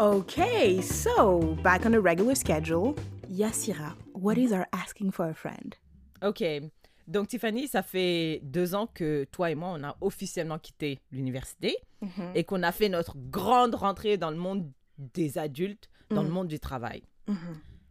Okay, 0.00 0.80
so 0.82 1.54
back 1.62 1.86
on 1.86 1.92
the 1.92 2.00
regular 2.00 2.34
schedule. 2.34 2.96
Yasira, 3.30 3.94
what 4.12 4.36
is 4.36 4.52
our 4.52 4.66
asking 4.72 5.12
for 5.12 5.28
a 5.28 5.34
friend? 5.34 5.76
OK. 6.22 6.70
Donc, 7.06 7.28
Tiffany, 7.28 7.68
ça 7.68 7.82
fait 7.82 8.40
deux 8.42 8.74
ans 8.74 8.86
que 8.92 9.24
toi 9.30 9.50
et 9.50 9.54
moi, 9.54 9.68
on 9.78 9.84
a 9.84 9.94
officiellement 10.00 10.58
quitté 10.58 10.98
l'université 11.12 11.76
Mhm. 12.00 12.32
et 12.34 12.44
qu'on 12.44 12.62
a 12.62 12.72
fait 12.72 12.88
notre 12.88 13.14
grande 13.30 13.74
rentrée 13.74 14.16
dans 14.16 14.30
le 14.30 14.36
monde 14.38 14.70
des 14.98 15.36
adultes, 15.38 15.88
dans 16.10 16.22
le 16.22 16.28
Mhm. 16.28 16.34
monde 16.34 16.48
du 16.48 16.58
travail. 16.58 17.02
Mhm. 17.28 17.36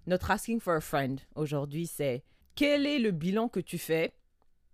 Notre 0.07 0.31
asking 0.31 0.59
for 0.59 0.73
a 0.75 0.81
friend 0.81 1.21
aujourd'hui, 1.35 1.87
c'est 1.87 2.23
quel 2.55 2.85
est 2.85 2.99
le 2.99 3.11
bilan 3.11 3.47
que 3.47 3.59
tu 3.59 3.77
fais 3.77 4.13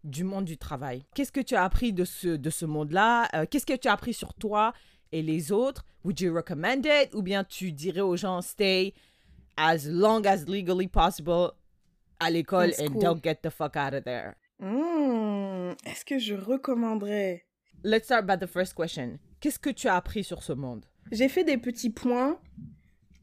du 0.04 0.24
monde 0.24 0.46
du 0.46 0.58
travail? 0.58 1.06
Qu'est-ce 1.14 1.32
que 1.32 1.40
tu 1.42 1.56
as 1.56 1.64
appris 1.64 1.94
de 1.94 2.06
ce, 2.06 2.30
de 2.30 2.50
ce 2.50 2.66
monde-là? 2.66 3.28
Euh, 3.36 3.46
Qu'est-ce 3.50 3.66
que 3.66 3.76
tu 3.76 3.88
as 3.88 3.94
appris 3.94 4.14
sur 4.14 4.34
toi 4.34 4.74
et 5.12 5.22
les 5.22 5.52
autres? 5.52 5.86
Would 6.04 6.20
you 6.20 6.34
recommend 6.34 6.84
it? 6.86 7.14
Ou 7.14 7.22
bien 7.22 7.44
tu 7.44 7.72
dirais 7.72 8.02
aux 8.02 8.16
gens, 8.16 8.42
stay 8.42 8.94
as 9.58 9.86
long 9.88 10.24
as 10.26 10.46
legally 10.48 10.88
possible 10.88 11.52
à 12.20 12.30
l'école 12.32 12.72
and 12.80 13.00
don't 13.00 13.22
get 13.24 13.36
the 13.44 13.50
fuck 13.50 13.76
out 13.76 13.94
of 13.94 14.04
there. 14.04 14.34
Hmm, 14.60 15.74
Est-ce 15.86 16.04
que 16.06 16.18
je 16.20 16.34
recommanderais? 16.36 17.46
Let's 17.84 18.06
start 18.06 18.26
by 18.26 18.38
the 18.38 18.48
first 18.48 18.74
question. 18.74 19.20
Qu'est-ce 19.40 19.60
que 19.60 19.70
tu 19.70 19.88
as 19.88 19.96
appris 19.96 20.24
sur 20.24 20.44
ce 20.44 20.54
monde? 20.54 20.86
J'ai 21.12 21.30
fait 21.30 21.44
des 21.46 21.58
petits 21.58 21.90
points, 21.90 22.40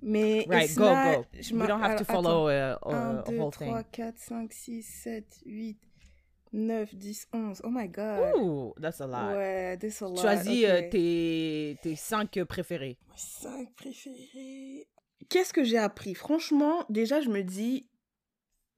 mais. 0.03 0.47
Right, 0.49 0.75
go, 0.77 0.85
not- 0.85 1.17
go. 1.17 1.25
je 1.41 1.55
We 1.55 1.67
don't 1.67 1.81
have 1.83 1.97
to 1.97 2.05
follow 2.05 2.49
a, 2.49 2.79
a 2.83 3.23
1, 3.23 3.25
2, 3.25 3.39
whole 3.39 3.51
3, 3.51 3.67
thing. 3.67 3.85
4, 3.93 4.13
5, 4.17 4.53
6, 4.53 4.83
7, 4.83 5.25
8, 5.45 5.79
9, 6.53 6.87
10, 6.95 7.27
11. 7.33 7.61
Oh 7.65 7.71
my 7.71 7.89
god. 7.89 8.35
Ooh, 8.37 8.73
that's 8.81 9.01
a 9.01 9.07
lot. 9.07 9.35
Ouais, 9.35 9.77
this 9.79 10.01
a 10.03 10.07
lot. 10.07 10.17
Choisis 10.21 10.65
euh, 10.65 10.89
tes, 10.91 11.79
tes 11.83 11.97
cinq 11.97 12.43
préférés. 12.45 12.99
Mes 13.09 13.17
cinq 13.17 13.75
préférés. 13.77 14.89
Qu'est-ce 15.29 15.53
que 15.53 15.65
j'ai 15.65 15.79
appris? 15.79 16.15
Franchement, 16.15 16.85
déjà, 16.89 17.21
je 17.21 17.29
me 17.29 17.43
dis. 17.43 17.89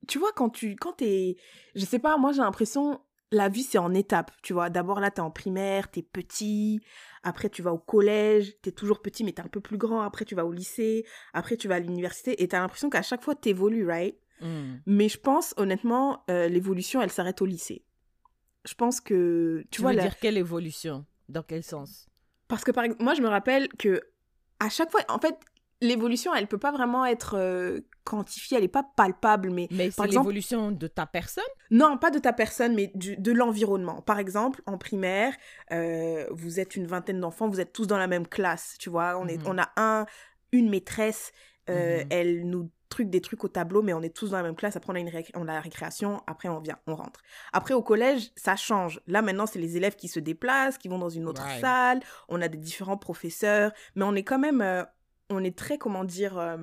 Tu 0.07 0.19
vois, 0.19 0.33
quand 0.33 0.51
tu. 0.51 0.77
Quand 0.77 0.93
t'es. 0.95 1.37
Je 1.75 1.85
sais 1.85 1.99
pas, 1.99 2.17
moi, 2.17 2.33
j'ai 2.33 2.41
l'impression. 2.41 3.01
La 3.31 3.49
vie, 3.49 3.63
c'est 3.63 3.79
en 3.79 3.93
étapes. 3.93 4.31
Tu 4.43 4.53
vois, 4.55 4.71
d'abord, 4.71 5.01
là, 5.01 5.11
t'es 5.11 5.21
en 5.21 5.31
primaire, 5.31 5.91
t'es 5.91 6.03
petit. 6.03 6.81
Après, 7.23 7.51
tu 7.51 7.61
vas 7.63 7.73
au 7.73 7.79
collège. 7.79 8.55
T'es 8.63 8.73
toujours 8.73 9.03
petit, 9.03 9.23
mais 9.25 9.33
t'es 9.33 9.43
un 9.43 9.49
peu 9.49 9.61
plus 9.61 9.77
grand. 9.77 10.01
Après, 10.01 10.25
tu 10.25 10.35
vas 10.35 10.47
au 10.47 10.53
lycée. 10.53 11.05
Après, 11.35 11.57
tu 11.57 11.69
vas 11.69 11.75
à 11.75 11.79
l'université. 11.79 12.43
Et 12.43 12.49
t'as 12.49 12.61
l'impression 12.61 12.89
qu'à 12.89 13.03
chaque 13.03 13.23
fois, 13.23 13.35
t'évolues, 13.35 13.87
right? 13.87 14.17
Hmm. 14.41 14.77
Mais 14.87 15.09
je 15.09 15.19
pense, 15.19 15.53
honnêtement, 15.59 16.25
euh, 16.31 16.49
l'évolution, 16.49 17.03
elle 17.03 17.11
s'arrête 17.11 17.43
au 17.43 17.47
lycée. 17.47 17.85
Je 18.65 18.75
pense 18.75 19.01
que. 19.01 19.61
Tu, 19.63 19.69
Tu 19.71 19.83
vois, 19.83 19.91
veux 19.91 19.97
la- 19.99 20.03
dire 20.05 20.19
quelle 20.19 20.39
évolution? 20.39 21.05
Dans 21.29 21.43
quel 21.43 21.63
sens? 21.63 22.07
Parce 22.49 22.65
que 22.65 22.71
par 22.71 22.85
exemple, 22.85 23.03
moi 23.05 23.13
je 23.15 23.21
me 23.21 23.29
rappelle 23.29 23.69
que 23.75 24.01
à 24.61 24.71
chaque 24.71 24.91
fois, 24.91 25.01
en 25.09 25.19
fait, 25.19 25.37
l'évolution, 25.83 26.35
elle 26.35 26.47
peut 26.47 26.57
pas 26.59 26.73
vraiment 26.73 27.05
être 27.05 27.35
euh, 27.37 27.81
quantifiée, 28.09 28.59
elle 28.59 28.65
est 28.65 28.69
pas 28.69 28.83
palpable, 28.97 29.51
mais 29.51 29.69
Mais 29.71 29.91
c'est 29.91 29.97
Par 29.97 30.07
exemple- 30.07 30.27
l'évolution 30.27 30.71
de 30.73 30.87
ta 30.87 31.07
personne? 31.07 31.45
Non, 31.71 31.99
pas 31.99 32.11
de 32.11 32.19
ta 32.19 32.33
personne, 32.33 32.75
mais 32.75 32.91
du- 32.95 33.17
de 33.17 33.33
l'environnement. 33.33 34.01
Par 34.03 34.19
exemple, 34.19 34.63
en 34.67 34.79
primaire, 34.79 35.35
euh, 35.73 36.27
vous 36.31 36.59
êtes 36.61 36.77
une 36.77 36.87
vingtaine 36.87 37.21
d'enfants, 37.21 37.49
vous 37.49 37.61
êtes 37.61 37.73
tous 37.73 37.87
dans 37.87 37.99
la 37.99 38.07
même 38.07 38.27
classe, 38.27 38.77
tu 38.79 38.91
vois? 38.91 39.19
On 39.19 39.27
est, 39.29 39.39
Mhm. 39.39 39.47
on 39.47 39.59
a 39.59 39.69
un, 39.77 40.07
une 40.53 40.71
maîtresse, 40.71 41.33
euh, 41.71 41.99
Mhm. 42.01 42.07
elle 42.11 42.49
nous 42.49 42.71
truc 42.89 43.11
des 43.11 43.21
trucs 43.21 43.45
au 43.45 43.49
tableau, 43.49 43.83
mais 43.83 43.93
on 43.93 44.01
est 44.01 44.17
tous 44.17 44.31
dans 44.31 44.39
la 44.39 44.43
même 44.43 44.57
classe. 44.57 44.75
Après, 44.75 44.91
on 44.91 44.97
a, 44.97 44.99
une 45.01 45.11
on 45.35 45.43
a 45.47 45.53
la 45.53 45.61
récréation. 45.61 46.23
Après, 46.27 46.49
on 46.49 46.59
vient, 46.59 46.79
on 46.87 46.95
rentre. 46.97 47.21
Après, 47.53 47.75
au 47.75 47.83
collège, 47.83 48.31
ça 48.35 48.57
change. 48.57 49.03
Là, 49.07 49.21
maintenant, 49.21 49.45
c'est 49.45 49.59
les 49.59 49.77
élèves 49.77 49.95
qui 49.95 50.09
se 50.09 50.19
déplacent, 50.19 50.79
qui 50.79 50.89
vont 50.89 50.99
dans 50.99 51.11
une 51.11 51.27
autre 51.27 51.43
Right. 51.43 51.61
salle. 51.61 52.01
On 52.31 52.41
a 52.41 52.49
des 52.49 52.57
différents 52.57 52.97
professeurs. 52.97 53.73
Mais 53.95 54.05
on 54.05 54.15
est 54.15 54.23
quand 54.25 54.39
même... 54.39 54.63
euh, 54.63 54.85
on 55.29 55.45
est 55.45 55.55
très, 55.57 55.77
comment 55.77 56.05
dire... 56.05 56.39
euh, 56.39 56.57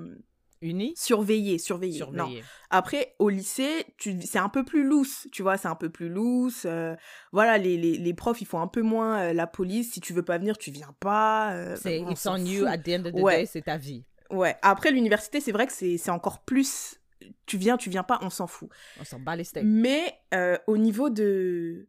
Unis? 0.62 0.94
Surveillés, 0.96 1.58
surveillés. 1.58 2.04
Non. 2.12 2.30
Après, 2.70 3.16
au 3.20 3.30
lycée, 3.30 3.86
tu, 3.98 4.20
c'est 4.22 4.40
un 4.40 4.50
peu 4.50 4.64
plus 4.64 4.84
loose, 4.84 5.28
tu 5.32 5.42
vois, 5.44 5.58
c'est 5.58 5.68
un 5.68 5.76
peu 5.76 5.90
plus 5.90 6.10
loose. 6.10 6.64
euh, 6.66 6.96
voilà, 7.32 7.58
les, 7.58 7.78
les, 7.78 7.98
les 7.98 8.14
profs, 8.14 8.42
ils 8.42 8.46
font 8.48 8.60
un 8.60 8.68
peu 8.68 8.82
moins 8.82 9.20
euh, 9.20 9.34
la 9.34 9.48
police. 9.48 9.94
Si 9.94 10.02
tu 10.02 10.14
veux 10.14 10.24
pas 10.24 10.38
venir, 10.38 10.58
tu 10.58 10.72
viens 10.72 10.96
pas. 11.00 11.54
euh, 11.54 11.76
C'est 11.80 12.00
on 12.00 12.10
it's 12.10 12.26
on 12.26 12.38
you 12.38 12.66
at 12.66 12.78
the 12.80 12.90
end 12.90 13.06
of 13.06 13.14
the 13.14 13.20
Ouais. 13.20 13.40
day, 13.42 13.46
c'est 13.46 13.62
ta 13.64 13.78
vie. 13.78 14.06
Ouais. 14.32 14.56
Après, 14.62 14.92
l'université, 14.92 15.40
c'est 15.40 15.52
vrai 15.52 15.68
que 15.68 15.74
c'est, 15.74 15.98
c'est 15.98 16.12
encore 16.12 16.44
plus. 16.44 17.00
Tu 17.46 17.58
viens, 17.58 17.78
tu 17.78 17.90
viens 17.90 18.04
pas, 18.04 18.20
on 18.22 18.30
s'en 18.30 18.48
fout. 18.48 18.70
On 19.00 19.04
s'en 19.04 19.20
bat 19.20 19.36
les 19.36 19.44
steaks. 19.44 19.64
Mais 19.66 20.20
au 20.68 20.78
niveau 20.78 21.10
de, 21.10 21.88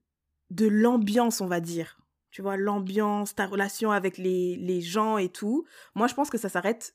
de 0.50 0.66
l'ambiance, 0.66 1.40
on 1.40 1.46
va 1.46 1.60
dire, 1.60 1.98
tu 2.30 2.42
vois, 2.42 2.56
l'ambiance, 2.56 3.34
ta 3.34 3.46
relation 3.46 3.90
avec 3.90 4.18
les, 4.18 4.56
les 4.56 4.80
gens 4.82 5.16
et 5.18 5.28
tout, 5.30 5.64
moi, 5.94 6.06
je 6.08 6.14
pense 6.14 6.28
que 6.30 6.36
ça 6.38 6.48
s'arrête. 6.48 6.94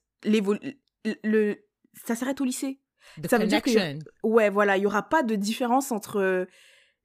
Le, 1.24 1.58
ça 2.06 2.16
s'arrête 2.16 2.40
au 2.42 2.46
lycée. 2.46 2.80
The 3.22 3.28
ça 3.30 3.38
veut 3.38 3.48
dire 3.48 3.62
connection. 3.62 4.00
Ouais, 4.24 4.50
voilà, 4.50 4.78
il 4.78 4.84
y 4.84 4.86
aura 4.86 5.04
pas 5.04 5.24
de 5.24 5.36
différence 5.36 5.92
entre 5.92 6.48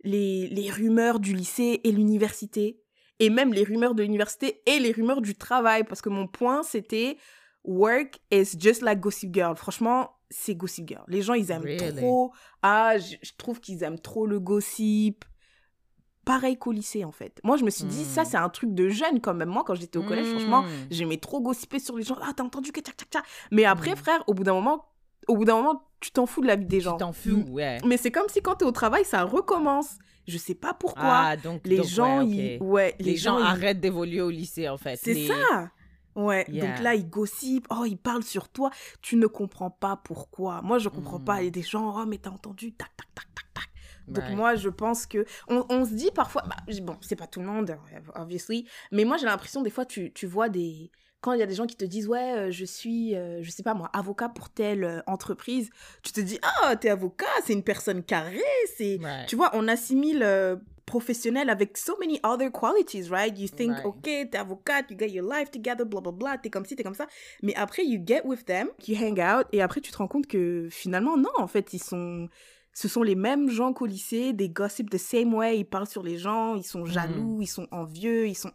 les, 0.04 0.48
les 0.48 0.70
rumeurs 0.70 1.20
du 1.20 1.34
lycée 1.34 1.80
et 1.84 1.90
l'université, 1.92 2.80
et 3.18 3.30
même 3.30 3.52
les 3.52 3.64
rumeurs 3.64 3.94
de 3.94 4.02
l'université 4.02 4.62
et 4.66 4.78
les 4.78 4.92
rumeurs 4.92 5.22
du 5.22 5.34
travail, 5.34 5.84
parce 5.84 6.02
que 6.02 6.10
mon 6.10 6.26
point, 6.26 6.62
c'était 6.62 7.16
work 7.64 8.18
is 8.30 8.58
just 8.58 8.82
like 8.82 9.00
Gossip 9.00 9.34
Girl. 9.34 9.56
Franchement, 9.56 10.10
c'est 10.30 10.54
Gossip 10.54 10.86
Girl. 10.86 11.04
Les 11.08 11.22
gens, 11.22 11.34
ils 11.34 11.50
aiment 11.50 11.62
Really? 11.62 11.96
trop. 11.96 12.32
Ah, 12.62 12.98
je, 12.98 13.16
je 13.22 13.32
trouve 13.38 13.60
qu'ils 13.60 13.82
aiment 13.82 13.98
trop 13.98 14.26
le 14.26 14.38
gossip. 14.38 15.24
Pareil 16.26 16.58
qu'au 16.58 16.72
lycée, 16.72 17.04
en 17.04 17.12
fait. 17.12 17.40
Moi, 17.44 17.56
je 17.56 17.64
me 17.64 17.70
suis 17.70 17.84
dit, 17.84 18.02
Hmm. 18.02 18.14
ça, 18.14 18.24
c'est 18.26 18.36
un 18.36 18.48
truc 18.50 18.74
de 18.74 18.88
jeune 18.90 19.20
quand 19.22 19.32
même. 19.32 19.48
Moi, 19.48 19.62
quand 19.66 19.74
j'étais 19.76 19.96
au 19.98 20.02
collège, 20.02 20.26
franchement, 20.26 20.62
Mm. 20.62 20.66
J'aimais 20.90 21.16
trop 21.16 21.40
gossiper 21.40 21.78
sur 21.78 21.96
les 21.96 22.02
gens. 22.02 22.16
Ah, 22.20 22.32
t'as 22.36 22.42
entendu 22.44 22.70
que 22.72 22.80
tchac 22.80 22.96
tchac 22.96 23.08
tchac. 23.08 23.24
Mais 23.50 23.64
après, 23.64 23.92
Mm. 23.92 23.96
frère, 23.96 24.24
au 24.26 24.34
bout 24.34 24.42
d'un 24.44 24.52
moment, 24.52 24.84
au 25.28 25.36
bout 25.36 25.44
d'un 25.46 25.56
moment, 25.56 25.82
tu 26.00 26.10
t'en 26.10 26.26
fous 26.26 26.42
de 26.42 26.46
la 26.48 26.56
vie 26.56 26.66
des 26.66 26.78
Tu 26.78 26.84
gens. 26.84 26.96
t'en 26.98 27.12
fous, 27.12 27.44
ouais. 27.48 27.78
Mais 27.86 27.96
c'est 27.96 28.10
comme 28.10 28.28
si 28.28 28.42
quand 28.42 28.56
t'es 28.56 28.64
au 28.66 28.72
travail, 28.72 29.04
ça 29.06 29.22
recommence. 29.24 29.98
Je 30.28 30.36
sais 30.38 30.54
pas 30.56 30.74
pourquoi. 30.74 31.04
Ah, 31.06 31.36
donc, 31.36 31.60
les 31.64 31.76
donc, 31.78 31.86
gens, 31.86 32.18
ouais, 32.18 32.26
ils... 32.26 32.56
ok. 32.60 32.68
ouais, 32.68 32.94
les, 32.98 33.16
gens, 33.16 33.38
ils- 33.38 33.44
arrêtent 33.44 33.80
d'évoluer 33.80 34.20
au 34.20 34.30
lycée, 34.30 34.68
en 34.68 34.76
fait. 34.76 34.96
C'est 35.00 35.14
Les- 35.14 35.28
ça. 35.28 35.70
Ouais. 36.16 36.44
Yeah. 36.48 36.66
Donc 36.66 36.80
là, 36.82 36.94
ils 36.96 37.08
gossipent. 37.08 37.68
Oh, 37.70 37.84
ils 37.86 37.96
parlent 37.96 38.24
sur 38.24 38.48
toi. 38.48 38.70
Tu 39.02 39.14
ne 39.16 39.26
comprends 39.28 39.70
pas 39.70 39.96
pourquoi. 40.02 40.62
Moi, 40.62 40.78
je 40.78 40.88
comprends 40.88 41.20
pas. 41.20 41.42
Il 41.42 41.44
y 41.44 41.48
a 41.48 41.50
des 41.50 41.62
gens. 41.62 41.94
Oh, 41.96 42.04
mais 42.06 42.18
t'as 42.18 42.30
entendu. 42.30 42.72
Tac, 42.72 42.88
tac, 42.96 43.06
tac, 43.14 43.26
tac, 43.34 43.44
tac. 43.54 43.68
Donc 44.08 44.24
Right. 44.24 44.36
moi, 44.36 44.54
je 44.54 44.68
pense 44.68 45.06
que 45.06 45.24
on, 45.48 45.64
on 45.68 45.84
se 45.84 45.92
dit 45.94 46.10
parfois, 46.14 46.42
bah, 46.48 46.56
bon, 46.82 46.96
c'est 47.00 47.16
pas 47.16 47.26
tout 47.26 47.40
le 47.40 47.46
monde, 47.46 47.70
euh, 47.70 48.00
obviously, 48.14 48.68
mais 48.92 49.04
moi 49.04 49.16
j'ai 49.16 49.26
l'impression 49.26 49.62
des 49.62 49.70
fois 49.70 49.84
tu, 49.84 50.12
tu 50.12 50.26
vois 50.26 50.48
des 50.48 50.90
quand 51.22 51.32
il 51.32 51.40
y 51.40 51.42
a 51.42 51.46
des 51.46 51.54
gens 51.54 51.66
qui 51.66 51.74
te 51.76 51.84
disent 51.84 52.06
ouais, 52.06 52.32
euh, 52.36 52.50
je 52.52 52.64
suis, 52.64 53.16
euh, 53.16 53.42
je 53.42 53.50
sais 53.50 53.64
pas 53.64 53.74
moi, 53.74 53.90
avocat 53.92 54.28
pour 54.28 54.48
telle 54.50 54.84
euh, 54.84 55.00
entreprise, 55.08 55.70
tu 56.04 56.12
te 56.12 56.20
dis 56.20 56.38
ah 56.62 56.76
t'es 56.76 56.88
avocat, 56.88 57.26
c'est 57.44 57.52
une 57.52 57.64
personne 57.64 58.02
carrée, 58.04 58.38
c'est, 58.76 58.98
Right. 59.02 59.26
tu 59.26 59.34
vois, 59.34 59.50
on 59.54 59.66
assimile 59.66 60.22
euh, 60.22 60.56
professionnel 60.84 61.50
avec 61.50 61.76
so 61.78 61.96
many 61.98 62.20
other 62.22 62.48
qualities, 62.52 63.08
right? 63.10 63.36
You 63.36 63.48
think 63.48 63.76
Right. 63.78 63.86
ok 63.86 64.02
t'es 64.02 64.36
avocat, 64.36 64.82
you 64.88 64.96
get 64.96 65.08
your 65.08 65.28
life 65.28 65.50
together, 65.50 65.84
blah 65.84 66.00
blah 66.00 66.12
blah, 66.12 66.38
t'es 66.38 66.48
comme 66.48 66.64
ci, 66.64 66.76
t'es 66.76 66.84
comme 66.84 66.94
ça, 66.94 67.08
mais 67.42 67.54
après 67.56 67.84
you 67.84 68.00
get 68.06 68.22
with 68.24 68.44
them, 68.44 68.68
you 68.86 68.94
hang 68.96 69.18
out 69.18 69.46
et 69.52 69.62
après 69.62 69.80
tu 69.80 69.90
te 69.90 69.96
rends 69.98 70.06
compte 70.06 70.28
que 70.28 70.68
finalement 70.70 71.16
non, 71.16 71.30
en 71.38 71.48
fait 71.48 71.72
ils 71.72 71.82
sont 71.82 72.28
ce 72.76 72.88
sont 72.88 73.02
les 73.02 73.14
mêmes 73.14 73.48
gens 73.48 73.72
qu'au 73.72 73.86
lycée, 73.86 74.34
des 74.34 74.50
gossip 74.50 74.90
the 74.90 74.98
same 74.98 75.32
way, 75.32 75.60
ils 75.60 75.64
parlent 75.64 75.86
sur 75.86 76.02
les 76.02 76.18
gens, 76.18 76.56
ils 76.56 76.62
sont 76.62 76.84
jaloux, 76.84 77.38
ils 77.40 77.46
sont 77.46 77.66
envieux, 77.70 78.28
ils 78.28 78.34
sont... 78.34 78.50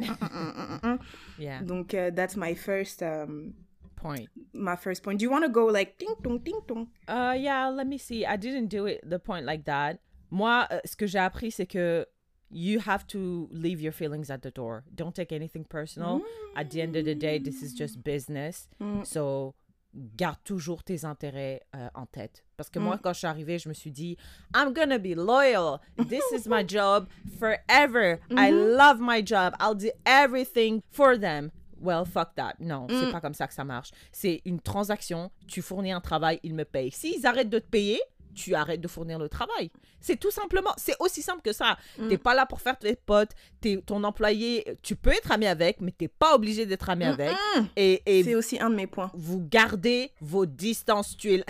Yeah, 1.40 1.64
Donc, 1.64 1.96
uh, 1.96 2.12
that's 2.16 2.38
my 2.38 2.54
first, 2.54 3.02
um, 3.02 3.56
point. 3.96 4.28
my 4.54 4.76
first 4.76 5.02
point. 5.02 5.18
Do 5.18 5.24
you 5.24 5.32
want 5.32 5.42
to 5.42 5.50
go 5.50 5.66
like 5.66 5.98
ting 5.98 6.14
tong, 6.22 6.40
ting 6.40 6.60
tong? 6.68 6.88
Uh, 7.08 7.34
yeah, 7.36 7.68
let 7.72 7.88
me 7.88 7.98
see. 7.98 8.24
I 8.24 8.38
didn't 8.38 8.68
do 8.68 8.86
it 8.86 9.02
the 9.04 9.18
point 9.18 9.44
like 9.44 9.66
that. 9.66 9.98
Moi, 10.30 10.68
euh, 10.72 10.80
ce 10.86 10.96
que 10.96 11.08
j'ai 11.08 11.18
appris, 11.18 11.50
c'est 11.50 11.66
que 11.66 12.06
you 12.52 12.80
have 12.86 13.08
to 13.08 13.50
leave 13.52 13.82
your 13.82 13.92
feelings 13.92 14.30
at 14.30 14.44
the 14.44 14.52
door. 14.52 14.84
Don't 14.94 15.16
take 15.16 15.32
anything 15.32 15.66
personal. 15.66 16.22
At 16.56 16.70
the 16.70 16.82
end 16.82 16.96
of 16.96 17.06
the 17.06 17.16
day, 17.16 17.40
this 17.40 17.64
is 17.64 17.74
just 17.74 18.04
business. 18.04 18.68
Mm. 18.80 19.04
So, 19.04 19.56
garde 19.94 20.38
toujours 20.44 20.84
tes 20.84 21.04
intérêts 21.06 21.62
euh, 21.76 21.90
en 21.96 22.06
tête. 22.06 22.44
Parce 22.58 22.70
que 22.70 22.80
moi, 22.80 22.96
Mm. 22.96 23.00
quand 23.04 23.14
je 23.14 23.18
suis 23.20 23.28
arrivée, 23.28 23.60
je 23.60 23.68
me 23.70 23.74
suis 23.74 23.92
dit, 23.92 24.18
I'm 24.56 24.74
gonna 24.74 24.98
be 24.98 25.16
loyal. 25.16 25.80
This 26.08 26.24
is 26.34 26.48
my 26.48 26.64
job 26.68 27.08
forever. 27.40 28.20
I 28.32 28.52
Mhm. 28.52 28.78
love 28.78 28.98
my 29.02 29.22
job. 29.26 29.54
I'll 29.60 29.76
do 29.76 29.90
everything 30.06 30.82
for 30.92 31.18
them. 31.20 31.52
Well, 31.80 32.06
fuck 32.06 32.36
that. 32.36 32.54
Non, 32.60 32.86
c'est 32.90 33.08
Mm. 33.08 33.12
pas 33.12 33.22
comme 33.22 33.34
ça 33.34 33.48
que 33.48 33.54
ça 33.56 33.64
marche. 33.64 33.90
C'est 34.12 34.42
une 34.46 34.60
transaction. 34.62 35.32
Tu 35.48 35.62
fournis 35.64 35.92
un 35.92 36.00
travail, 36.02 36.40
ils 36.44 36.54
me 36.54 36.64
payent. 36.64 36.92
S'ils 36.92 37.26
arrêtent 37.26 37.50
de 37.50 37.58
te 37.60 37.68
payer, 37.68 38.00
tu 38.34 38.56
arrêtes 38.56 38.82
de 38.82 38.88
fournir 38.88 39.20
le 39.20 39.30
travail. 39.30 39.72
C'est 40.00 40.20
tout 40.20 40.32
simplement, 40.32 40.72
c'est 40.78 40.96
aussi 41.00 41.22
simple 41.22 41.42
que 41.44 41.54
ça. 41.54 41.78
Mm. 41.98 42.08
T'es 42.10 42.18
pas 42.18 42.34
là 42.34 42.46
pour 42.46 42.62
faire 42.62 42.78
tes 42.78 42.96
potes. 42.96 43.32
T'es, 43.60 43.82
ton 43.86 44.04
employé, 44.04 44.78
tu 44.82 44.96
peux 44.96 45.12
être 45.12 45.32
ami 45.32 45.48
avec, 45.48 45.80
mais 45.82 45.92
t'es 45.92 46.08
pas 46.08 46.36
obligé 46.36 46.66
d'être 46.66 46.90
ami 46.90 47.06
avec. 47.06 47.32
Et, 47.76 48.02
et 48.06 48.24
C'est 48.24 48.36
aussi 48.36 48.60
un 48.60 48.70
de 48.70 48.76
mes 48.76 48.88
points. 48.88 49.12
vous 49.14 49.40
gardez 49.40 50.12
vos 50.22 50.46
distances. 50.46 51.16
Tu 51.18 51.34
es, 51.36 51.44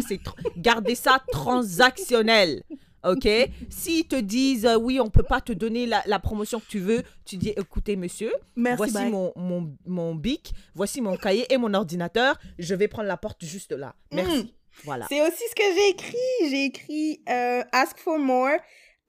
gardez 0.58 0.96
ça 0.96 1.22
transactionnel. 1.32 2.64
OK? 3.04 3.28
S'ils 3.70 4.08
te 4.08 4.16
disent 4.16 4.66
euh, 4.68 4.76
oui, 4.78 5.00
on 5.00 5.10
peut 5.10 5.24
pas 5.24 5.42
te 5.42 5.52
donner 5.54 5.88
la, 5.88 6.04
la 6.06 6.20
promotion 6.20 6.60
que 6.60 6.68
tu 6.68 6.78
veux, 6.80 7.02
tu 7.26 7.38
dis 7.38 7.50
écoutez 7.50 7.96
monsieur, 7.96 8.32
Merci, 8.56 8.78
voici 8.78 9.10
mon, 9.10 9.34
mon, 9.36 9.76
mon 9.88 10.14
bic, 10.14 10.54
voici 10.76 11.02
mon 11.02 11.18
cahier 11.18 11.52
et 11.52 11.58
mon 11.58 11.74
ordinateur, 11.74 12.40
je 12.60 12.76
vais 12.76 12.88
prendre 12.88 13.08
la 13.08 13.18
porte 13.18 13.44
juste 13.44 13.72
là. 13.72 13.96
Merci. 14.14 14.54
Voilà. 14.84 15.06
C'est 15.10 15.22
aussi 15.22 15.44
ce 15.50 15.56
que 15.56 15.64
j'ai 15.76 15.90
écrit. 15.90 16.50
J'ai 16.50 16.66
écrit 16.66 17.22
euh, 17.30 17.64
ask 17.72 17.98
for 17.98 18.18
more, 18.18 18.58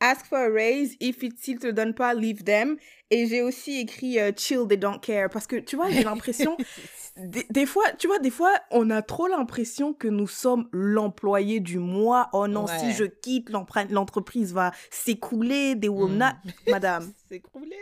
ask 0.00 0.26
for 0.26 0.38
a 0.38 0.48
raise. 0.48 0.96
If 1.00 1.22
it 1.22 1.38
s'ils 1.38 1.58
te 1.58 1.68
donnent 1.70 1.94
pas, 1.94 2.14
leave 2.14 2.44
them. 2.44 2.76
Et 3.10 3.26
j'ai 3.26 3.42
aussi 3.42 3.78
écrit 3.80 4.18
euh, 4.18 4.32
chill, 4.36 4.66
they 4.68 4.78
don't 4.78 4.98
care. 5.00 5.28
Parce 5.30 5.46
que, 5.46 5.56
tu 5.56 5.76
vois, 5.76 5.90
j'ai 5.90 6.02
l'impression, 6.02 6.56
des, 7.16 7.44
des 7.50 7.66
fois, 7.66 7.84
tu 7.98 8.06
vois, 8.06 8.18
des 8.18 8.30
fois, 8.30 8.52
on 8.70 8.88
a 8.90 9.02
trop 9.02 9.26
l'impression 9.28 9.92
que 9.92 10.08
nous 10.08 10.26
sommes 10.26 10.68
l'employé 10.72 11.60
du 11.60 11.78
mois. 11.78 12.30
Oh 12.32 12.46
non, 12.48 12.66
si 12.66 12.92
je 12.92 13.04
quitte, 13.04 13.50
l'entreprise 13.50 14.52
va 14.54 14.72
s'écrouler. 14.90 15.78
They 15.78 15.88
will 15.90 16.08
Mm. 16.14 16.18
not, 16.18 16.52
madame. 16.68 17.12
C'est 17.28 17.36
écroulé. 17.36 17.76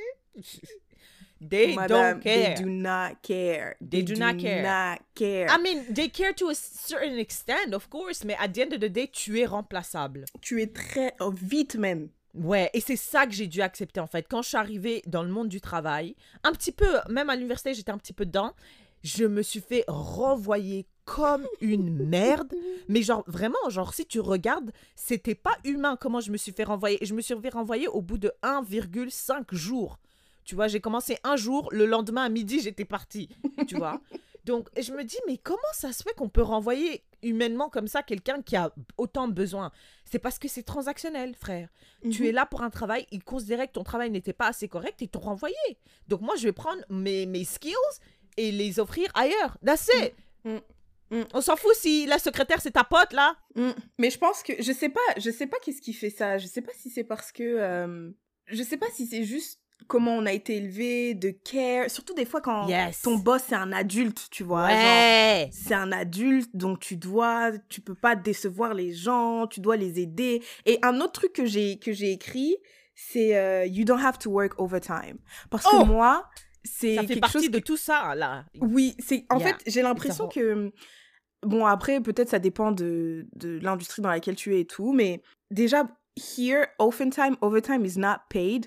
They 1.41 1.75
madame, 1.75 2.15
don't 2.15 2.23
care. 2.23 2.55
they 2.55 2.63
do 2.63 2.71
not 2.71 3.23
care. 3.23 3.77
They 3.81 4.03
do 4.03 4.15
not 4.15 4.39
care. 4.39 4.63
not 4.63 5.01
care. 5.15 5.49
I 5.49 5.59
mean, 5.59 5.85
they 5.91 6.09
care 6.09 6.35
to 6.35 6.51
a 6.51 6.55
certain 6.55 7.19
extent, 7.19 7.73
of 7.73 7.89
course, 7.89 8.25
mais 8.25 8.37
at 8.39 8.49
the 8.49 8.61
end 8.61 8.75
of 8.75 8.81
the 8.81 8.91
day, 8.91 9.09
tu 9.09 9.41
es 9.41 9.47
remplaçable. 9.47 10.27
tu 10.43 10.61
es 10.61 10.67
très 10.67 11.15
oh, 11.21 11.31
vite 11.31 11.77
même. 11.77 12.11
Ouais, 12.35 12.71
et 12.75 12.81
c'est 12.81 12.97
ça 12.97 13.27
que 13.27 13.33
j'ai 13.33 13.47
dû 13.47 13.61
accepter 13.61 14.01
en 14.01 14.07
fait. 14.07 14.27
Quand 14.29 14.43
je 14.43 14.49
suis 14.49 14.57
arrivée 14.57 15.03
dans 15.07 15.23
le 15.23 15.31
monde 15.31 15.49
du 15.49 15.61
travail, 15.61 16.15
un 16.45 16.53
petit 16.53 16.73
peu, 16.73 16.99
même 17.09 17.29
à 17.31 17.35
l'université, 17.35 17.75
j'étais 17.75 17.91
un 17.91 17.99
petit 17.99 18.13
peu 18.13 18.25
dedans, 18.25 18.53
je 19.03 19.25
me 19.25 19.43
suis 19.43 19.61
fait 19.61 19.85
renvoyer 19.89 20.87
comme 21.05 21.47
une 21.61 21.91
merde. 22.07 22.53
Mais 22.89 23.03
genre, 23.03 23.25
vraiment, 23.27 23.59
genre, 23.69 23.95
si 23.95 24.07
tu 24.07 24.21
regardes, 24.21 24.71
c'était 24.95 25.35
pas 25.35 25.57
humain 25.65 25.97
comment 26.01 26.21
je 26.21 26.31
me 26.31 26.37
suis 26.37 26.53
fait 26.53 26.65
renvoyer. 26.65 27.03
Et 27.03 27.07
je 27.07 27.15
me 27.15 27.21
suis 27.21 27.35
fait 27.41 27.51
renvoyer 27.51 27.89
au 27.89 28.01
bout 28.01 28.19
de 28.19 28.31
1,5 28.43 29.55
jours. 29.55 29.99
Tu 30.45 30.55
vois, 30.55 30.69
j'ai 30.69 30.81
commencé 30.81 31.19
un 31.25 31.37
jour, 31.37 31.69
le 31.73 31.87
lendemain 31.87 32.25
à 32.25 32.29
midi, 32.29 32.61
j'étais 32.61 32.85
partie. 32.85 33.29
Tu 33.67 33.77
vois 33.77 34.01
Donc, 34.45 34.69
et 34.75 34.83
je 34.83 34.93
me 34.93 35.05
dis, 35.05 35.19
mais 35.27 35.37
comment 35.37 35.61
ça 35.73 35.93
se 35.93 36.03
fait 36.03 36.15
qu'on 36.15 36.29
peut 36.29 36.43
renvoyer 36.43 37.05
humainement 37.23 37.69
comme 37.69 37.87
ça 37.87 38.03
quelqu'un 38.03 38.41
qui 38.41 38.57
a 38.57 38.73
autant 38.97 39.29
besoin 39.29 39.71
C'est 40.05 40.19
parce 40.19 40.39
que 40.39 40.49
c'est 40.49 40.63
transactionnel, 40.63 41.35
frère. 41.35 41.69
Tu 42.11 42.27
es 42.27 42.33
là 42.33 42.47
pour 42.47 42.63
un 42.63 42.71
travail, 42.71 43.07
ils 43.11 43.23
considéraient 43.23 43.69
que 43.69 43.75
ton 43.75 43.85
travail 43.85 44.11
n'était 44.11 44.33
pas 44.33 44.49
assez 44.49 44.67
correct 44.67 45.03
et 45.03 45.09
t'ont 45.09 45.21
renvoyé. 45.21 45.55
Donc 46.09 46.23
moi, 46.23 46.35
je 46.37 46.45
vais 46.45 46.53
prendre 46.53 46.83
mes, 46.89 47.27
mes 47.27 47.45
skills 47.45 47.75
et 48.37 48.51
les 48.51 48.81
offrir 48.81 49.11
ailleurs. 49.15 49.59
That's 49.65 49.89
it. 50.01 50.15
Mm. 50.45 50.59
Mm. 51.11 51.25
On 51.35 51.41
s'en 51.41 51.57
fout 51.57 51.75
si 51.75 52.07
la 52.07 52.19
secrétaire, 52.19 52.61
c'est 52.61 52.71
ta 52.71 52.85
pote, 52.85 53.13
là. 53.13 53.37
Mm. 53.55 53.71
Mais 53.99 54.11
je 54.11 54.19
pense 54.19 54.43
que 54.43 54.55
je 54.61 54.73
sais 54.73 54.89
pas, 54.89 55.01
je 55.19 55.31
sais 55.31 55.47
pas 55.47 55.59
qu'est-ce 55.63 55.83
qui 55.83 55.93
fait 55.93 56.11
ça. 56.11 56.39
Je 56.39 56.47
sais 56.47 56.63
pas 56.63 56.73
si 56.75 56.89
c'est 56.89 57.05
parce 57.05 57.33
que 57.33 57.43
euh, 57.43 58.11
je 58.47 58.63
sais 58.63 58.77
pas 58.77 58.87
si 58.93 59.07
c'est 59.07 59.25
juste 59.25 59.61
comment 59.87 60.17
on 60.17 60.27
a 60.27 60.33
été 60.33 60.57
élevé, 60.57 61.15
de 61.15 61.31
care. 61.31 61.91
Surtout 61.91 62.15
des 62.15 62.25
fois 62.25 62.41
quand 62.41 62.69
Yes. 62.69 63.03
ton 63.03 63.17
boss 63.19 63.43
c'est 63.49 63.55
un 63.55 63.73
adulte, 63.73 64.29
tu 64.31 64.43
vois. 64.45 64.65
Ouais. 64.67 65.49
c'est 65.53 65.75
un 65.75 65.93
adulte, 65.93 66.51
donc 66.55 66.81
tu 66.81 66.97
dois, 66.97 67.53
tu 67.69 67.81
peux 67.81 67.95
pas 67.95 68.17
décevoir 68.17 68.75
les 68.75 68.93
gens, 68.93 69.47
tu 69.47 69.61
dois 69.61 69.77
les 69.77 70.01
aider. 70.01 70.43
Et 70.67 70.79
un 70.83 71.01
autre 71.01 71.13
truc 71.13 71.33
que 71.33 71.45
j'ai 71.47 71.79
que 71.79 71.93
j'ai 71.93 72.13
écrit, 72.13 72.57
c'est 72.95 73.37
euh, 73.37 73.65
you 73.67 73.85
don't 73.85 74.01
have 74.05 74.19
to 74.19 74.31
work 74.31 74.61
overtime. 74.61 75.19
Parce 75.51 75.65
que 75.65 75.77
Oh 75.77 75.85
moi, 75.85 76.29
c'est 76.65 76.97
quelque 77.07 77.21
partie 77.21 77.39
chose 77.39 77.51
de 77.51 77.59
tout 77.59 77.77
ça, 77.79 78.15
là. 78.15 78.45
oui, 78.61 78.95
c'est 78.99 79.25
en 79.31 79.39
Yeah. 79.39 79.49
fait, 79.49 79.57
j'ai 79.67 79.83
l'impression 79.83 80.29
que 80.29 80.71
bon 81.43 81.65
après 81.65 82.01
peut-être 82.03 82.29
ça 82.29 82.39
dépend 82.39 82.71
de 82.73 83.27
de 83.35 83.59
l'industrie 83.63 84.03
dans 84.03 84.11
laquelle 84.11 84.37
tu 84.37 84.55
es 84.57 84.61
et 84.61 84.67
tout, 84.67 84.93
mais 84.93 85.23
déjà 85.51 85.89
here 86.37 86.67
overtime 86.79 87.37
overtime 87.41 87.87
is 87.87 87.99
not 87.99 88.19
paid. 88.29 88.67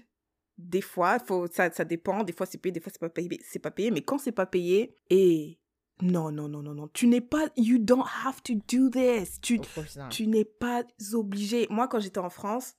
Des 0.63 0.81
fois, 0.81 1.19
faut 1.19 1.47
ça 1.47 1.71
ça 1.71 1.83
dépend, 1.85 2.23
des 2.23 2.33
fois 2.33 2.45
c'est 2.45 2.57
payé, 2.57 2.71
des 2.71 2.79
fois 2.79 2.91
c'est 2.91 2.99
pas 2.99 3.09
payé, 3.09 3.39
c'est 3.43 3.59
pas 3.59 3.71
payé, 3.71 3.91
mais 3.91 4.01
quand 4.01 4.17
c'est 4.17 4.31
pas 4.31 4.45
payé 4.45 4.95
et 5.09 5.59
non 6.01 6.31
non 6.31 6.47
non 6.47 6.61
non 6.63 6.73
non, 6.73 6.87
tu 6.93 7.07
n'es 7.07 7.21
pas 7.21 7.45
you 7.55 7.77
don't 7.77 8.03
have 8.25 8.41
to 8.43 8.53
do 8.67 8.89
this. 8.89 9.39
Tu 9.41 9.59
tu 10.09 10.27
n'es 10.27 10.45
pas 10.45 10.83
obligé. 11.13 11.67
Moi, 11.69 11.87
quand 11.87 11.99
j'étais 11.99 12.19
en 12.19 12.29
France, 12.29 12.75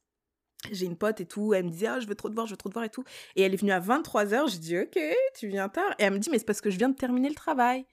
j'ai 0.72 0.86
une 0.86 0.96
pote 0.96 1.20
et 1.20 1.26
tout, 1.26 1.52
elle 1.54 1.66
me 1.66 1.70
disait, 1.70 1.86
ah, 1.88 2.00
je 2.00 2.06
veux 2.06 2.14
trop 2.14 2.28
te 2.30 2.34
voir, 2.34 2.46
je 2.46 2.52
veux 2.52 2.56
trop 2.56 2.70
te 2.70 2.74
voir 2.74 2.84
et 2.86 2.88
tout. 2.90 3.04
Et 3.36 3.42
elle 3.42 3.52
est 3.52 3.56
venue 3.58 3.70
à 3.72 3.80
23h, 3.80 4.50
j'ai 4.50 4.58
dit, 4.58 4.78
ok, 4.78 4.98
tu 5.38 5.48
viens 5.48 5.68
tard. 5.68 5.90
Et 5.98 6.04
elle 6.04 6.12
me 6.14 6.18
dit, 6.18 6.30
mais 6.30 6.38
c'est 6.38 6.44
parce 6.46 6.60
que 6.62 6.70
je 6.70 6.78
viens 6.78 6.88
de 6.88 6.96
terminer 6.96 7.28
le 7.28 7.34
travail. 7.34 7.84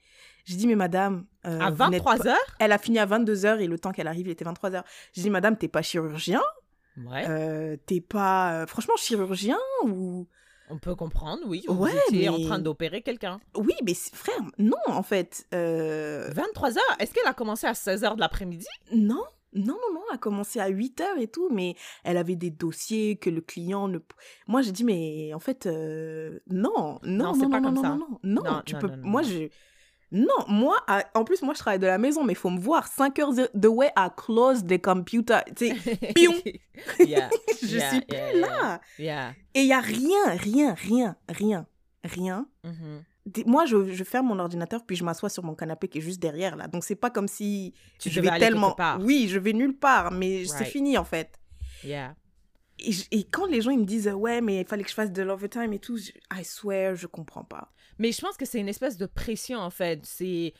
J'ai 0.46 0.56
dit, 0.56 0.66
mais 0.66 0.74
madame. 0.74 1.26
euh, 1.46 1.60
À 1.60 1.70
vous 1.70 1.76
n'êtes 1.90 2.02
23 2.02 2.16
pas- 2.16 2.22
Elle 2.58 2.72
a 2.72 2.78
fini 2.78 2.98
à 2.98 3.06
22h 3.06 3.60
et 3.60 3.66
le 3.66 3.78
temps 3.78 3.92
qu'elle 3.92 4.08
arrive, 4.08 4.26
il 4.26 4.30
était 4.30 4.44
23h. 4.46 4.82
J'ai 5.12 5.22
dit, 5.22 5.30
madame, 5.30 5.56
t'es 5.58 5.68
pas 5.68 5.82
chirurgien? 5.82 6.40
Ouais. 6.96 7.24
Euh, 7.28 7.76
T'es 7.86 8.00
pas, 8.00 8.62
euh, 8.62 8.66
franchement, 8.66 8.94
chirurgien 8.96 9.58
ou? 9.84 10.26
On 10.70 10.78
peut 10.78 10.94
comprendre, 10.94 11.42
oui. 11.46 11.64
Vous 11.68 11.74
Ouais, 11.84 11.90
étiez 12.08 12.28
en 12.28 12.38
mais- 12.38 12.44
train 12.46 12.58
d'opérer 12.58 13.02
quelqu'un. 13.02 13.40
Oui, 13.56 13.74
mais 13.84 13.94
frère, 13.94 14.40
non, 14.58 14.76
en 14.86 15.02
fait. 15.02 15.46
Euh, 15.54 16.30
23 16.32 16.78
heures 16.78 16.96
Est-ce 16.98 17.12
qu'elle 17.12 17.26
a 17.26 17.34
commencé 17.34 17.66
à 17.66 17.74
16 17.74 18.04
heures 18.04 18.14
de 18.16 18.20
l'après-midi? 18.20 18.66
Non, 18.92 19.22
non, 19.54 19.74
non, 19.74 19.94
non, 19.94 20.00
elle 20.10 20.14
a 20.14 20.18
commencé 20.18 20.60
à 20.60 20.68
8 20.68 21.00
heures 21.02 21.18
et 21.18 21.26
tout, 21.28 21.50
mais 21.50 21.74
elle 22.04 22.16
avait 22.16 22.36
des 22.36 22.50
dossiers 22.50 23.16
que 23.16 23.28
le 23.28 23.42
client 23.42 23.86
ne... 23.88 23.98
Moi, 24.46 24.62
j'ai 24.62 24.72
dit, 24.72 24.84
mais 24.84 25.34
en 25.34 25.40
fait, 25.40 25.66
euh, 25.66 26.38
non, 26.48 26.70
non, 26.74 26.98
Non, 27.02 27.24
non, 27.24 27.34
c'est 27.34 27.40
non, 27.42 27.50
pas 27.50 27.60
non, 27.60 27.66
comme 27.68 27.74
non, 27.74 27.82
ça. 27.82 27.88
non, 27.90 27.98
non, 27.98 28.18
non, 28.22 28.42
Non, 28.42 28.62
tu 28.64 28.74
peux... 28.76 28.88
moi, 28.96 29.20
je... 29.22 29.48
Non, 30.12 30.44
moi, 30.46 30.76
à- 30.86 31.04
en 31.14 31.24
plus, 31.24 31.40
moi, 31.42 31.54
je 31.54 31.58
travaille 31.60 31.78
de 31.78 31.86
la 31.86 31.96
maison, 31.96 32.22
mais 32.22 32.34
il 32.34 32.36
faut 32.36 32.50
me 32.50 32.60
voir. 32.60 32.86
5 32.86 33.18
heures 33.18 33.32
the 33.58 33.66
way 33.66 33.88
I 33.96 34.08
close 34.16 34.62
the 34.66 34.78
computer. 34.80 35.38
Tu 35.56 35.68
sais, 35.68 35.74
Pion. 36.14 36.34
yeah, 37.00 37.30
je 37.62 37.76
yeah, 37.78 37.90
suis 37.90 38.00
plus 38.02 38.16
yeah, 38.18 38.32
là. 38.40 38.80
Et 39.54 39.60
il 39.62 39.66
y 39.66 39.72
a 39.72 39.80
rien, 39.80 40.24
rien, 40.36 40.74
rien, 40.74 41.16
rien, 41.28 41.66
rien. 42.04 42.46
Mhm. 42.62 43.02
Des- 43.24 43.44
Moi, 43.44 43.64
je, 43.66 43.92
je 43.92 44.04
ferme 44.04 44.26
mon 44.26 44.38
ordinateur, 44.38 44.84
puis 44.84 44.96
je 44.96 45.04
m'assois 45.04 45.28
sur 45.30 45.44
mon 45.44 45.54
canapé 45.54 45.88
qui 45.88 45.98
est 45.98 46.02
juste 46.02 46.20
derrière, 46.20 46.56
là. 46.56 46.66
Donc, 46.68 46.84
c'est 46.84 46.96
pas 46.96 47.08
comme 47.08 47.28
si 47.28 47.72
Tu 47.98 48.10
je 48.10 48.20
vais 48.20 48.38
tellement... 48.38 48.72
part. 48.72 49.00
Oui, 49.00 49.28
je 49.30 49.38
vais 49.38 49.52
nulle 49.52 49.76
part, 49.78 50.10
mais 50.12 50.44
c'est 50.44 50.64
fini, 50.66 50.98
en 50.98 51.04
fait. 51.04 51.38
Yeah. 51.84 52.14
Et, 53.10 53.24
quand 53.24 53.46
les 53.46 53.60
gens 53.60 53.70
ils 53.70 53.78
me 53.78 53.84
disent 53.84 54.08
ouais 54.08 54.40
mais 54.40 54.60
il 54.60 54.66
fallait 54.66 54.82
que 54.84 54.90
je 54.90 54.94
fasse 54.94 55.12
de 55.12 55.22
l'overtime 55.22 55.72
et 55.72 55.78
tout, 55.78 55.96
je- 55.96 56.10
I 56.36 56.44
swear 56.44 56.94
je 56.96 57.06
comprends 57.06 57.44
pas. 57.44 57.72
Mais 57.98 58.12
je 58.12 58.20
pense 58.20 58.36
que 58.36 58.44
c'est 58.46 58.58
une 58.58 58.68
espèce 58.68 58.96
de 58.96 59.06
pression, 59.06 59.58
en 59.58 59.70
fait. 59.70 60.00
C'est... 60.04 60.54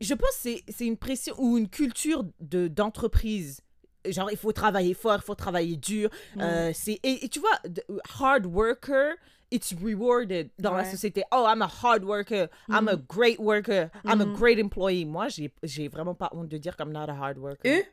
Je 0.00 0.14
pense 0.14 0.30
que 0.30 0.36
c'est, 0.42 0.62
c'est 0.68 0.86
une 0.86 0.96
pression 0.96 1.34
ou 1.38 1.58
une 1.58 1.68
culture 1.68 2.24
de, 2.40 2.68
d'entreprise. 2.68 3.60
Genre, 4.06 4.30
il 4.30 4.36
faut 4.36 4.52
travailler 4.52 4.94
fort, 4.94 5.16
il 5.16 5.22
faut 5.24 5.34
travailler 5.34 5.76
dur. 5.76 6.10
Mm. 6.36 6.40
Euh, 6.40 6.70
c'est, 6.72 7.00
et, 7.02 7.24
et 7.24 7.28
tu 7.28 7.40
vois, 7.40 7.56
the- 7.64 7.84
hard 8.20 8.46
worker, 8.46 9.14
it's 9.50 9.74
rewarded 9.82 10.50
dans 10.58 10.74
la 10.74 10.84
société. 10.84 11.24
Oh, 11.32 11.44
I'm 11.48 11.60
a 11.62 11.68
hard 11.82 12.04
worker. 12.04 12.48
I'm 12.68 12.88
a 12.88 12.96
great 12.96 13.38
worker. 13.40 13.90
I'm 14.04 14.20
a 14.20 14.26
Mhm. 14.26 14.34
great 14.34 14.58
employee. 14.60 15.04
Moi, 15.04 15.28
j'ai, 15.28 15.52
j'ai 15.64 15.88
vraiment 15.88 16.14
pas 16.14 16.30
honte 16.32 16.48
de 16.48 16.56
dire 16.58 16.76
que 16.76 16.82
I'm 16.84 16.92
not 16.92 17.08
a 17.10 17.14
hard 17.14 17.38
worker. 17.38 17.66
Et 17.68 17.84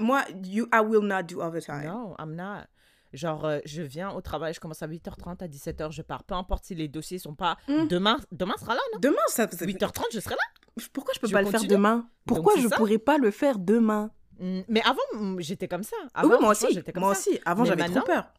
moi 0.00 0.22
you 0.44 0.66
I 0.72 0.80
will 0.80 1.02
not 1.02 1.22
do 1.24 1.40
overtime. 1.40 1.84
Non, 1.86 2.14
I'm 2.18 2.34
not. 2.34 2.66
Genre, 3.14 3.44
euh, 3.44 3.58
je 3.64 3.82
viens 3.82 4.10
au 4.10 4.20
travail, 4.20 4.52
je 4.54 4.60
commence 4.60 4.82
à 4.82 4.86
8h30, 4.88 5.42
à 5.42 5.48
17h, 5.48 5.92
je 5.92 6.02
pars. 6.02 6.24
Peu 6.24 6.34
importe 6.34 6.64
si 6.64 6.74
les 6.74 6.88
dossiers 6.88 7.18
sont 7.18 7.34
pas. 7.34 7.56
Mm. 7.68 7.86
Demain, 7.86 8.18
demain 8.32 8.54
sera 8.58 8.74
là, 8.74 8.80
non? 8.92 8.98
Demain 9.00 9.16
ça, 9.28 9.48
ça- 9.50 9.64
8h30, 9.64 10.04
je 10.12 10.20
serai 10.20 10.34
là. 10.34 10.82
pourquoi 10.92 11.14
je 11.14 11.20
peux 11.20 11.28
Je 11.28 11.32
pas 11.32 11.42
le 11.42 11.50
faire 11.50 11.64
demain? 11.64 12.08
Pourquoi 12.26 12.54
c'est 12.56 12.62
je 12.62 12.68
pourrais 12.68 12.98
pas 12.98 13.16
le 13.18 13.30
faire 13.30 13.58
demain? 13.58 14.10
Mm, 14.40 14.60
Mais 14.68 14.82
avant, 14.82 14.98
mm, 15.14 15.40
j'étais 15.40 15.68
comme 15.68 15.84
ça. 15.84 15.96
Avant, 16.12 16.30
Oui, 16.30 16.36
moi 16.40 16.50
aussi. 16.50 16.66
j'étais 16.72 16.92
comme 16.92 17.02
Moi 17.04 17.14
ça. 17.14 17.20
aussi. 17.20 17.40
Avant 17.44 17.64
j'avais 17.64 17.84
trop 17.84 18.00
peur. 18.02 18.32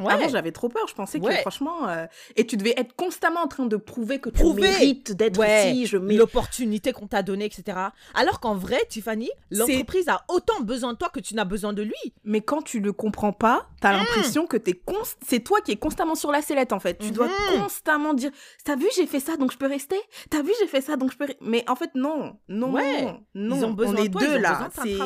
Ouais. 0.00 0.12
Avant 0.12 0.28
j'avais 0.28 0.52
trop 0.52 0.68
peur. 0.68 0.86
Je 0.88 0.94
pensais 0.94 1.18
que 1.20 1.24
Ouais. 1.24 1.40
franchement 1.40 1.88
euh, 1.88 2.06
et 2.36 2.46
tu 2.46 2.56
devais 2.56 2.74
être 2.76 2.94
constamment 2.96 3.40
en 3.40 3.46
train 3.48 3.66
de 3.66 3.76
prouver 3.76 4.18
que 4.20 4.28
tu 4.30 4.34
Prouver. 4.40 4.62
mérites 4.62 5.12
d'être 5.12 5.38
Ouais, 5.38 5.72
ici. 5.72 5.86
Je 5.86 5.96
mets 5.96 6.14
l'opportunité 6.14 6.92
qu'on 6.92 7.06
t'a 7.06 7.22
donnée, 7.22 7.44
etc. 7.46 7.78
Alors 8.14 8.40
qu'en 8.40 8.54
vrai, 8.54 8.78
Tiffany, 8.88 9.30
l'entreprise 9.50 10.08
a 10.08 10.24
autant 10.28 10.60
besoin 10.60 10.92
de 10.92 10.98
toi 10.98 11.08
que 11.10 11.20
tu 11.20 11.34
n'as 11.34 11.44
besoin 11.44 11.72
de 11.72 11.82
lui. 11.82 11.94
Mais 12.24 12.40
quand 12.40 12.62
tu 12.62 12.80
le 12.80 12.92
comprends 12.92 13.32
pas, 13.32 13.68
t'as 13.80 13.92
Mm. 13.92 13.96
l'impression 13.98 14.46
que 14.46 14.56
t'es 14.56 14.72
const... 14.72 15.18
c'est 15.26 15.40
toi 15.40 15.60
qui 15.60 15.72
es 15.72 15.76
constamment 15.76 16.14
sur 16.14 16.30
la 16.32 16.42
sellette 16.42 16.72
en 16.72 16.80
fait. 16.80 16.98
Tu 16.98 17.10
dois 17.10 17.26
Mhm. 17.26 17.62
constamment 17.62 18.14
dire 18.14 18.30
T'as 18.64 18.76
vu, 18.76 18.86
j'ai 18.96 19.06
fait 19.06 19.20
ça 19.20 19.36
donc 19.36 19.52
je 19.52 19.58
peux 19.58 19.66
rester? 19.66 19.96
T'as 20.30 20.42
vu, 20.42 20.50
j'ai 20.60 20.66
fait 20.66 20.80
ça 20.80 20.96
donc 20.96 21.12
je 21.12 21.16
peux. 21.16 21.26
Mais 21.40 21.64
en 21.68 21.76
fait, 21.76 21.90
non. 21.94 22.36
Non, 22.48 22.68
non, 22.68 23.20
non. 23.34 23.56
ils 23.56 23.64
ont 23.64 23.72
besoin 23.72 23.94
On 23.94 24.04
est 24.04 24.08
de 24.08 24.12
toi, 24.12 24.20
deux 24.22 24.36
ils 24.36 24.40
là. 24.40 24.68
C'est 24.82 24.98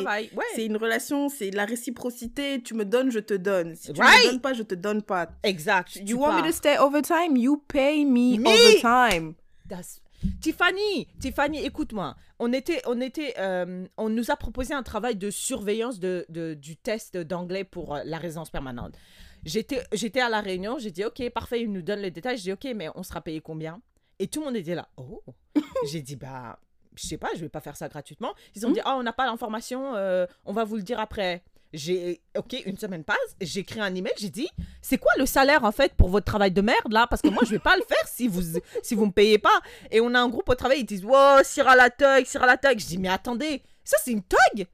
c'est 0.55 0.65
une 0.65 0.77
relation, 0.77 1.29
c'est 1.29 1.51
la 1.51 1.65
réciprocité. 1.65 2.61
Tu 2.63 2.73
me 2.73 2.85
donnes, 2.85 3.11
je 3.11 3.19
te 3.19 3.33
donne. 3.33 3.75
Si 3.75 3.91
tu 3.93 4.01
Right. 4.01 4.25
me 4.25 4.31
donnes 4.31 4.41
pas, 4.41 4.53
je 4.53 4.63
te 4.63 4.75
donne 4.75 4.84
pas. 5.01 5.27
Exact. 5.43 5.89
tu 5.93 6.03
You 6.03 6.17
want 6.19 6.35
me 6.41 6.47
to 6.47 6.51
stay 6.53 6.77
overtime? 6.77 7.35
You 7.37 7.57
pay 7.67 8.05
me, 8.05 8.37
Me. 8.37 8.47
overtime. 8.47 9.33
Das- 9.65 10.01
Tiffany, 10.41 11.07
Tiffany, 11.19 11.63
écoute-moi. 11.65 12.15
On 12.39 12.51
était, 12.53 12.81
on 12.87 12.99
était, 13.01 13.35
euh, 13.37 13.85
on 13.97 14.09
nous 14.09 14.31
a 14.31 14.35
proposé 14.35 14.73
un 14.73 14.81
travail 14.83 15.15
de 15.15 15.29
surveillance 15.29 15.99
de, 15.99 16.25
de- 16.29 16.53
du 16.55 16.77
test 16.77 17.15
d'anglais 17.17 17.63
pour 17.63 17.95
euh, 17.95 18.01
la 18.05 18.17
résidence 18.17 18.49
permanente. 18.49 18.95
J'étais, 19.43 19.83
j'étais 19.93 20.21
à 20.21 20.29
la 20.29 20.41
réunion, 20.41 20.79
j'ai 20.79 20.89
dit 20.91 21.05
ok, 21.05 21.29
parfait, 21.29 21.61
ils 21.61 21.71
nous 21.71 21.83
donnent 21.83 21.99
les 21.99 22.09
détails. 22.11 22.37
J'ai 22.37 22.55
dit 22.55 22.69
ok, 22.69 22.73
mais 22.75 22.89
on 22.95 23.03
sera 23.03 23.21
payé 23.21 23.39
combien? 23.41 23.79
Et 24.17 24.27
tout 24.27 24.39
le 24.39 24.45
monde 24.47 24.55
était 24.55 24.73
là. 24.75 24.87
Oh, 24.97 25.23
j'ai 25.85 26.01
dit 26.01 26.15
bah, 26.15 26.57
je 26.95 27.05
sais 27.05 27.17
pas, 27.17 27.29
je 27.35 27.41
vais 27.41 27.49
pas 27.49 27.59
faire 27.61 27.75
ça 27.77 27.87
gratuitement. 27.87 28.33
Ils 28.55 28.65
ont 28.65 28.69
Hmm? 28.69 28.73
dit 28.73 28.81
ah, 28.85 28.95
on 28.97 29.03
n'a 29.03 29.13
pas 29.13 29.25
l'information, 29.27 29.93
euh, 29.95 30.25
on 30.45 30.53
va 30.53 30.63
vous 30.63 30.77
le 30.77 30.81
dire 30.83 30.99
après. 30.99 31.43
J'ai 31.75 32.21
ok, 32.37 32.55
une 32.65 32.77
semaine 32.77 33.03
passe, 33.03 33.17
j'ai 33.41 33.59
écrit 33.61 33.79
un 33.81 33.93
email, 33.93 34.13
j'ai 34.17 34.29
dit 34.29 34.47
c'est 34.81 34.97
quoi 34.97 35.11
le 35.17 35.25
salaire 35.25 35.63
en 35.63 35.71
fait 35.71 35.93
pour 35.93 36.09
votre 36.09 36.25
travail 36.25 36.51
de 36.51 36.61
merde 36.61 36.91
là? 36.91 37.05
Parce 37.07 37.21
que 37.21 37.27
moi 37.29 37.43
je 37.45 37.51
vais 37.51 37.59
pas 37.59 37.75
le 37.75 37.83
faire 37.83 38.07
si 38.07 38.27
vous 38.27 38.41
si 38.81 38.95
vous 38.95 39.05
me 39.05 39.11
payez 39.11 39.37
pas. 39.37 39.61
Et 39.91 39.99
on 40.01 40.13
a 40.13 40.19
un 40.19 40.29
groupe 40.29 40.49
au 40.49 40.55
travail, 40.55 40.79
ils 40.79 40.85
disent 40.85 41.05
wow, 41.05 41.43
Sierra 41.43 41.75
la 41.75 41.89
tug, 41.89 42.25
Sierra 42.25 42.45
la 42.47 42.57
tug. 42.57 42.79
Je 42.79 42.85
dis 42.85 42.97
mais 42.97 43.09
attendez, 43.09 43.61
ça 43.83 43.97
c'est 44.03 44.11
une 44.11 44.23
tug 44.23 44.67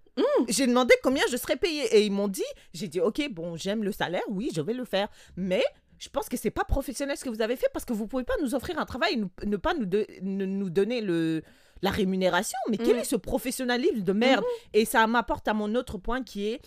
J'ai 0.49 0.67
demandé 0.67 0.93
combien 1.03 1.23
je 1.31 1.37
serais 1.37 1.55
payée 1.55 1.85
et 1.95 2.05
ils 2.05 2.11
m'ont 2.11 2.27
dit, 2.27 2.43
j'ai 2.73 2.87
dit 2.87 2.99
ok 2.99 3.29
bon 3.31 3.55
j'aime 3.55 3.83
le 3.83 3.91
salaire, 3.91 4.21
oui 4.29 4.51
je 4.55 4.61
vais 4.61 4.73
le 4.73 4.85
faire, 4.85 5.07
mais 5.35 5.63
je 5.97 6.09
pense 6.09 6.29
que 6.29 6.37
c'est 6.37 6.51
pas 6.51 6.63
professionnel 6.63 7.15
ce 7.17 7.23
que 7.23 7.29
vous 7.29 7.41
avez 7.41 7.55
fait 7.55 7.67
parce 7.73 7.85
que 7.85 7.93
vous 7.93 8.07
pouvez 8.07 8.23
pas 8.23 8.33
nous 8.41 8.53
offrir 8.55 8.77
un 8.79 8.85
travail 8.85 9.13
et 9.13 9.17
nous- 9.17 9.29
ne 9.45 9.57
pas 9.57 9.73
nous, 9.73 9.85
de- 9.85 10.07
ne- 10.21 10.45
nous 10.45 10.69
donner 10.69 11.01
le 11.01 11.41
la 11.83 11.89
rémunération. 11.89 12.57
Mais 12.69 12.77
quel 12.77 12.95
Mm. 12.97 12.99
est 12.99 13.03
ce 13.05 13.15
professionnalisme 13.15 14.01
de 14.01 14.13
merde? 14.13 14.43
Et 14.73 14.85
ça 14.85 15.07
m'apporte 15.07 15.47
à 15.47 15.55
mon 15.55 15.73
autre 15.73 15.97
point 15.97 16.21
qui 16.21 16.47
est 16.47 16.61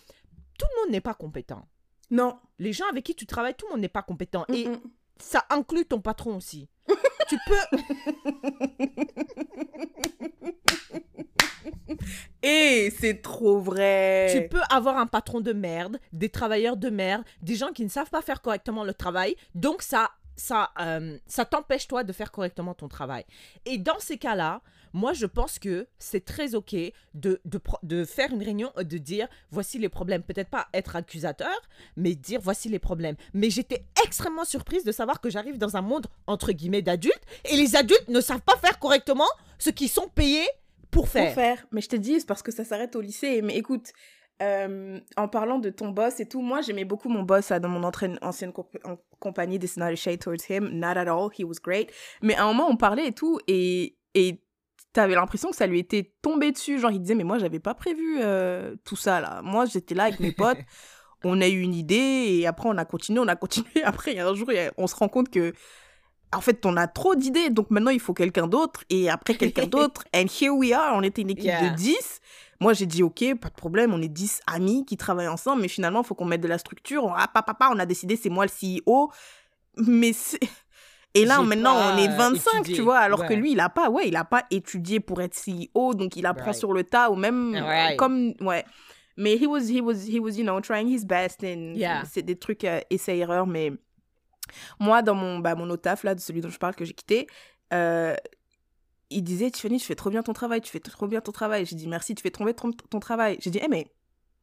tout 0.59 0.66
le 0.74 0.82
monde 0.82 0.92
n'est 0.92 1.00
pas 1.00 1.14
compétent. 1.14 1.66
Non. 2.11 2.38
Les 2.59 2.72
gens 2.72 2.86
avec 2.90 3.05
qui 3.05 3.14
tu 3.14 3.26
travailles, 3.26 3.55
tout 3.55 3.66
le 3.66 3.72
monde 3.72 3.80
n'est 3.80 3.88
pas 3.88 4.02
compétent. 4.02 4.44
Et 4.52 4.68
ça 5.18 5.44
inclut 5.50 5.86
ton 5.86 6.00
patron 6.00 6.36
aussi. 6.36 6.68
tu 7.28 7.38
peux. 7.46 7.78
Et 12.42 12.92
c'est 12.98 13.22
trop 13.22 13.59
vrai. 13.59 14.28
Tu 14.32 14.48
peux 14.48 14.61
avoir 14.70 14.98
un 14.98 15.07
patron 15.07 15.40
de 15.40 15.52
merde, 15.52 15.98
des 16.12 16.28
travailleurs 16.28 16.76
de 16.76 16.90
merde, 16.90 17.24
des 17.42 17.55
gens 17.55 17.72
qui 17.72 17.84
ne 17.84 17.88
savent 17.88 18.11
pas 18.11 18.22
faire 18.22 18.42
correctement 18.42 18.84
le 18.84 18.92
travail. 18.92 19.34
Donc, 19.55 19.82
ça, 19.82 20.11
ça, 20.36 20.70
euh, 20.80 21.18
ça 21.26 21.44
t'empêche, 21.44 21.88
toi, 21.88 22.05
de 22.05 22.12
faire 22.12 22.30
correctement 22.30 22.74
ton 22.74 22.88
travail. 22.88 23.24
Et 23.64 23.78
dans 23.78 23.98
ces 23.98 24.18
cas-là, 24.18 24.61
moi, 24.95 25.12
je 25.12 25.26
pense 25.26 25.59
que 25.59 25.86
c'est 25.99 26.24
très 26.24 26.55
OK 26.55 26.74
de, 27.12 27.40
de, 27.45 27.61
de 27.82 28.05
faire 28.07 28.32
une 28.32 28.42
réunion 28.42 28.72
de 28.78 28.97
dire 28.97 29.28
voici 29.51 29.78
les 29.78 29.90
problèmes. 29.90 30.22
Peut-être 30.22 30.49
pas 30.49 30.68
être 30.72 30.97
accusateur, 30.97 31.55
mais 31.97 32.14
dire 32.14 32.40
voici 32.40 32.70
les 32.70 32.78
problèmes. 32.78 33.16
Mais 33.34 33.51
j'étais 33.51 33.84
extrêmement 34.07 34.45
surprise 34.45 34.84
de 34.84 34.92
savoir 34.92 35.20
que 35.20 35.28
j'arrive 35.28 35.59
dans 35.59 35.76
un 35.76 35.82
monde, 35.82 36.07
entre 36.26 36.53
guillemets, 36.53 36.80
d'adultes 36.80 37.26
et 37.45 37.57
les 37.57 37.76
adultes 37.76 38.09
ne 38.09 38.20
savent 38.22 38.40
pas 38.40 38.57
faire 38.57 38.78
correctement 38.78 39.28
ce 39.59 39.68
qu'ils 39.70 39.90
sont 39.90 40.09
payés 40.09 40.49
pour 40.90 41.09
faire. 41.09 41.26
Pour 41.26 41.34
faire. 41.34 41.66
Mais 41.72 41.80
je 41.80 41.88
te 41.88 41.97
dis, 41.97 42.20
c'est 42.20 42.26
parce 42.26 42.42
que 42.42 42.53
ça 42.53 42.64
s'arrête 42.64 42.95
au 42.97 43.01
lycée. 43.01 43.42
Mais 43.42 43.57
écoute, 43.57 43.92
euh, 44.42 45.01
en 45.16 45.28
parlant 45.28 45.59
de 45.59 45.70
ton 45.70 45.88
boss 45.90 46.20
et 46.20 46.26
tout, 46.28 46.40
moi 46.40 46.61
j'aimais 46.61 46.84
beaucoup 46.84 47.09
mon 47.09 47.22
boss 47.22 47.49
là, 47.51 47.61
dans 47.61 47.68
mon 47.68 47.82
entraîne- 47.84 48.18
ancienne 48.22 48.53
comp- 48.53 48.78
en- 48.84 48.99
compagnie. 49.18 49.59
This 49.59 49.74
is 49.76 49.78
not 49.80 49.86
a 49.86 49.97
shade 49.97 50.20
towards 50.20 50.45
him, 50.49 50.68
not 50.72 50.97
at 50.99 51.09
all. 51.09 51.30
He 51.36 51.45
was 51.45 51.57
great. 51.62 51.90
Mais 52.22 52.34
à 52.36 52.45
un 52.45 52.47
moment, 52.53 52.68
on 52.68 52.76
parlait 52.76 53.09
et 53.09 53.12
tout, 53.12 53.40
et 53.49 53.97
et 54.16 54.40
t'avais 54.95 55.14
l'impression 55.14 55.51
que 55.51 55.57
ça 55.57 55.66
lui 55.66 55.78
était 55.78 56.12
tombé 56.22 56.53
dessus. 56.53 56.78
Genre, 56.78 56.90
il 56.90 57.01
disait, 57.01 57.14
mais 57.14 57.24
moi 57.24 57.38
j'avais 57.38 57.59
pas 57.59 57.74
prévu 57.74 58.18
euh, 58.20 58.74
tout 58.84 58.97
ça 58.97 59.20
là. 59.20 59.42
Moi 59.42 59.66
j'étais 59.66 59.95
là 59.95 60.05
avec 60.05 60.20
mes 60.20 60.32
potes. 60.32 60.59
On 61.26 61.40
a 61.40 61.49
eu 61.49 61.61
une 61.61 61.74
idée 61.74 62.26
et 62.28 62.47
après 62.47 62.68
on 62.68 62.76
a 62.76 62.84
continué, 62.84 63.18
on 63.18 63.28
a 63.28 63.36
continué. 63.36 63.68
Après, 63.84 64.12
il 64.12 64.18
y 64.18 64.20
a 64.20 64.28
un 64.28 64.34
jour, 64.34 64.51
on 64.76 64.86
se 64.86 64.95
rend 64.95 65.09
compte 65.09 65.30
que 65.30 65.55
en 66.34 66.42
fait, 66.42 66.66
on 66.66 66.76
a 66.76 66.86
trop 66.86 67.14
d'idées, 67.14 67.49
donc 67.49 67.70
maintenant 67.70 67.90
il 67.92 68.01
faut 68.01 68.12
quelqu'un 68.12 68.47
d'autre, 68.47 68.84
et 68.90 69.09
après 69.09 69.34
quelqu'un 69.34 69.66
d'autre, 69.74 70.05
and 70.14 70.26
here 70.40 70.51
we 70.51 70.72
are, 70.72 70.95
on 70.95 71.03
était 71.03 71.22
une 71.22 71.30
équipe 71.30 71.47
Yeah. 71.47 71.70
de 71.70 71.76
10. 71.76 72.20
Moi, 72.61 72.72
j'ai 72.74 72.86
dit, 72.86 73.03
ok, 73.03 73.36
pas 73.40 73.49
de 73.49 73.55
problème, 73.55 73.95
on 73.95 74.03
est 74.03 74.09
10 74.09 74.40
amis 74.47 74.84
qui 74.84 74.97
travaillent 74.97 75.28
ensemble, 75.28 75.62
mais 75.62 75.68
finalement, 75.68 76.03
il 76.03 76.07
faut 76.07 76.14
qu'on 76.14 76.24
mette 76.24 76.40
de 76.40 76.49
la 76.49 76.59
structure. 76.59 77.14
Ah, 77.16 77.28
papa, 77.28 77.55
papa, 77.55 77.70
on 77.72 77.78
a 77.78 77.86
décidé, 77.86 78.16
c'est 78.16 78.30
moi 78.30 78.45
le 78.45 78.51
CEO. 78.84 79.11
Mais 79.78 80.12
c'est... 80.12 80.40
Et 81.16 81.24
là, 81.24 81.40
maintenant, 81.42 81.76
on 81.76 81.96
est 81.96 82.08
euh, 82.08 82.16
25, 82.16 82.50
étudié. 82.62 82.74
tu 82.76 82.82
vois, 82.82 82.98
alors 82.98 83.20
que 83.20 83.28
Ouais. 83.32 83.36
lui, 83.36 83.52
il 83.52 83.60
a 83.60 83.68
pas, 83.68 83.88
ouais, 83.88 84.08
il 84.08 84.16
a 84.16 84.24
pas 84.24 84.44
étudié 84.50 84.98
pour 85.00 85.20
être 85.22 85.34
CEO, 85.34 85.94
donc 85.94 86.16
il 86.16 86.26
apprend 86.26 86.46
Right. 86.46 86.58
sur 86.58 86.72
le 86.72 86.82
tas, 86.84 87.10
ou 87.10 87.14
même, 87.16 87.54
Right. 87.54 87.96
comme, 87.96 88.34
ouais. 88.40 88.64
Mais 89.16 89.36
he 89.36 89.46
was, 89.46 89.68
he 89.70 89.80
was, 89.80 90.06
he 90.08 90.18
was, 90.18 90.32
you 90.36 90.42
know, 90.42 90.60
trying 90.60 90.88
his 90.88 91.04
best, 91.04 91.44
and 91.44 91.74
Yeah. 91.76 92.02
c'est 92.10 92.22
des 92.22 92.36
trucs 92.36 92.64
euh, 92.64 92.80
essai-erreur, 92.90 93.46
mais 93.46 93.70
moi, 94.80 95.02
dans 95.02 95.14
mon, 95.14 95.38
bah, 95.38 95.54
mon 95.54 95.70
autre 95.70 95.82
taf, 95.82 96.02
là, 96.02 96.16
de 96.16 96.20
celui 96.20 96.40
dont 96.40 96.50
je 96.50 96.58
parle, 96.58 96.74
que 96.74 96.84
j'ai 96.84 96.94
quitté, 96.94 97.28
euh, 97.72 98.16
il 99.10 99.22
disait, 99.22 99.52
Tiffany, 99.52 99.78
tu 99.78 99.86
fais 99.86 99.94
trop 99.94 100.10
bien 100.10 100.24
ton 100.24 100.32
travail, 100.32 100.60
tu 100.62 100.70
fais 100.72 100.80
trop 100.80 101.06
bien 101.06 101.20
ton 101.20 101.30
travail. 101.30 101.64
J'ai 101.64 101.76
dit, 101.76 101.86
merci, 101.86 102.16
tu 102.16 102.22
fais 102.22 102.30
trop 102.32 102.44
bien 102.44 102.54
ton, 102.54 102.72
ton 102.72 102.98
travail. 102.98 103.36
J'ai 103.40 103.50
dit, 103.50 103.60
eh, 103.62 103.68
mais 103.68 103.86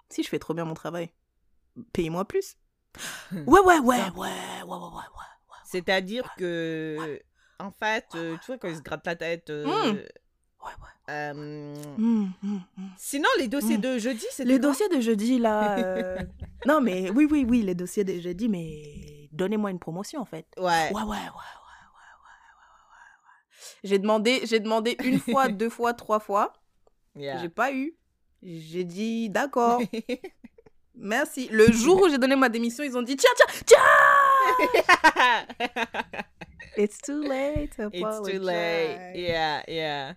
si 0.10 0.24
je 0.24 0.30
fais 0.30 0.40
trop 0.40 0.54
bien 0.54 0.64
mon 0.64 0.74
travail, 0.74 1.10
payez-moi 1.92 2.24
plus. 2.26 2.56
ouais, 3.34 3.42
ouais, 3.46 3.60
ouais, 3.60 3.80
ouais, 3.80 3.98
ouais, 4.00 4.00
ouais, 4.16 4.30
ouais, 4.66 4.68
ouais. 4.68 5.31
C'est-à-dire 5.72 6.30
que, 6.38 7.20
en 7.60 7.72
fait, 7.72 8.06
euh, 8.16 8.36
tu 8.42 8.48
vois, 8.48 8.58
quand 8.58 8.68
ils 8.68 8.76
se 8.76 8.82
gratte 8.82 9.06
la 9.06 9.16
tête. 9.16 9.50
Euh, 9.50 9.66
mmh. 9.66 9.98
Ouais, 10.64 10.72
ouais. 11.08 11.34
Mmh, 11.34 12.30
mmh, 12.42 12.60
sinon, 12.98 13.28
les 13.40 13.48
dossiers 13.48 13.78
de 13.78 13.98
jeudi, 13.98 14.26
c'est 14.32 14.46
Les 14.46 14.60
dossiers 14.60 14.90
de 14.90 15.00
jeudi, 15.00 15.40
là. 15.40 15.78
Euh, 15.80 16.18
non, 16.66 16.82
mais 16.82 17.10
oui, 17.10 17.28
oui, 17.30 17.46
oui, 17.48 17.62
les 17.64 17.74
dossiers 17.74 18.04
de 18.04 18.20
jeudi, 18.20 18.48
mais 18.50 19.30
donnez-moi 19.32 19.72
une 19.72 19.80
promotion, 19.80 20.22
en 20.22 20.26
fait. 20.26 20.46
Ouais. 20.58 20.64
Ouais, 20.64 20.92
ouais, 20.92 20.92
ouais, 20.92 21.04
ouais, 21.04 21.08
ouais, 21.08 21.18
ouais, 21.18 21.24
ouais, 21.24 22.52
ouais. 23.24 23.80
J'ai 23.84 24.00
demandé, 24.00 24.42
j'ai 24.44 24.60
demandé 24.60 24.98
une 25.04 25.20
fois, 25.32 25.48
deux 25.48 25.70
fois, 25.70 25.94
trois 25.94 26.20
fois. 26.20 26.54
J'ai 27.16 27.50
pas 27.50 27.74
eu. 27.74 27.96
J'ai 28.44 28.84
dit, 28.84 29.30
d'accord. 29.30 29.82
merci. 30.96 31.48
Le 31.52 31.72
jour 31.72 32.02
où 32.02 32.10
j'ai 32.10 32.18
donné 32.18 32.36
ma 32.36 32.50
démission, 32.50 32.84
ils 32.84 32.98
ont 32.98 33.02
dit 33.02 33.16
tiens, 33.16 33.30
tiens, 33.36 33.62
tiens. 33.66 35.48
It's 36.78 36.98
too 37.00 37.22
late 37.22 37.76
to 37.76 37.90
It's 37.92 38.22
too 38.30 38.40
late. 38.40 39.14
Yeah, 39.16 39.62
yeah. 39.68 40.14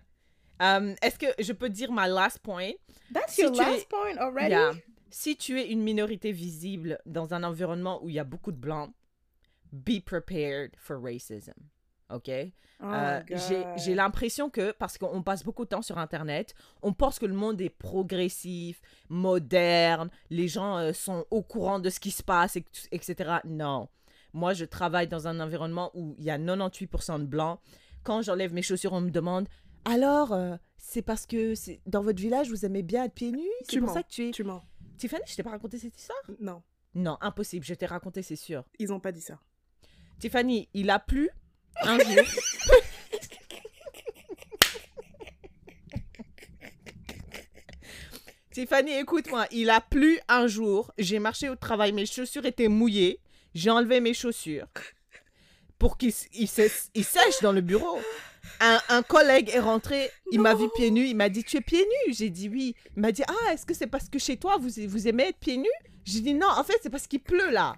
Um, 0.59 0.95
Est-ce 1.01 1.17
que 1.19 1.27
je 1.37 1.51
peux 1.53 1.69
dire 1.69 1.91
my 1.91 2.07
last 2.07 2.41
point? 2.41 2.75
That's 3.11 3.33
Si 3.35 3.41
your 3.41 3.51
es- 3.51 3.57
last 3.57 3.89
point 3.89 4.17
already. 4.17 4.51
Yeah. 4.51 4.73
Si 5.11 5.35
tu 5.35 5.59
es 5.59 5.67
une 5.69 5.81
minorité 5.83 6.31
visible 6.31 6.97
dans 7.05 7.33
un 7.33 7.43
environnement 7.43 8.01
où 8.03 8.09
il 8.09 8.15
y 8.15 8.19
a 8.19 8.23
beaucoup 8.23 8.51
de 8.51 8.57
blancs, 8.57 8.93
be 9.71 9.99
prepared 10.03 10.71
for 10.77 10.97
racism. 10.97 11.53
OK? 12.13 12.29
Oh 12.81 12.85
Euh, 12.85 13.21
my 13.29 13.37
j'ai- 13.77 13.95
l'impression 13.95 14.49
que, 14.49 14.71
parce 14.73 14.97
qu'on 14.97 15.23
passe 15.23 15.43
beaucoup 15.43 15.63
de 15.63 15.69
temps 15.69 15.81
sur 15.81 15.97
Internet, 15.97 16.53
on 16.81 16.91
pense 16.93 17.19
que 17.19 17.25
le 17.25 17.33
monde 17.33 17.59
est 17.61 17.69
progressif, 17.69 18.81
moderne, 19.09 20.09
les 20.29 20.47
gens 20.47 20.77
euh, 20.77 20.93
sont 20.93 21.25
au 21.31 21.41
courant 21.41 21.79
de 21.79 21.89
ce 21.89 21.99
qui 21.99 22.11
se 22.11 22.21
passe, 22.23 22.57
et- 22.57 22.65
etc. 22.91 23.37
Non. 23.45 23.87
Moi, 24.33 24.53
je 24.53 24.65
travaille 24.65 25.07
dans 25.07 25.27
un 25.27 25.39
environnement 25.39 25.91
où 25.93 26.15
il 26.19 26.25
y 26.25 26.29
a 26.29 26.37
98% 26.37 27.19
de 27.19 27.25
blancs. 27.25 27.59
Quand 28.03 28.21
j'enlève 28.21 28.53
mes 28.53 28.61
chaussures, 28.61 28.91
on 28.93 29.01
me 29.01 29.09
demande 29.09 29.47
Alors, 29.85 30.33
euh, 30.33 30.57
c'est 30.77 31.01
parce 31.01 31.25
que 31.25 31.53
dans 31.89 32.01
votre 32.03 32.19
village, 32.21 32.49
vous 32.49 32.65
aimez 32.65 32.83
bien 32.83 33.05
être 33.05 33.13
pieds 33.13 33.31
nus? 33.31 33.39
C'est 33.63 33.79
pour 33.79 33.87
mens. 33.87 33.93
ça 33.93 34.03
que 34.03 34.09
tu 34.09 34.27
es. 34.27 34.31
Tu 34.31 34.43
mens. 34.43 34.63
Tiffany, 34.97 35.23
je 35.27 35.35
t'ai 35.35 35.43
pas 35.43 35.51
raconté 35.51 35.77
cette 35.79 35.97
histoire? 35.97 36.19
Non, 36.39 36.61
Non, 36.93 37.17
impossible, 37.21 37.65
je 37.65 37.73
t'ai 37.73 37.85
raconté, 37.85 38.21
c'est 38.21 38.35
sûr. 38.35 38.63
ils 38.79 38.91
ont 38.91 38.99
pas 38.99 39.11
dit 39.11 39.21
ça. 39.21 39.39
Tiffany, 40.19 40.69
il 40.73 40.89
a 40.89 40.99
plu? 40.99 41.29
Un 41.83 41.99
jour. 41.99 42.23
Tiffany, 48.51 48.93
écoute-moi, 48.99 49.47
il 49.51 49.69
a 49.69 49.81
plu 49.81 50.19
un 50.29 50.47
jour. 50.47 50.93
J'ai 50.97 51.19
marché 51.19 51.49
au 51.49 51.55
travail, 51.55 51.91
mes 51.91 52.05
chaussures 52.05 52.45
étaient 52.45 52.69
mouillées. 52.69 53.19
J'ai 53.53 53.69
enlevé 53.69 53.99
mes 53.99 54.13
chaussures 54.13 54.67
pour 55.77 55.97
qu'il 55.97 56.13
il 56.33 56.47
sèche, 56.47 56.85
il 56.93 57.03
sèche 57.03 57.41
dans 57.41 57.51
le 57.51 57.61
bureau. 57.61 57.99
Un, 58.61 58.79
un 58.89 59.03
collègue 59.03 59.49
est 59.49 59.59
rentré, 59.59 60.09
il 60.31 60.39
m'a 60.39 60.53
vu 60.53 60.67
pieds 60.75 60.91
nus, 60.91 61.07
il 61.07 61.15
m'a 61.15 61.29
dit 61.29 61.43
Tu 61.43 61.57
es 61.57 61.61
pieds 61.61 61.83
nus? 61.83 62.13
J'ai 62.13 62.29
dit 62.29 62.47
oui. 62.47 62.75
Il 62.95 63.01
m'a 63.01 63.11
dit 63.11 63.23
Ah, 63.27 63.53
est-ce 63.53 63.65
que 63.65 63.73
c'est 63.73 63.87
parce 63.87 64.07
que 64.07 64.19
chez 64.19 64.37
toi, 64.37 64.57
vous, 64.57 64.69
vous 64.87 65.07
aimez 65.07 65.23
être 65.23 65.37
pieds 65.37 65.57
nus? 65.57 65.67
J'ai 66.05 66.21
dit 66.21 66.33
Non, 66.33 66.47
en 66.47 66.63
fait, 66.63 66.79
c'est 66.81 66.89
parce 66.89 67.07
qu'il 67.07 67.19
pleut 67.19 67.49
là. 67.49 67.75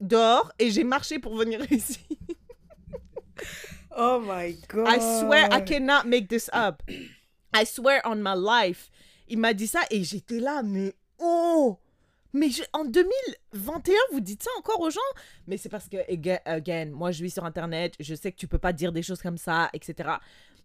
Dehors, 0.00 0.52
et 0.58 0.70
j'ai 0.70 0.84
marché 0.84 1.18
pour 1.18 1.36
venir 1.36 1.60
ici. 1.72 2.00
Oh 3.96 4.20
my 4.20 4.56
god. 4.68 4.88
I 4.88 4.98
swear 5.20 5.48
I 5.52 5.60
cannot 5.62 6.04
make 6.06 6.28
this 6.28 6.48
up. 6.54 6.82
I 7.54 7.64
swear 7.66 8.00
on 8.04 8.16
my 8.16 8.34
life. 8.36 8.90
Il 9.28 9.38
m'a 9.38 9.52
dit 9.54 9.66
ça 9.66 9.80
et 9.90 10.02
j'étais 10.04 10.40
là, 10.40 10.62
mais 10.62 10.94
oh! 11.18 11.78
Mais 12.34 12.48
je- 12.48 12.62
en 12.72 12.86
2021, 12.86 13.94
vous 14.12 14.20
dites 14.20 14.42
ça 14.42 14.50
encore 14.58 14.80
aux 14.80 14.90
gens? 14.90 15.00
Mais 15.46 15.58
c'est 15.58 15.68
parce 15.68 15.88
que, 15.88 15.98
aga- 16.10 16.40
again, 16.46 16.86
moi 16.86 17.10
je 17.12 17.22
vis 17.22 17.30
sur 17.30 17.44
Internet, 17.44 17.94
je 18.00 18.14
sais 18.14 18.32
que 18.32 18.38
tu 18.38 18.48
peux 18.48 18.58
pas 18.58 18.72
dire 18.72 18.90
des 18.92 19.02
choses 19.02 19.20
comme 19.20 19.36
ça, 19.36 19.68
etc. 19.74 20.08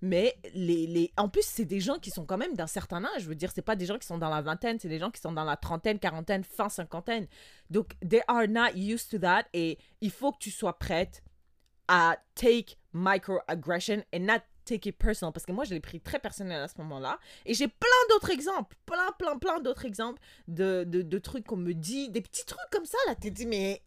Mais 0.01 0.37
les, 0.53 0.87
les... 0.87 1.11
en 1.17 1.27
plus, 1.27 1.43
c'est 1.43 1.65
des 1.65 1.79
gens 1.81 1.97
qui 1.97 2.09
sont 2.11 2.25
quand 2.25 2.37
même 2.37 2.55
d'un 2.55 2.67
certain 2.67 3.03
âge. 3.03 3.23
Je 3.23 3.27
veux 3.27 3.35
dire, 3.35 3.51
c'est 3.53 3.61
pas 3.63 3.75
des 3.75 3.85
gens 3.85 3.97
qui 3.97 4.07
sont 4.07 4.17
dans 4.17 4.29
la 4.29 4.41
vingtaine, 4.41 4.77
c'est 4.79 4.87
des 4.87 4.99
gens 4.99 5.11
qui 5.11 5.19
sont 5.19 5.31
dans 5.33 5.43
la 5.43 5.57
trentaine, 5.57 5.99
quarantaine, 5.99 6.43
fin 6.45 6.69
cinquantaine. 6.69 7.27
Donc, 7.69 7.93
they 8.07 8.21
are 8.27 8.47
not 8.47 8.73
used 8.75 9.09
to 9.09 9.17
that. 9.17 9.45
Et 9.53 9.77
il 9.99 10.11
faut 10.11 10.31
que 10.31 10.37
tu 10.39 10.51
sois 10.51 10.77
prête 10.79 11.21
à 11.87 12.17
take 12.35 12.77
microaggression 12.93 14.03
and 14.13 14.19
not 14.21 14.41
take 14.65 14.87
it 14.89 14.97
personal. 14.97 15.31
Parce 15.33 15.45
que 15.45 15.51
moi, 15.51 15.63
je 15.63 15.73
l'ai 15.73 15.79
pris 15.79 16.01
très 16.01 16.19
personnel 16.19 16.61
à 16.61 16.67
ce 16.67 16.77
moment-là. 16.79 17.19
Et 17.45 17.53
j'ai 17.53 17.67
plein 17.67 17.87
d'autres 18.09 18.31
exemples, 18.31 18.75
plein, 18.85 19.11
plein, 19.17 19.37
plein 19.37 19.59
d'autres 19.59 19.85
exemples 19.85 20.21
de, 20.47 20.83
de, 20.85 21.01
de 21.01 21.17
trucs 21.19 21.45
qu'on 21.45 21.57
me 21.57 21.73
dit, 21.73 22.09
des 22.09 22.21
petits 22.21 22.45
trucs 22.45 22.69
comme 22.71 22.85
ça, 22.85 22.97
là. 23.07 23.15
T'es 23.15 23.31
dit, 23.31 23.45
mais. 23.45 23.81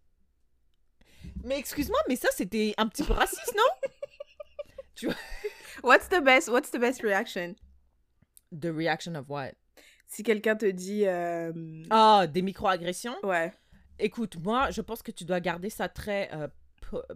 Mais 1.45 1.59
excuse-moi, 1.59 1.99
mais 2.09 2.17
ça, 2.17 2.29
c'était 2.33 2.75
un 2.79 2.87
petit 2.89 3.03
peu 3.03 3.13
raciste, 3.13 3.55
non? 3.57 5.11
What's 5.83 6.09
the 6.09 6.21
best? 6.23 6.49
What's 6.49 6.71
the 6.71 6.79
best 6.79 7.03
reaction? 7.03 7.57
The 8.53 8.73
reaction 8.73 9.15
of 9.17 9.29
what? 9.29 9.53
Si 10.07 10.23
quelqu'un 10.23 10.57
te 10.57 10.67
dit, 10.67 11.07
euh, 11.07 11.53
Ah, 11.91 12.27
des 12.27 12.43
microagressions? 12.43 13.17
ouais, 13.23 13.53
Écoute, 13.99 14.37
moi, 14.43 14.71
je 14.71 14.81
pense 14.81 15.03
que 15.03 15.11
tu 15.11 15.25
dois 15.25 15.41
garder 15.41 15.69
ça 15.71 15.89
très 15.89 16.31
euh, 16.35 16.49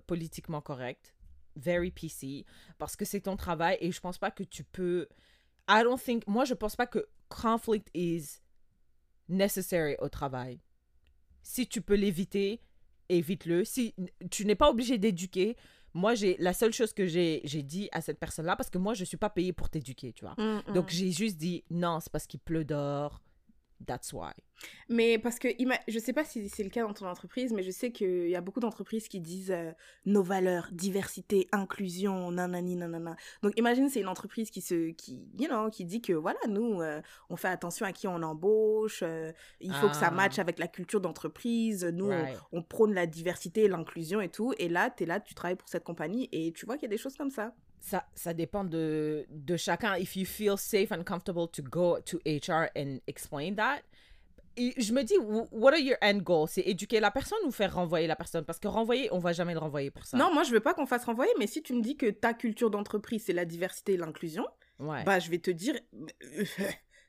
politiquement 0.07 0.61
correct. 0.61 1.15
Very 1.57 1.91
PC. 1.91 2.45
Parce 2.79 2.97
que 2.97 3.05
c'est 3.05 3.23
ton 3.23 3.37
travail 3.37 3.79
et 3.81 3.93
je 3.93 4.01
pense 4.01 4.19
pas 4.19 4.31
que 4.31 4.43
tu 4.43 4.65
peux. 4.65 5.09
I 5.69 5.83
don't 5.83 5.99
think. 5.99 6.27
Moi, 6.27 6.45
je 6.45 6.55
pense 6.55 6.77
pas 6.77 6.87
que 6.87 7.07
conflict 7.29 7.89
is 7.95 8.41
necessary 9.29 9.97
au 10.01 10.09
travail. 10.09 10.61
Si 11.43 11.67
tu 11.69 11.81
peux 11.81 11.95
l'éviter, 11.95 12.61
évite-le. 13.09 13.65
Si 13.65 13.95
tu 14.31 14.45
n'es 14.47 14.55
pas 14.55 14.71
obligé 14.71 14.99
d'éduquer, 14.99 15.57
moi, 15.93 16.15
j'ai 16.15 16.37
la 16.39 16.53
seule 16.53 16.73
chose 16.73 16.93
que 16.93 17.07
j'ai 17.07 17.41
j'ai 17.45 17.63
dit 17.63 17.89
à 17.93 18.01
cette 18.01 18.19
personne-là, 18.19 18.57
parce 18.57 18.71
que 18.71 18.79
moi, 18.79 18.95
je 18.95 19.03
ne 19.03 19.07
suis 19.07 19.17
pas 19.17 19.31
payée 19.31 19.53
pour 19.53 19.71
t'éduquer, 19.71 20.13
tu 20.13 20.25
vois. 20.25 20.35
Mm, 20.37 20.73
Donc, 20.75 20.87
mm. 20.87 20.91
j'ai 20.91 21.13
juste 21.13 21.37
dit, 21.37 21.63
non, 21.71 22.01
c'est 22.01 22.11
parce 22.11 22.27
qu'il 22.27 22.41
pleut 22.41 22.65
dehors. 22.65 23.21
That's 23.87 24.13
why. 24.13 24.33
Mais 24.89 25.19
parce 25.19 25.39
que, 25.39 25.49
je 25.89 25.99
sais 25.99 26.13
pas 26.13 26.25
si 26.25 26.49
c'est 26.49 26.63
le 26.63 26.71
cas 26.71 26.83
dans 26.83 26.95
ton 26.95 27.07
entreprise, 27.07 27.53
mais 27.53 27.63
je 27.63 27.71
sais 27.71 27.91
qu'il 27.93 28.29
y 28.29 28.37
a 28.37 28.41
beaucoup 28.41 28.61
d'entreprises 28.61 29.09
qui 29.09 29.21
disent 29.21 29.51
euh, 29.51 29.73
nos 30.07 30.23
valeurs, 30.23 30.69
diversité, 30.73 31.49
inclusion, 31.53 32.31
nanani, 32.31 32.77
nanana. 32.77 33.17
Donc 33.43 33.53
imagine, 33.59 33.89
c'est 33.91 34.01
une 34.01 34.09
entreprise 34.09 34.51
qui 34.51 34.61
se, 34.63 34.91
qui, 34.93 35.27
you 35.39 35.49
know, 35.49 35.69
qui 35.71 35.85
dit 35.85 36.01
que 36.01 36.13
voilà, 36.13 36.39
nous, 36.49 36.81
euh, 36.81 37.03
on 37.29 37.37
fait 37.37 37.49
attention 37.49 37.85
à 37.85 37.93
qui 37.93 38.07
on 38.07 38.23
embauche, 38.23 39.01
euh, 39.03 39.33
il 39.61 39.73
faut 39.75 39.89
que 39.89 39.97
ça 39.97 40.09
Ah. 40.09 40.11
matche 40.13 40.39
avec 40.39 40.59
la 40.59 40.69
culture 40.69 41.01
d'entreprise, 41.01 41.85
nous, 41.85 42.11
on- 42.11 42.59
on, 42.59 42.63
prône 42.63 42.95
la 42.95 43.07
diversité, 43.07 43.69
l'inclusion 43.69 44.21
et 44.21 44.29
tout. 44.31 44.55
Et 44.59 44.69
là, 44.69 44.89
tu 44.91 45.03
es 45.03 45.07
là, 45.07 45.21
tu 45.21 45.35
travailles 45.35 45.57
pour 45.57 45.69
cette 45.69 45.85
compagnie 45.85 46.29
et 46.33 46.53
tu 46.53 46.65
vois 46.65 46.77
qu'il 46.77 46.85
y 46.85 46.93
a 46.93 46.97
des 46.97 47.03
choses 47.03 47.17
comme 47.17 47.31
ça. 47.31 47.55
Ça, 47.87 48.07
ça 48.15 48.33
dépend 48.33 48.65
de, 48.65 49.27
de 49.29 49.57
chacun. 49.59 49.95
If 49.97 50.17
you 50.17 50.25
feel 50.25 50.57
safe 50.57 50.91
and 50.91 51.05
comfortable 51.05 51.47
to 51.49 51.63
go 51.63 51.99
to 52.01 52.17
HR 52.25 52.71
and 52.75 52.99
explain 53.07 53.55
that. 53.57 53.81
Et 54.57 54.73
je 54.81 54.93
me 54.95 55.03
dis, 55.03 55.17
wh- 55.19 55.53
what 55.53 55.73
are 55.73 55.79
your 55.81 55.99
end 56.01 56.19
goals? 56.23 56.49
C'est 56.49 56.63
éduquer 56.63 56.99
la 57.01 57.11
personne 57.11 57.41
ou 57.45 57.51
faire 57.51 57.75
renvoyer 57.75 58.07
la 58.07 58.17
personne? 58.17 58.45
Parce 58.45 58.59
que 58.59 58.69
renvoyer, 58.69 59.09
on 59.13 59.19
va 59.19 59.33
jamais 59.35 59.53
le 59.53 59.59
renvoyer 59.59 59.91
pour 59.91 60.07
ça. 60.07 60.17
Non, 60.17 60.33
moi, 60.33 60.45
je 60.45 60.53
veux 60.53 60.61
pas 60.61 60.73
qu'on 60.73 60.87
fasse 60.87 61.05
renvoyer, 61.05 61.33
mais 61.39 61.47
si 61.47 61.63
tu 61.63 61.75
me 61.75 61.83
dis 61.83 61.97
que 61.97 62.09
ta 62.09 62.33
culture 62.33 62.71
d'entreprise, 62.71 63.25
c'est 63.27 63.33
la 63.35 63.45
diversité 63.45 63.95
et 63.95 63.97
l'inclusion, 63.99 64.47
Ouais. 64.79 65.05
bah, 65.05 65.19
je 65.19 65.29
vais 65.31 65.39
te 65.39 65.51
dire, 65.51 65.75
euh, 65.95 66.45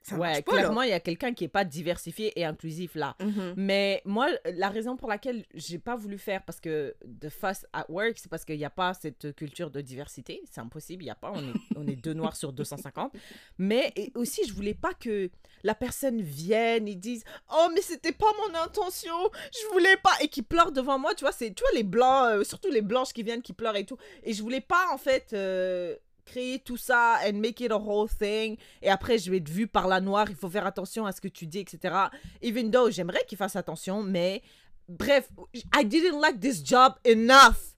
ça 0.07 0.17
ouais, 0.17 0.43
pas, 0.43 0.51
clairement, 0.51 0.83
il 0.83 0.89
y 0.89 0.93
a 0.93 0.99
quelqu'un 0.99 1.33
qui 1.33 1.45
est 1.45 1.47
pas 1.49 1.65
diversifié 1.65 2.31
et 2.39 2.45
inclusif 2.45 2.93
là. 2.93 3.15
Mhm. 3.19 3.55
Mais 3.57 4.03
moi, 4.05 4.27
la 4.53 4.69
raison 4.69 4.95
pour 4.97 5.09
laquelle 5.09 5.45
j'ai 5.55 5.79
pas 5.79 5.95
voulu 5.95 6.19
faire 6.19 6.43
parce 6.45 6.59
que 6.59 6.95
de 7.03 7.27
fuss 7.27 7.65
at 7.73 7.85
work, 7.89 8.13
c'est 8.17 8.29
parce 8.29 8.45
qu'il 8.45 8.57
n'y 8.57 8.65
a 8.65 8.69
pas 8.69 8.93
cette 8.93 9.35
culture 9.35 9.71
de 9.71 9.81
diversité. 9.81 10.43
C'est 10.51 10.61
impossible, 10.61 11.01
il 11.01 11.07
n'y 11.07 11.11
a 11.11 11.15
pas. 11.15 11.31
On 11.33 11.39
est, 11.39 11.53
on 11.75 11.87
est 11.87 11.95
deux 11.95 12.13
noirs 12.13 12.35
sur 12.35 12.53
250. 12.53 13.13
Mais 13.57 13.91
et 13.95 14.11
aussi, 14.13 14.45
je 14.47 14.53
voulais 14.53 14.75
pas 14.75 14.93
que 14.93 15.31
la 15.63 15.73
personne 15.73 16.21
vienne 16.21 16.87
et 16.87 16.95
dise 16.95 17.23
Oh, 17.51 17.67
mais 17.73 17.81
c'était 17.81 18.11
pas 18.11 18.31
mon 18.47 18.59
intention, 18.59 19.17
je 19.51 19.73
voulais 19.73 19.97
pas. 19.97 20.13
Et 20.21 20.27
qui 20.27 20.43
pleure 20.43 20.71
devant 20.71 20.99
moi, 20.99 21.15
tu 21.15 21.23
vois, 21.23 21.31
c'est, 21.31 21.51
tu 21.51 21.63
vois, 21.63 21.75
les 21.75 21.83
blancs, 21.83 22.29
euh, 22.29 22.43
surtout 22.43 22.69
les 22.69 22.83
blanches 22.83 23.11
qui 23.11 23.23
viennent, 23.23 23.41
qui 23.41 23.53
pleurent 23.53 23.75
et 23.75 23.85
tout. 23.85 23.97
Et 24.23 24.33
je 24.33 24.43
voulais 24.43 24.61
pas, 24.61 24.85
en 24.93 24.99
fait. 24.99 25.33
euh, 25.33 25.95
créer 26.25 26.59
tout 26.59 26.77
ça 26.77 27.19
and 27.25 27.33
make 27.33 27.59
it 27.61 27.71
a 27.71 27.77
whole 27.77 28.09
thing 28.09 28.57
et 28.81 28.89
après 28.89 29.17
je 29.17 29.29
vais 29.31 29.37
être 29.37 29.49
vue 29.49 29.67
par 29.67 29.87
la 29.87 30.01
noire 30.01 30.27
il 30.29 30.35
faut 30.35 30.49
faire 30.49 30.65
attention 30.65 31.05
à 31.05 31.11
ce 31.11 31.21
que 31.21 31.27
tu 31.27 31.45
dis 31.45 31.59
etc 31.59 31.95
even 32.41 32.71
though 32.71 32.89
j'aimerais 32.89 33.23
qu'il 33.27 33.37
fasse 33.37 33.55
attention, 33.55 34.01
mais 34.03 34.41
bref, 34.87 35.29
I 35.75 35.83
didn't 35.85 36.19
like 36.19 36.39
this 36.39 36.63
job 36.63 36.95
enough 37.05 37.75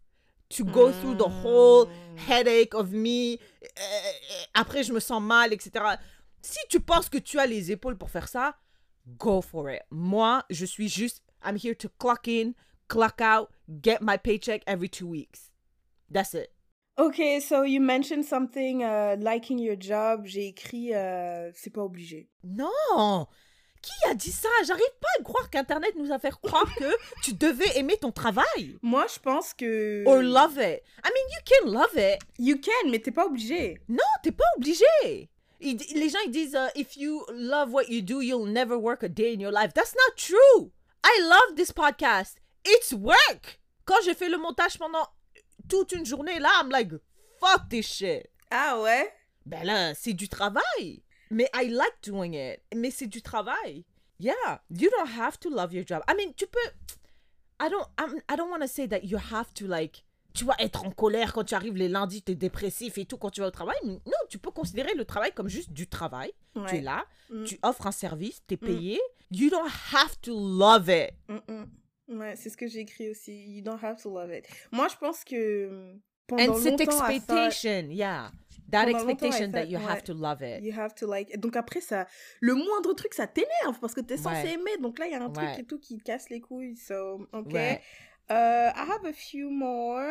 to 0.50 0.64
go 0.66 0.92
through 0.92 1.16
the 1.18 1.28
whole 1.44 1.88
Mm. 1.88 2.18
headache 2.30 2.74
of 2.74 2.92
me. 2.92 3.34
Euh, 3.36 4.12
après, 4.54 4.84
je 4.84 4.92
me 4.94 5.00
sens 5.00 5.22
mal, 5.22 5.54
etc. 5.54 5.86
Si 6.42 6.60
tu 6.70 6.80
penses 6.80 7.10
que 7.10 7.18
tu 7.18 7.38
as 7.40 7.46
les 7.46 7.72
épaules 7.72 7.98
pour 7.98 8.10
faire 8.10 8.28
ça, 8.28 8.56
go 9.18 9.42
for 9.42 9.70
it. 9.70 9.82
Moi, 9.92 10.44
je 10.50 10.66
suis 10.66 10.90
juste, 10.90 11.22
I'm 11.46 11.58
here 11.62 11.76
to 11.76 11.90
clock 12.00 12.28
in, 12.28 12.54
clock 12.88 13.22
out, 13.22 13.50
get 13.84 14.00
my 14.02 14.18
paycheck 14.18 14.64
every 14.66 14.90
two 14.90 15.08
weeks. 15.08 15.52
That's 16.10 16.34
it. 16.34 16.50
Ok, 16.98 17.22
so 17.42 17.64
you 17.64 17.80
mentioned 17.80 18.26
something, 18.26 18.84
uh, 18.84 19.16
liking 19.20 19.60
your 19.60 19.76
job. 19.80 20.26
J'ai 20.26 20.48
écrit, 20.48 20.96
euh, 20.96 21.52
c'est 21.54 21.70
pas 21.70 21.84
obligé. 21.84 22.28
Non! 22.44 23.28
Qui 23.84 24.10
a 24.10 24.16
dit 24.16 24.32
ça? 24.32 24.50
J'arrive 24.66 24.84
pas 25.00 25.08
à 25.20 25.24
croire 25.24 25.50
qu'Internet 25.52 25.94
nous 25.96 26.12
a 26.12 26.18
fait 26.18 26.32
croire 26.32 26.68
que 26.76 26.92
tu 27.22 27.34
devais 27.34 27.78
aimer 27.78 27.98
ton 27.98 28.12
travail. 28.12 28.78
Moi, 28.82 29.06
je 29.14 29.20
pense 29.20 29.54
que. 29.54 30.04
Or 30.08 30.24
love 30.24 30.58
it. 30.58 30.82
I 31.06 31.10
mean, 31.14 31.28
you 31.30 31.42
can 31.46 31.72
love 31.72 31.96
it. 31.96 32.20
You 32.40 32.58
can, 32.60 32.90
mais 32.90 33.00
t'es 33.00 33.12
pas 33.12 33.28
obligé. 33.28 33.80
Non, 33.88 33.98
t'es 34.24 34.32
pas 34.32 34.44
obligé. 34.58 35.30
Ils 35.60 35.78
les 35.96 36.10
gens 36.10 36.20
ils 36.26 36.32
disent 36.32 36.56
euh, 36.56 36.68
if 36.76 36.98
you 36.98 37.24
love 37.32 37.72
what 37.72 37.86
you 37.90 38.02
do, 38.02 38.22
you'll 38.22 38.52
never 38.52 38.76
work 38.76 39.04
a 39.04 39.08
day 39.08 39.34
in 39.36 39.40
your 39.40 39.52
life. 39.52 39.72
That's 39.74 39.94
not 39.94 40.16
true. 40.16 40.72
I 41.04 41.22
love 41.22 41.56
this 41.56 41.72
podcast. 41.72 42.38
It's 42.66 42.92
work. 42.92 43.60
Quand 43.86 43.96
j'ai 44.04 44.16
fait 44.16 44.30
le 44.30 44.38
montage 44.38 44.78
pendant 44.78 45.08
toute 45.68 45.92
une 45.94 46.06
journée 46.06 46.40
là, 46.40 46.50
I'm 46.62 46.70
like 46.70 46.92
fuck 47.40 47.70
this 47.70 47.86
shit. 47.88 48.28
Ah 48.52 48.80
ouais? 48.82 49.12
Ben 49.46 49.64
là, 49.64 49.94
c'est 49.94 50.14
du 50.14 50.28
travail. 50.30 51.04
Mais 51.30 51.50
I 51.54 51.68
like 51.70 51.96
doing 52.04 52.34
it. 52.34 52.60
Mais 52.76 52.92
c'est 52.92 53.08
du 53.08 53.22
travail. 53.22 53.86
Yeah, 54.20 54.62
you 54.72 54.90
don't 54.90 55.10
have 55.20 55.40
to 55.40 55.50
love 55.50 55.74
your 55.74 55.86
job. 55.86 56.02
I 56.10 56.14
mean, 56.16 56.34
tu 56.36 56.48
peux 56.48 56.60
I 57.60 57.70
don't 57.70 57.86
I'm, 58.00 58.16
I 58.30 58.36
don't 58.36 58.50
want 58.50 58.62
to 58.62 58.68
say 58.68 58.88
that 58.88 59.04
you 59.04 59.18
have 59.18 59.54
to 59.56 59.68
like 59.68 60.04
tu 60.34 60.46
vas 60.46 60.56
être 60.60 60.86
en 60.86 60.92
colère 60.92 61.34
quand 61.34 61.44
tu 61.44 61.56
arrives 61.56 61.76
les 61.76 61.88
lundis, 61.90 62.22
tu 62.22 62.32
es 62.34 62.36
dépressif 62.36 62.98
et 63.00 63.06
tout 63.06 63.18
quand 63.18 63.32
tu 63.32 63.42
vas 63.42 63.48
au 63.48 63.52
travail. 63.52 63.76
Non, 63.84 64.00
tu 64.30 64.38
peux 64.38 64.52
considérer 64.52 64.94
le 64.94 65.04
travail 65.04 65.32
comme 65.34 65.48
juste 65.50 65.72
du 65.72 65.88
travail. 65.88 66.32
Tu 66.68 66.76
es 66.78 66.82
là, 66.82 67.06
Mm. 67.30 67.44
tu 67.44 67.60
offres 67.64 67.88
un 67.88 67.92
service, 67.92 68.42
tu 68.48 68.54
es 68.54 68.58
Mm. 68.58 68.66
payé. 68.66 69.02
You 69.32 69.50
don't 69.50 69.68
have 69.94 70.16
to 70.22 70.34
love 70.34 70.90
it. 70.90 71.14
Mm. 71.28 71.66
Ouais, 72.08 72.36
c'est 72.36 72.50
ce 72.50 72.58
que 72.58 72.68
j'ai 72.68 72.80
écrit 72.80 73.10
aussi. 73.10 73.34
You 73.56 73.62
don't 73.62 73.80
have 73.84 74.02
to 74.04 74.10
love 74.14 74.32
it. 74.34 74.46
Moi, 74.72 74.88
je 74.88 74.96
pense 74.96 75.24
que 75.24 75.68
hum, 75.68 76.00
pendant 76.28 76.54
And 76.54 76.62
cette 76.62 76.80
longtemps, 76.80 77.02
à 77.02 77.08
ça, 77.08 77.14
expectation, 77.14 77.90
yeah. 77.92 78.32
That 78.70 78.90
expectation 78.90 79.52
that 79.52 79.66
you 79.68 79.78
have 79.78 80.04
to 80.04 80.14
love 80.14 80.42
it. 80.42 80.62
You 80.62 80.74
have 80.78 80.94
to 80.96 81.08
like. 81.08 81.38
Donc 81.40 81.56
après, 81.56 81.80
ça, 81.80 82.06
le 82.42 82.54
moindre 82.54 82.94
truc, 82.94 83.14
ça 83.14 83.26
t'énerve 83.26 83.80
parce 83.80 83.94
que 83.94 84.02
t'es 84.02 84.18
censé 84.18 84.42
Ouais. 84.44 84.54
aimer. 84.54 84.78
Donc 84.82 85.00
là, 85.00 85.08
il 85.08 85.12
y 85.12 85.16
a 85.16 85.24
un 85.24 85.30
truc 85.30 85.48
Ouais. 85.48 85.62
et 85.62 85.64
tout 85.64 85.80
qui 85.80 86.00
casse 86.00 86.30
les 86.30 86.42
couilles. 86.42 86.76
So, 86.76 87.28
ok. 87.32 87.54
Uh, 88.30 88.30
I 88.30 88.74
have 88.90 89.06
a 89.06 89.14
few 89.14 89.50
more. 89.50 90.06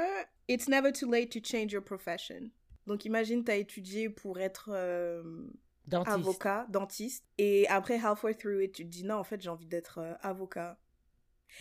It's 0.48 0.68
never 0.68 0.90
too 0.90 1.10
late 1.10 1.30
to 1.32 1.40
change 1.44 1.72
your 1.72 1.82
profession. 1.84 2.50
Donc 2.86 3.04
imagine, 3.04 3.44
t'as 3.44 3.56
étudié 3.56 4.08
pour 4.08 4.38
être 4.40 4.70
euh, 4.72 5.22
Dentiste. 5.86 6.14
avocat, 6.14 6.66
dentiste, 6.70 7.24
et 7.36 7.66
après 7.68 7.98
halfway 7.98 8.34
through 8.34 8.62
it, 8.62 8.72
tu 8.72 8.84
te 8.84 8.88
dis 8.88 9.04
non, 9.04 9.16
en 9.16 9.24
fait, 9.24 9.40
j'ai 9.42 9.50
envie 9.50 9.66
d'être 9.66 9.98
euh, 9.98 10.14
avocat. 10.22 10.78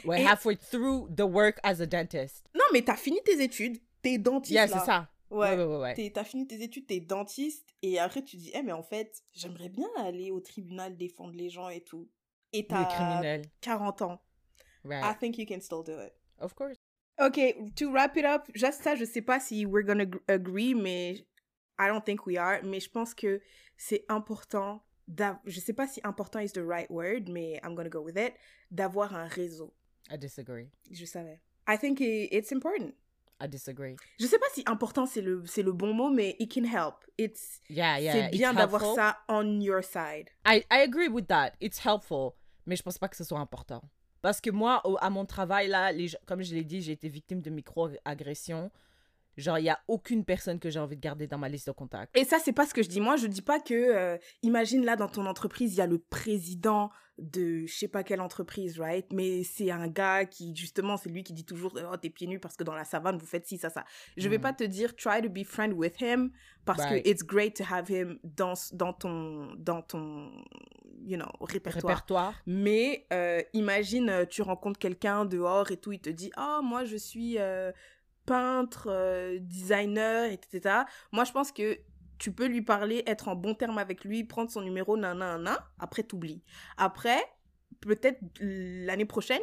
Ouais, 0.04 0.22
Et- 0.22 0.26
halfway 0.26 0.58
through 0.58 1.10
the 1.16 1.22
work 1.22 1.58
as 1.64 1.82
a 1.82 1.86
dentist. 1.86 2.46
Non, 2.54 2.64
mais 2.74 2.82
t'as 2.84 2.96
fini 2.98 3.22
tes 3.24 3.42
études, 3.42 3.78
t'es 4.02 4.18
dentiste. 4.18 4.54
Yeah, 4.54 4.68
c'est 4.68 4.86
ça. 4.86 5.10
Ouais. 5.32 5.50
Ouais, 5.50 5.56
ouais, 5.58 5.64
ouais. 5.66 5.78
ouais. 5.80 5.94
T'es- 5.96 6.12
T'as 6.14 6.24
fini 6.24 6.46
tes 6.48 6.62
études, 6.62 6.86
t'es 6.88 7.00
dentiste, 7.00 7.68
et 7.82 7.98
après 8.00 8.24
tu 8.24 8.38
dis, 8.38 8.52
eh, 8.54 8.62
mais 8.62 8.72
en 8.72 8.84
fait, 8.84 9.24
j'aimerais 9.34 9.70
bien 9.70 9.88
aller 9.98 10.32
au 10.32 10.40
tribunal 10.40 10.96
défendre 10.98 11.34
les 11.36 11.50
gens 11.50 11.70
et 11.70 11.82
tout. 11.82 12.10
Et 12.54 12.68
t'as 12.68 12.86
criminels. 12.86 13.46
40 13.62 14.02
ans. 14.04 14.22
I 14.86 14.88
Right. 14.90 15.20
think 15.20 15.38
you 15.38 15.46
can 15.48 15.60
still 15.62 15.84
do 15.84 15.94
it. 16.00 16.14
Of 16.40 16.54
course. 16.54 16.76
Ok, 17.20 17.40
to 17.76 17.92
wrap 17.92 18.16
it 18.18 18.26
up, 18.26 18.44
juste 18.54 18.84
ça, 18.84 18.96
je 18.96 19.04
sais 19.06 19.22
pas 19.22 19.40
si 19.40 19.66
we're 19.66 19.86
gonna 19.86 20.06
gr- 20.06 20.22
agree, 20.28 20.76
mais 20.76 21.26
I 21.80 21.88
don't 21.88 22.04
think 22.04 22.26
we 22.28 22.38
are. 22.38 22.60
Mais 22.64 22.80
je 22.80 22.90
pense 22.90 23.14
que 23.14 23.42
c'est 23.78 24.06
important, 24.10 24.82
je 25.46 25.60
sais 25.60 25.74
pas 25.74 25.88
si 25.88 26.00
important 26.04 26.40
is 26.40 26.52
the 26.52 26.62
right 26.64 26.90
word, 26.90 27.30
mais 27.30 27.60
I'm 27.64 27.74
gonna 27.74 27.90
go 27.90 28.02
with 28.02 28.18
it, 28.18 28.34
d'avoir 28.70 29.16
un 29.16 29.28
réseau. 29.28 29.74
I 30.12 30.18
disagree. 30.18 30.70
Je 30.92 31.06
savais. 31.06 31.40
I 31.68 31.78
think 31.78 32.00
it's 32.02 32.52
important. 32.52 32.92
I 33.42 33.48
disagree. 33.50 33.96
Je 34.20 34.28
sais 34.28 34.40
pas 34.40 34.46
si 34.54 34.64
important 34.66 35.06
c'est 35.06 35.22
le, 35.22 35.44
c'est 35.46 35.64
le 35.64 35.74
bon 35.74 35.94
mot, 35.94 36.10
mais 36.10 36.36
it 36.40 36.54
can 36.54 36.64
help. 36.64 36.96
It's, 37.18 37.60
Yeah, 37.70 38.00
yeah. 38.00 38.14
c'est 38.14 38.30
bien 38.38 38.54
d'avoir 38.54 38.96
ça 38.96 39.18
on 39.28 39.60
your 39.60 39.84
side. 39.84 40.30
I, 40.46 40.64
I 40.72 40.82
agree 40.82 41.10
with 41.10 41.28
that. 41.28 41.52
It's 41.60 41.80
helpful. 41.86 42.32
Mais 42.66 42.76
je 42.76 42.84
pense 42.84 42.98
pas 42.98 43.08
que 43.10 43.16
ce 43.18 43.24
soit 43.24 43.40
important. 43.40 43.82
Parce 44.22 44.40
que 44.42 44.50
moi, 44.50 44.82
au- 44.86 44.98
à 45.02 45.10
mon 45.10 45.26
travail, 45.26 45.68
là, 45.68 45.92
les, 45.92 46.08
comme 46.26 46.42
je 46.42 46.54
l'ai 46.56 46.64
dit, 46.64 46.82
j'ai 46.82 46.94
été 46.94 47.10
victime 47.10 47.42
de 47.42 47.50
micro-agressions. 47.50 48.72
Genre, 49.38 49.60
il 49.60 49.64
n'y 49.64 49.70
a 49.70 49.80
aucune 49.88 50.24
personne 50.26 50.60
que 50.60 50.70
j'ai 50.70 50.80
envie 50.80 50.96
de 50.96 51.02
garder 51.02 51.28
dans 51.28 51.38
ma 51.38 51.50
liste 51.50 51.68
de 51.68 51.72
contacts. 51.74 52.16
Et 52.18 52.24
ça, 52.24 52.38
c'est 52.40 52.54
pas 52.54 52.66
ce 52.66 52.74
que 52.74 52.82
je 52.84 52.90
dis. 52.90 53.02
Moi, 53.02 53.18
je 53.18 53.28
dis 53.28 53.42
pas 53.42 53.60
que, 53.60 53.74
euh, 53.74 54.18
imagine 54.44 54.86
là, 54.86 54.96
dans 54.96 55.10
ton 55.10 55.26
entreprise, 55.26 55.74
il 55.74 55.78
y 55.78 55.82
a 55.82 55.88
le 55.88 56.00
président 56.00 56.90
de 57.18 57.66
je 57.66 57.74
sais 57.74 57.88
pas 57.88 58.04
quelle 58.04 58.20
entreprise, 58.20 58.78
right? 58.78 59.06
Mais 59.14 59.44
c'est 59.44 59.72
un 59.72 59.88
gars 59.88 60.26
qui, 60.26 60.54
justement, 60.54 60.98
c'est 60.98 61.10
lui 61.10 61.24
qui 61.24 61.32
dit 61.32 61.46
toujours, 61.46 61.74
oh, 61.90 61.96
t'es 61.96 62.10
pieds 62.10 62.28
nus 62.28 62.40
parce 62.42 62.58
que 62.58 62.66
dans 62.66 62.74
la 62.76 62.84
savane, 62.84 63.18
vous 63.18 63.26
faites 63.26 63.46
ci, 63.48 63.58
ça, 63.58 63.70
ça. 63.70 63.86
Je 64.18 64.28
vais 64.28 64.36
Mhm. 64.36 64.42
pas 64.42 64.52
te 64.54 64.64
dire, 64.66 64.96
try 64.98 65.22
to 65.22 65.30
be 65.30 65.46
friend 65.46 65.72
with 65.74 66.02
him 66.02 66.32
parce 66.66 66.82
Right. 66.84 67.04
que 67.04 67.10
it's 67.10 67.24
great 67.24 67.56
to 67.56 67.64
have 67.70 67.90
him 67.90 68.20
dans, 68.24 68.54
dans 68.74 68.92
ton, 68.92 69.54
dans 69.58 69.82
ton, 69.82 70.30
you 71.06 71.16
know, 71.18 71.30
répertoire. 71.40 71.94
Répertoire. 71.96 72.34
Mais 72.46 73.06
euh, 73.14 73.42
imagine, 73.54 74.10
euh, 74.10 74.26
tu 74.26 74.42
rencontres 74.42 74.80
quelqu'un 74.80 75.24
dehors 75.24 75.72
et 75.72 75.78
tout, 75.78 75.94
il 75.94 76.00
te 76.02 76.10
dit 76.10 76.32
Ah, 76.36 76.60
moi 76.64 76.84
je 76.84 76.98
suis 76.98 77.38
euh, 77.40 77.72
peintre, 78.26 78.88
euh, 78.90 79.38
designer, 79.42 80.32
etc. 80.32 80.76
Moi 81.12 81.24
je 81.24 81.32
pense 81.32 81.52
que 81.52 81.80
tu 82.18 82.32
peux 82.32 82.46
lui 82.48 82.62
parler, 82.62 83.04
être 83.08 83.28
en 83.28 83.36
bon 83.36 83.54
terme 83.56 83.78
avec 83.78 84.04
lui, 84.06 84.24
prendre 84.24 84.50
son 84.50 84.62
numéro, 84.62 84.96
nanana, 84.98 85.68
après 85.80 86.02
t'oublies. 86.04 86.44
Après, 86.78 87.18
peut-être 87.82 88.20
l'année 88.40 89.06
prochaine, 89.06 89.42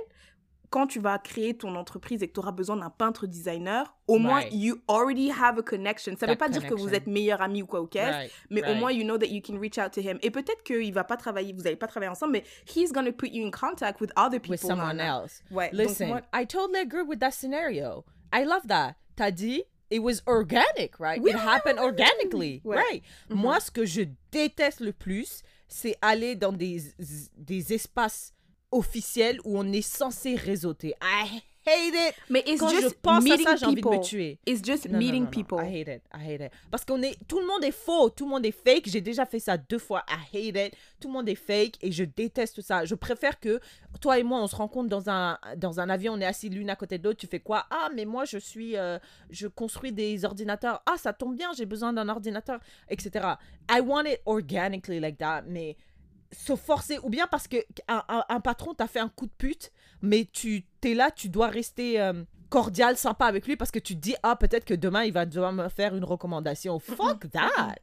quand 0.70 0.86
tu 0.86 1.00
vas 1.00 1.18
créer 1.18 1.54
ton 1.54 1.74
entreprise 1.76 2.22
et 2.22 2.28
que 2.28 2.32
tu 2.32 2.40
auras 2.40 2.50
besoin 2.52 2.78
d'un 2.78 2.88
peintre 2.88 3.26
designer, 3.26 3.94
au 4.08 4.16
moins, 4.18 4.40
you 4.52 4.76
already 4.88 5.30
have 5.30 5.58
a 5.58 5.62
connection. 5.62 6.16
Ça 6.16 6.24
ne 6.26 6.30
veut 6.32 6.38
pas 6.38 6.48
dire 6.48 6.62
que 6.66 6.72
vous 6.74 6.94
êtes 6.94 7.06
meilleurs 7.06 7.42
amis 7.42 7.60
ou 7.62 7.66
quoi 7.66 7.82
ou 7.82 7.86
qu'est-ce, 7.86 8.10
Right, 8.10 8.32
mais 8.48 8.62
au 8.70 8.74
moins, 8.76 8.90
you 8.90 9.04
know 9.04 9.18
that 9.18 9.26
you 9.26 9.42
can 9.46 9.58
reach 9.60 9.76
out 9.76 9.92
to 9.92 10.00
him. 10.00 10.18
Et 10.22 10.30
peut-être 10.30 10.62
qu'il 10.62 10.94
va 10.94 11.04
pas 11.04 11.18
travailler, 11.18 11.52
vous 11.52 11.60
n'allez 11.64 11.76
pas 11.76 11.88
travailler 11.88 12.10
ensemble, 12.10 12.32
mais 12.32 12.44
he's 12.74 12.90
going 12.90 13.04
to 13.04 13.12
put 13.12 13.28
you 13.34 13.46
in 13.46 13.50
contact 13.50 14.00
with 14.00 14.12
other 14.16 14.40
people. 14.40 14.52
with 14.52 14.60
someone 14.62 14.98
else. 14.98 15.42
Ouais, 15.50 15.68
donc 15.72 15.88
Listen, 15.88 16.08
moi- 16.08 16.22
I 16.32 16.46
totally 16.46 16.78
agree 16.80 17.02
with 17.02 17.18
that 17.18 17.32
scenario. 17.32 18.02
I 18.32 18.44
love 18.44 18.66
that. 18.68 18.94
T'as 19.16 19.30
dit, 19.30 19.62
it 19.90 20.00
was 20.02 20.22
organic, 20.26 20.98
right? 20.98 21.20
Oui, 21.22 21.30
it 21.30 21.36
happened 21.36 21.78
organically, 21.78 22.62
Ouais. 22.64 22.76
right? 22.76 23.02
Mhm. 23.30 23.36
Moi, 23.36 23.60
ce 23.60 23.70
que 23.70 23.84
je 23.84 24.02
déteste 24.30 24.80
le 24.80 24.92
plus, 24.92 25.42
c'est 25.68 25.96
aller 26.02 26.34
dans 26.34 26.52
des, 26.52 26.82
des 27.36 27.72
espaces 27.72 28.32
officiels 28.70 29.38
où 29.44 29.58
on 29.58 29.70
est 29.72 29.82
censé 29.82 30.34
réseauter. 30.34 30.94
I 31.02 31.42
hate 31.66 31.94
it. 31.94 32.14
Mais 32.30 32.42
it's 32.46 32.60
Quand 32.60 32.68
je 32.68 32.80
just 32.80 32.94
pense 33.00 33.18
à 33.18 33.20
meeting 33.24 33.44
ça, 33.46 33.56
j'ai 33.56 33.66
envie 33.66 33.80
de 33.80 33.88
me 33.88 34.00
tuer. 34.02 34.38
It's 34.46 34.62
just 34.64 34.88
non, 34.88 34.98
meeting 34.98 35.24
non, 35.24 35.24
non. 35.24 35.30
people. 35.30 35.58
I 35.60 35.66
hate 35.80 35.88
it. 35.88 36.02
I 36.14 36.18
hate 36.34 36.40
it. 36.46 36.52
Parce 36.70 36.84
qu'on 36.84 37.02
est, 37.02 37.16
tout 37.28 37.38
le 37.40 37.46
monde 37.46 37.64
est 37.64 37.70
faux, 37.72 38.10
tout 38.10 38.24
le 38.24 38.30
monde 38.30 38.44
est 38.46 38.52
fake. 38.52 38.84
J'ai 38.88 39.00
déjà 39.00 39.26
fait 39.26 39.38
ça 39.38 39.56
deux 39.56 39.78
fois. 39.78 40.04
I 40.08 40.36
hate 40.50 40.56
it. 40.68 40.76
Tout 41.00 41.08
le 41.08 41.14
monde 41.14 41.28
est 41.28 41.34
fake 41.34 41.74
et 41.82 41.92
je 41.92 42.04
déteste 42.04 42.60
ça. 42.62 42.84
Je 42.84 42.94
préfère 42.94 43.38
que 43.40 43.60
toi 44.00 44.18
et 44.18 44.22
moi, 44.22 44.40
on 44.40 44.46
se 44.46 44.56
rencontre 44.56 44.88
dans 44.88 45.08
un, 45.10 45.38
dans 45.56 45.80
un 45.80 45.88
avion, 45.88 46.14
on 46.14 46.20
est 46.20 46.24
assis 46.26 46.48
l'une 46.48 46.70
à 46.70 46.76
côté 46.76 46.98
de 46.98 47.04
l'autre. 47.04 47.18
Tu 47.18 47.26
fais 47.26 47.40
quoi? 47.40 47.66
Ah, 47.70 47.88
mais 47.94 48.04
moi, 48.04 48.24
je 48.24 48.38
suis, 48.38 48.76
euh, 48.76 48.98
je 49.30 49.46
construis 49.48 49.92
des 49.92 50.24
ordinateurs. 50.24 50.82
Ah, 50.86 50.96
ça 50.96 51.12
tombe 51.12 51.36
bien, 51.36 51.50
j'ai 51.56 51.66
besoin 51.66 51.92
d'un 51.92 52.08
ordinateur, 52.08 52.60
etc. 52.88 53.26
I 53.70 53.80
want 53.80 54.04
it 54.04 54.20
organically 54.26 55.00
like 55.00 55.18
that, 55.18 55.42
mais 55.46 55.76
se 56.34 56.56
forcer 56.56 56.98
ou 57.02 57.10
bien 57.10 57.26
parce 57.26 57.46
que 57.46 57.58
un, 57.88 58.02
un- 58.08 58.24
un 58.28 58.40
patron 58.40 58.72
t'a 58.72 58.86
fait 58.86 59.00
un 59.00 59.10
coup 59.10 59.26
de 59.26 59.32
pute 59.36 59.70
mais 60.02 60.28
tu 60.30 60.64
t'es 60.80 60.94
là 60.94 61.10
tu 61.10 61.28
dois 61.28 61.46
rester 61.48 62.00
euh, 62.00 62.24
cordial 62.50 62.96
sympa 62.96 63.24
avec 63.26 63.46
lui 63.46 63.56
parce 63.56 63.70
que 63.70 63.78
tu 63.78 63.94
te 63.94 64.00
dis 64.00 64.14
ah 64.22 64.36
peut-être 64.36 64.64
que 64.64 64.74
demain 64.74 65.04
il 65.04 65.12
va 65.12 65.24
devoir 65.24 65.52
me 65.52 65.68
faire 65.68 65.94
une 65.94 66.04
recommandation 66.04 66.78
fuck 66.78 67.30
that. 67.30 67.76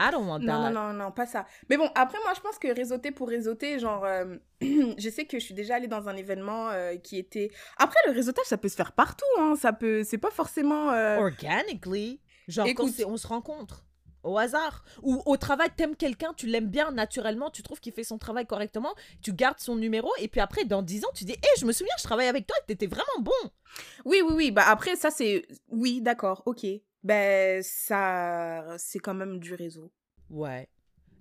I 0.00 0.10
don't 0.12 0.28
want 0.28 0.40
Non, 0.40 0.62
that 0.62 0.70
non, 0.70 0.88
non, 0.88 0.92
non, 0.92 1.10
pas 1.10 1.26
ça. 1.26 1.46
Mais 1.68 1.76
bon, 1.76 1.90
après, 1.96 2.18
moi, 2.22 2.32
je 2.36 2.40
pense 2.40 2.58
que 2.58 2.72
réseauter 2.72 3.10
pour 3.10 3.28
réseauter, 3.28 3.80
genre, 3.80 4.04
euh, 4.04 4.36
je 4.60 5.10
sais 5.10 5.24
que 5.24 5.40
je 5.40 5.44
suis 5.44 5.54
déjà 5.54 5.76
allée 5.76 5.88
dans 5.88 6.08
un 6.08 6.14
événement 6.14 6.70
euh, 6.70 6.96
qui 6.96 7.18
était. 7.18 7.50
Après, 7.78 7.98
le 8.06 8.12
réseautage, 8.12 8.44
ça 8.44 8.58
peut 8.58 8.68
se 8.68 8.76
faire 8.76 8.92
partout, 8.92 9.24
hein. 9.40 9.54
Ça 9.58 9.72
peut. 9.72 10.04
C'est 10.04 10.18
pas 10.18 10.30
forcément. 10.30 10.88
organically 11.18 12.20
genre 12.46 12.66
Écoute. 12.66 12.92
on 13.06 13.16
se 13.16 13.26
rencontre 13.26 13.84
au 14.22 14.36
hasard 14.38 14.84
ou 15.02 15.22
au 15.26 15.36
travail 15.36 15.68
t'aimes 15.76 15.96
quelqu'un 15.96 16.32
tu 16.36 16.46
l'aimes 16.46 16.68
bien 16.68 16.90
naturellement 16.90 17.50
tu 17.50 17.62
trouves 17.62 17.80
qu'il 17.80 17.92
fait 17.92 18.04
son 18.04 18.18
travail 18.18 18.46
correctement 18.46 18.94
tu 19.22 19.32
gardes 19.32 19.60
son 19.60 19.76
numéro 19.76 20.10
et 20.20 20.28
puis 20.28 20.40
après 20.40 20.64
dans 20.64 20.82
10 20.82 21.04
ans 21.04 21.10
tu 21.14 21.24
dis 21.24 21.32
hé 21.32 21.48
je 21.58 21.64
me 21.66 21.72
souviens 21.72 21.94
je 21.98 22.04
travaillais 22.04 22.28
avec 22.28 22.46
toi 22.46 22.56
et 22.62 22.66
t'étais 22.66 22.86
vraiment 22.86 23.20
bon 23.20 23.32
Oui, 24.04 24.22
oui, 24.26 24.32
oui. 24.34 24.50
Bah, 24.50 24.64
après, 24.66 24.96
ça, 24.96 25.10
c'est. 25.10 25.46
Oui, 25.68 26.00
d'accord, 26.00 26.42
ok. 26.46 26.64
Ben, 27.04 27.62
ça. 27.62 28.76
C'est 28.78 28.98
quand 28.98 29.14
même 29.14 29.38
du 29.38 29.54
réseau. 29.54 29.90
ouais 30.30 30.68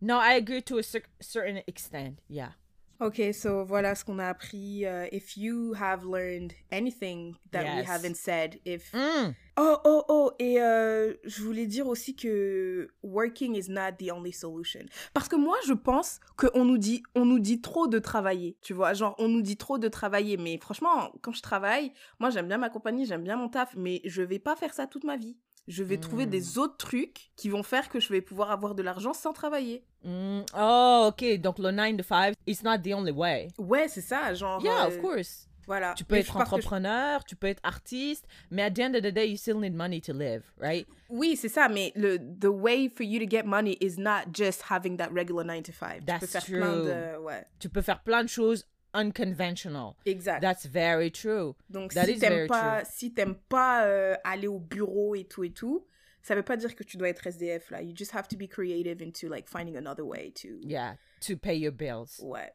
no 0.01 0.15
I 0.19 0.35
agree 0.37 0.61
to 0.63 0.77
a 0.77 0.81
cer- 0.83 1.09
certain 1.19 1.59
extent 1.67 2.15
yeah 2.29 2.51
Ok, 2.99 3.21
so 3.31 3.63
voilà 3.63 3.93
ce 3.93 4.03
qu'on 4.03 4.17
a 4.17 4.27
appris. 4.27 4.85
Euh, 4.85 5.05
if 5.11 5.37
you 5.37 5.73
have 5.79 6.03
learned 6.03 6.53
anything 6.71 7.35
that 7.51 7.63
we 7.63 7.85
haven't 7.87 8.15
said, 8.15 8.59
if 8.65 8.91
Mm. 8.93 9.35
Oh, 9.59 9.77
oh, 9.85 10.03
oh, 10.07 10.31
et 10.39 10.61
euh, 10.61 11.13
je 11.23 11.41
voulais 11.41 11.65
dire 11.65 11.87
aussi 11.87 12.15
que 12.15 12.89
working 13.03 13.55
is 13.55 13.69
not 13.69 13.93
the 13.99 14.11
only 14.11 14.31
solution. 14.31 14.85
Parce 15.13 15.27
que 15.27 15.35
moi, 15.35 15.57
je 15.65 15.73
pense 15.73 16.19
qu'on 16.35 16.63
nous 16.63 16.77
dit, 16.77 17.01
on 17.15 17.25
nous 17.25 17.39
dit 17.39 17.59
trop 17.61 17.87
de 17.87 17.97
travailler, 17.99 18.57
tu 18.61 18.73
vois, 18.73 18.93
genre, 18.93 19.15
on 19.17 19.27
nous 19.27 19.41
dit 19.41 19.57
trop 19.57 19.77
de 19.79 19.87
travailler, 19.87 20.37
mais 20.37 20.57
franchement, 20.59 21.11
quand 21.21 21.33
je 21.33 21.41
travaille, 21.41 21.91
moi, 22.19 22.29
j'aime 22.29 22.47
bien 22.47 22.59
ma 22.59 22.69
compagnie, 22.69 23.05
j'aime 23.05 23.23
bien 23.23 23.35
mon 23.35 23.49
taf, 23.49 23.75
mais 23.75 24.01
je 24.05 24.21
vais 24.21 24.39
pas 24.39 24.55
faire 24.55 24.73
ça 24.73 24.85
toute 24.85 25.03
ma 25.03 25.17
vie. 25.17 25.37
Je 25.67 25.83
vais 25.83 25.97
trouver 25.97 26.25
Mm. 26.25 26.29
des 26.29 26.57
autres 26.57 26.77
trucs 26.77 27.31
qui 27.35 27.49
vont 27.49 27.63
faire 27.63 27.89
que 27.89 27.99
je 27.99 28.07
vais 28.13 28.21
pouvoir 28.21 28.51
avoir 28.51 28.73
de 28.75 28.83
l'argent 28.83 29.13
sans 29.13 29.33
travailler. 29.33 29.83
Mm, 30.03 30.41
Oh, 30.57 31.09
ok. 31.09 31.39
Donc 31.41 31.59
le 31.59 31.71
9 31.71 31.97
to 31.97 32.03
5, 32.03 32.33
it's 32.45 32.63
not 32.63 32.77
the 32.79 32.93
only 32.93 33.11
way. 33.11 33.49
Ouais, 33.57 33.87
c'est 33.87 34.01
ça, 34.01 34.33
genre... 34.33 34.63
Yeah, 34.63 34.85
euh, 34.85 34.87
of 34.87 35.01
course. 35.01 35.43
Voilà. 35.65 35.93
Tu 35.97 36.05
peux 36.05 36.15
être 36.15 36.31
je- 36.31 36.37
entrepreneur, 36.39 37.25
tu 37.25 37.35
peux 37.35 37.47
être 37.47 37.59
artiste, 37.63 38.25
mais 38.49 38.61
at 38.63 38.71
the 38.71 38.79
end 38.79 38.93
of 38.93 39.01
the 39.01 39.11
day, 39.11 39.29
you 39.29 39.35
still 39.35 39.57
need 39.59 39.73
money 39.75 39.99
to 39.99 40.13
live, 40.13 40.43
right? 40.61 40.87
Oui, 41.09 41.35
c'est 41.35 41.49
ça, 41.49 41.67
mais 41.67 41.91
le 41.95 42.17
the 42.17 42.45
way 42.47 42.87
for 42.87 43.03
you 43.05 43.19
to 43.19 43.29
get 43.29 43.43
money 43.43 43.77
is 43.81 43.95
not 43.99 44.31
just 44.33 44.61
having 44.69 44.95
that 44.95 45.09
regular 45.11 45.43
9 45.43 45.61
to 45.63 45.73
5. 45.73 45.95
tu 45.99 46.05
peux 46.05 46.05
That's 46.05 46.31
faire 46.31 46.45
plein 46.45 46.77
de 46.77 47.17
ouais, 47.21 47.45
Tu 47.59 47.67
peux 47.67 47.81
faire 47.81 48.01
plein 48.01 48.23
de 48.23 48.29
choses 48.29 48.65
unconventional. 48.97 49.95
exact. 50.05 50.41
That's 50.41 50.65
very 50.65 51.09
true. 51.11 51.55
Donc 51.69 51.93
that 51.93 52.05
si 52.05 52.13
is 52.13 52.19
t'aimes 52.19 52.33
very 52.33 52.47
pas 52.47 52.83
si 52.85 53.13
t'aimes 53.13 53.35
pas 53.49 53.85
euh, 53.85 54.15
aller 54.23 54.47
au 54.47 54.59
bureau 54.59 55.15
et 55.15 55.25
tout 55.25 55.43
et 55.43 55.51
tout, 55.51 55.85
ça 56.23 56.35
veut 56.35 56.43
pas 56.43 56.57
dire 56.57 56.75
que 56.75 56.83
tu 56.83 56.97
dois 56.97 57.09
être 57.09 57.25
SDF 57.27 57.69
là. 57.71 57.81
You 57.81 57.93
just 57.95 58.11
have 58.11 58.27
to 58.29 58.35
be 58.35 58.47
creative 58.47 59.01
into 59.01 59.29
like 59.29 59.47
finding 59.47 59.77
another 59.77 60.03
way 60.03 60.31
to 60.41 60.59
Yeah, 60.61 60.95
to 61.21 61.37
pay 61.37 61.55
your 61.55 61.71
bills. 61.71 62.19
Ouais. 62.23 62.49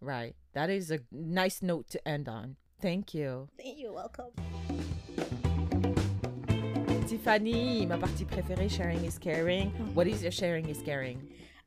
Right. 0.00 0.34
That 0.54 0.70
is 0.70 0.90
a 0.92 1.00
nice 1.10 1.60
note 1.60 1.90
to 1.90 1.98
end 2.06 2.28
on. 2.28 2.56
Thank 2.80 3.12
you. 3.14 3.48
You're 3.58 3.92
welcome. 3.92 4.30
Tiffany, 7.08 7.86
ma 7.86 7.96
partie 7.96 8.24
préférée, 8.24 8.68
sharing 8.70 9.04
is 9.04 9.18
caring. 9.18 9.70
Mm-hmm. 9.72 9.94
What 9.94 10.06
is 10.06 10.22
your 10.22 10.30
sharing 10.30 10.68
is 10.68 10.80
caring? 10.82 11.18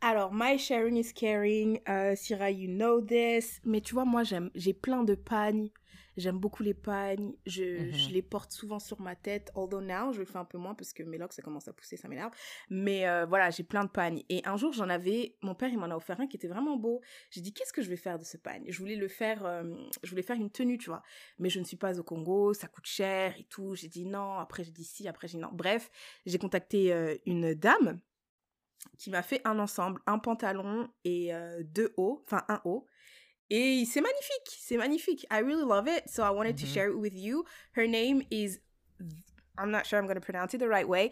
Alors, 0.02 0.34
my 0.34 0.58
sharing 0.58 0.97
is 0.97 1.14
caring. 1.14 1.80
Euh, 1.88 2.16
Syrah, 2.16 2.49
you 2.52 2.68
know 2.68 3.02
this. 3.02 3.60
Mais 3.64 3.82
tu 3.82 3.93
vois, 3.93 4.06
moi, 4.06 4.24
j'aime, 4.24 4.49
j'ai 4.56 4.74
plein 4.74 5.04
de 5.04 5.14
pagnes. 5.16 5.70
J'aime 6.18 6.39
beaucoup 6.39 6.64
les 6.64 6.74
pagnes. 6.74 7.34
Je, 7.45 7.64
Mhm. 7.86 7.93
je 7.93 8.10
les 8.10 8.22
porte 8.24 8.52
souvent 8.52 8.80
sur 8.80 8.99
ma 8.99 9.16
tête. 9.16 9.49
Although 9.56 9.80
now, 9.80 10.12
je 10.12 10.20
le 10.20 10.26
fais 10.26 10.39
un 10.39 10.43
peu 10.45 10.58
moins 10.58 10.74
parce 10.76 10.91
que 10.91 11.04
mes 11.04 11.18
locks, 11.18 11.34
ça 11.34 11.41
commence 11.43 11.68
à 11.68 11.74
pousser, 11.74 11.95
ça 11.97 12.08
m'énerve. 12.10 12.32
Mais 12.70 13.08
euh, 13.08 13.26
voilà, 13.26 13.49
j'ai 13.52 13.64
plein 13.64 13.84
de 13.86 13.89
pagnes. 13.89 14.24
Et 14.30 14.41
un 14.45 14.58
jour, 14.58 14.74
j'en 14.74 14.89
avais... 14.89 15.38
Mon 15.41 15.56
père, 15.56 15.70
il 15.70 15.78
m'en 15.78 15.86
a 15.86 15.95
offert 15.95 16.20
un 16.20 16.28
qui 16.28 16.36
était 16.36 16.49
vraiment 16.49 16.76
beau. 16.76 17.02
J'ai 17.30 17.39
dit, 17.41 17.54
qu'est-ce 17.54 17.72
que 17.72 17.82
je 17.84 17.89
vais 17.89 17.95
faire 17.95 18.18
de 18.20 18.26
ce 18.26 18.38
pagne? 18.38 18.66
Je 18.68 18.78
voulais 18.80 18.95
le 18.97 19.08
faire... 19.08 19.45
euh, 19.45 19.64
je 20.04 20.10
voulais 20.10 20.22
faire 20.24 20.36
une 20.36 20.49
tenue, 20.52 20.78
tu 20.80 20.89
vois. 20.89 21.02
Mais 21.39 21.49
je 21.49 21.60
ne 21.60 21.64
suis 21.64 21.78
pas 21.78 21.97
au 21.99 22.04
Congo, 22.04 22.54
ça 22.54 22.68
coûte 22.68 22.88
cher 22.88 23.36
et 23.39 23.45
tout. 23.45 23.76
J'ai 23.76 23.88
dit 23.88 24.06
non. 24.06 24.34
Après, 24.39 24.64
j'ai 24.64 24.72
dit 24.72 24.84
si. 24.84 25.08
Après, 25.08 25.28
j'ai 25.30 25.38
dit 25.38 25.43
non. 25.43 25.52
Bref, 25.54 25.89
j'ai 26.26 26.39
contacté 26.39 26.91
euh, 26.91 27.16
une 27.26 27.54
dame 27.54 27.99
qui 28.98 29.10
m'a 29.10 29.22
fait 29.24 29.42
un 29.46 29.60
ensemble, 29.60 30.02
un 30.08 30.20
pantalon 30.20 30.90
et 31.04 31.34
euh, 31.34 31.64
deux 31.64 31.94
hauts, 31.98 32.24
enfin 32.26 32.44
un 32.50 32.62
haut. 32.66 32.86
Et 33.50 33.84
c'est 33.86 34.02
magnifique, 34.02 34.58
c'est 34.60 34.78
magnifique. 34.78 35.26
I 35.32 35.42
really 35.42 35.66
love 35.66 35.88
it, 35.88 36.04
so 36.08 36.24
I 36.24 36.30
wanted 36.30 36.56
to 36.58 36.66
Mhm. 36.66 36.74
share 36.74 36.90
it 36.90 36.96
with 36.96 37.14
you. 37.14 37.44
Her 37.76 37.86
name 37.88 38.22
is, 38.32 38.60
I'm 39.58 39.72
not 39.72 39.86
sure 39.86 40.00
I'm 40.00 40.06
going 40.06 40.16
to 40.20 40.22
pronounce 40.26 40.54
it 40.54 40.60
the 40.60 40.70
right 40.70 40.88
way, 40.88 41.12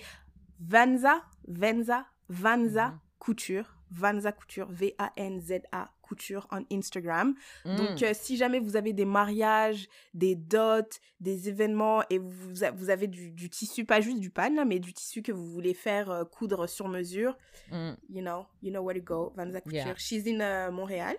Vanza, 0.59 1.21
Venza, 1.47 2.05
Vanza 2.29 2.91
Mhm. 2.93 2.99
Couture, 3.19 3.65
Vanza 3.91 4.31
Couture, 4.31 4.67
V-A-N-Z-A 4.69 5.89
Couture 6.09 6.47
on 6.51 6.65
Instagram. 6.71 7.35
Mm. 7.65 7.75
Donc, 7.75 8.03
euh, 8.03 8.11
si 8.13 8.35
jamais 8.35 8.59
vous 8.59 8.75
avez 8.75 8.93
des 8.93 9.05
mariages, 9.05 9.87
des 10.15 10.33
dots, 10.35 10.89
des 11.19 11.47
événements 11.49 12.01
et 12.09 12.17
vous, 12.17 12.31
vous 12.75 12.89
avez 12.89 13.07
du, 13.07 13.31
du 13.31 13.49
tissu, 13.49 13.85
pas 13.85 14.01
juste 14.01 14.19
du 14.19 14.31
pan, 14.31 14.49
là, 14.55 14.65
mais 14.65 14.79
du 14.79 14.91
tissu 14.91 15.21
que 15.21 15.31
vous 15.31 15.45
voulez 15.51 15.75
faire 15.75 16.09
euh, 16.09 16.25
coudre 16.25 16.67
sur 16.67 16.87
mesure, 16.87 17.37
Mm. 17.71 17.91
you 18.09 18.21
know, 18.21 18.45
you 18.63 18.71
know 18.71 18.81
where 18.81 18.95
to 18.99 19.03
go, 19.03 19.31
Vanza 19.35 19.61
Couture. 19.61 19.85
Yeah. 19.85 19.95
She's 19.97 20.25
in 20.25 20.39
euh, 20.41 20.71
Montréal. 20.71 21.15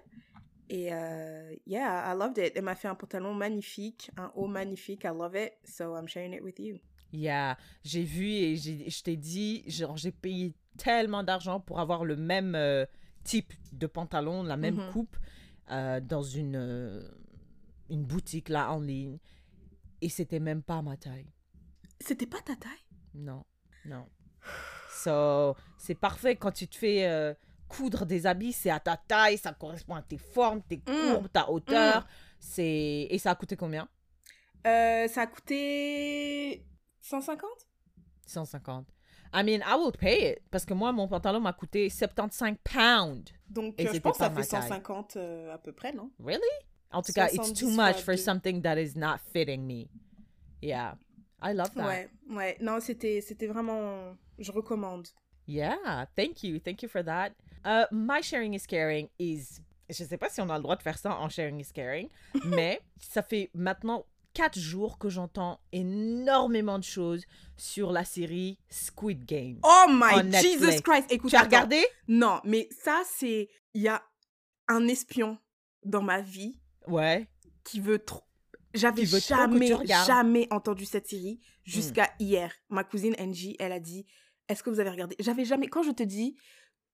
Et 0.69 0.91
yeah, 1.67 2.13
I 2.13 2.17
loved 2.17 2.39
it. 2.39 2.53
Elle 2.55 2.63
m'a 2.63 2.75
fait 2.77 2.89
un 2.89 2.95
pantalon 2.95 3.35
magnifique, 3.35 4.11
un 4.17 4.31
haut 4.35 4.47
magnifique. 4.47 5.05
I 5.05 5.09
love 5.09 5.35
it. 5.37 5.53
So 5.65 5.97
I'm 5.97 6.07
sharing 6.09 6.33
it 6.33 6.43
with 6.43 6.59
you. 6.59 6.79
Yeah, 7.13 7.57
j'ai 7.83 8.05
vu 8.05 8.27
et 8.29 8.57
je 8.57 9.03
t'ai 9.03 9.17
dit, 9.17 9.65
genre, 9.67 9.97
j'ai 9.97 10.13
payé 10.13 10.55
tellement 10.79 11.25
d'argent 11.25 11.59
pour 11.59 11.81
avoir 11.81 12.05
le 12.05 12.15
même 12.17 12.55
euh, 12.55 12.87
type 13.25 13.53
de 13.73 13.87
pantalon, 13.87 14.43
la 14.43 14.57
même 14.57 14.77
Mhm. 14.77 14.93
coupe, 14.93 15.17
euh, 15.71 16.01
dans 16.01 16.23
une, 16.23 16.57
euh, 16.57 17.09
une 17.91 18.05
boutique 18.05 18.49
là 18.49 18.73
en 18.73 18.81
ligne. 18.81 19.19
Et 20.01 20.09
c'était 20.09 20.41
même 20.41 20.63
pas 20.63 20.83
ma 20.83 20.97
taille. 20.97 21.27
C'était 22.01 22.27
pas 22.27 22.41
ta 22.41 22.57
taille? 22.57 22.73
Non, 23.15 23.45
non. 23.85 24.07
So, 24.91 25.55
c'est 25.79 25.95
parfait 25.95 26.37
quand 26.37 26.53
tu 26.53 26.67
te 26.69 26.77
fais 26.77 27.07
euh, 27.07 27.35
coudre 27.69 28.07
des 28.07 28.27
habits, 28.27 28.53
c'est 28.53 28.71
à 28.71 28.81
ta 28.81 28.97
taille, 28.97 29.39
ça 29.39 29.53
correspond 29.53 29.95
à 29.95 30.03
tes 30.03 30.19
formes, 30.19 30.63
tes 30.63 30.81
courbes, 30.81 31.29
ta 31.31 31.51
hauteur. 31.51 32.07
C'est 32.39 33.07
Et 33.11 33.19
ça 33.19 33.31
a 33.33 33.35
coûté 33.35 33.57
combien? 33.57 33.89
Ça 34.65 35.23
a 35.23 35.27
coûté 35.27 36.65
150 37.01 37.49
150. 38.27 38.87
I 39.33 39.43
mean, 39.43 39.63
I 39.63 39.77
will 39.77 39.93
pay 39.93 40.33
it. 40.33 40.43
Parce 40.51 40.65
que 40.65 40.75
moi, 40.75 40.93
mon 40.93 41.09
pantalon 41.09 41.41
m'a 41.41 41.53
coûté 41.53 41.89
75 41.89 42.57
pounds. 42.65 43.33
Donc 43.49 43.81
euh, 43.81 43.93
je 43.93 43.99
pense 43.99 44.13
que 44.13 44.19
ça 44.19 44.31
fait 44.31 44.37
ma 44.37 44.45
taille. 44.45 44.69
150 44.69 45.17
euh, 45.17 45.55
à 45.55 45.59
peu 45.59 45.73
près, 45.73 45.93
non? 45.93 46.11
Really? 46.19 46.41
En 46.93 47.03
tout 47.03 47.13
cas, 47.13 47.29
it's 47.29 47.37
70 47.37 47.61
too 47.61 47.71
much 47.71 48.03
for 48.03 48.17
something 48.19 48.63
that 48.63 48.77
is 48.77 48.97
not 48.97 49.19
fitting 49.33 49.67
me. 49.67 49.89
Yeah. 50.61 50.97
I 51.43 51.53
love 51.55 51.73
that. 51.75 51.87
Ouais, 51.87 52.09
ouais. 52.29 52.57
Non, 52.61 52.81
c'était 52.81 53.21
c'était 53.21 53.47
vraiment... 53.47 54.17
Je 54.39 54.51
recommande. 54.53 55.09
Yeah. 55.47 56.07
Thank 56.17 56.43
you. 56.43 56.59
Thank 56.59 56.83
you 56.83 56.89
for 56.89 57.03
that. 57.05 57.33
Uh, 57.65 57.85
my 57.93 58.23
sharing 58.23 58.55
is 58.55 58.67
caring 58.67 59.09
is 59.19 59.61
je 59.91 60.05
sais 60.05 60.17
pas 60.17 60.29
si 60.29 60.41
on 60.41 60.49
a 60.49 60.57
le 60.57 60.63
droit 60.63 60.77
de 60.77 60.83
faire 60.83 60.99
ça 60.99 61.17
en 61.17 61.29
sharing 61.29 61.61
is 61.61 61.73
caring, 61.73 62.09
mais 62.45 62.81
ça 62.99 63.23
fait 63.23 63.51
maintenant 63.55 64.07
quatre 64.35 64.59
jours 64.59 64.99
que 64.99 65.09
j'entends 65.09 65.61
énormément 65.73 66.79
de 66.79 66.85
choses 66.85 67.25
sur 67.57 67.93
la 67.93 68.05
série 68.05 68.59
Squid 68.69 69.25
Game. 69.25 69.59
Oh 69.63 69.87
my. 69.89 70.33
Jesus 70.33 70.81
Christ. 70.83 71.07
Écoute, 71.11 71.31
tu 71.31 71.37
as 71.37 71.43
regardé? 71.43 71.83
Non, 72.09 72.41
mais 72.45 72.69
ça, 72.71 73.03
c'est. 73.07 73.49
Il 73.75 73.83
y 73.83 73.89
a 73.89 74.03
un 74.69 74.87
espion 74.89 75.39
dans 75.85 76.03
ma 76.03 76.21
vie 76.21 76.59
Ouais. 76.87 77.29
qui 77.65 77.81
veut 77.81 77.99
trop. 77.99 78.23
J'avais 78.75 79.05
jamais, 79.05 79.73
jamais 80.07 80.47
entendu 80.53 80.85
cette 80.85 81.09
série 81.09 81.41
jusqu'à 81.65 82.11
hier. 82.21 82.53
Ma 82.69 82.85
cousine 82.85 83.15
Angie, 83.19 83.57
elle 83.59 83.73
a 83.73 83.81
dit 83.81 84.07
Est-ce 84.49 84.63
que 84.63 84.71
vous 84.71 84.81
avez 84.81 84.91
regardé? 84.91 85.17
J'avais 85.19 85.45
jamais. 85.45 85.67
Quand 85.69 85.83
je 85.83 85.91
te 85.91 86.03
dis. 86.03 86.37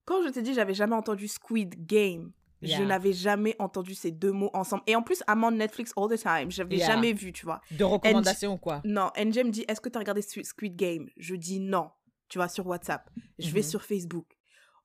Quand 0.07 0.23
je 0.23 0.29
te 0.29 0.39
dis, 0.39 0.55
j'avais 0.55 0.73
jamais 0.75 0.95
entendu 0.95 1.27
Squid 1.27 1.85
Game. 1.85 2.33
Je 2.63 2.83
n'avais 2.83 3.13
jamais 3.13 3.55
entendu 3.59 3.95
ces 3.95 4.11
deux 4.11 4.33
mots 4.33 4.51
ensemble. 4.55 4.83
Et 4.87 4.97
en 4.97 5.03
plus, 5.03 5.23
I'm 5.29 5.45
on 5.45 5.51
Netflix 5.53 5.93
all 5.97 6.09
the 6.09 6.21
time. 6.21 6.51
J'avais 6.51 6.77
Yeah. 6.77 6.87
jamais 6.87 7.13
vu, 7.13 7.33
tu 7.33 7.45
vois. 7.45 7.61
De 7.71 7.85
recommandations 7.85 8.55
ou 8.55 8.59
quoi? 8.59 8.81
Non, 8.85 9.11
NJ 9.17 9.39
me 9.45 9.51
dit 9.51 9.65
Est-ce 9.69 9.81
que 9.81 9.89
tu 9.89 9.97
as 9.97 10.01
regardé 10.01 10.23
Squid 10.23 10.77
Game? 10.77 11.09
Je 11.17 11.35
dis 11.35 11.61
non. 11.61 11.91
Tu 12.29 12.39
vois, 12.39 12.49
sur 12.49 12.67
WhatsApp. 12.67 13.09
Je 13.39 13.51
vais 13.51 13.61
Mhm. 13.61 13.67
sur 13.67 13.83
Facebook. 13.85 14.27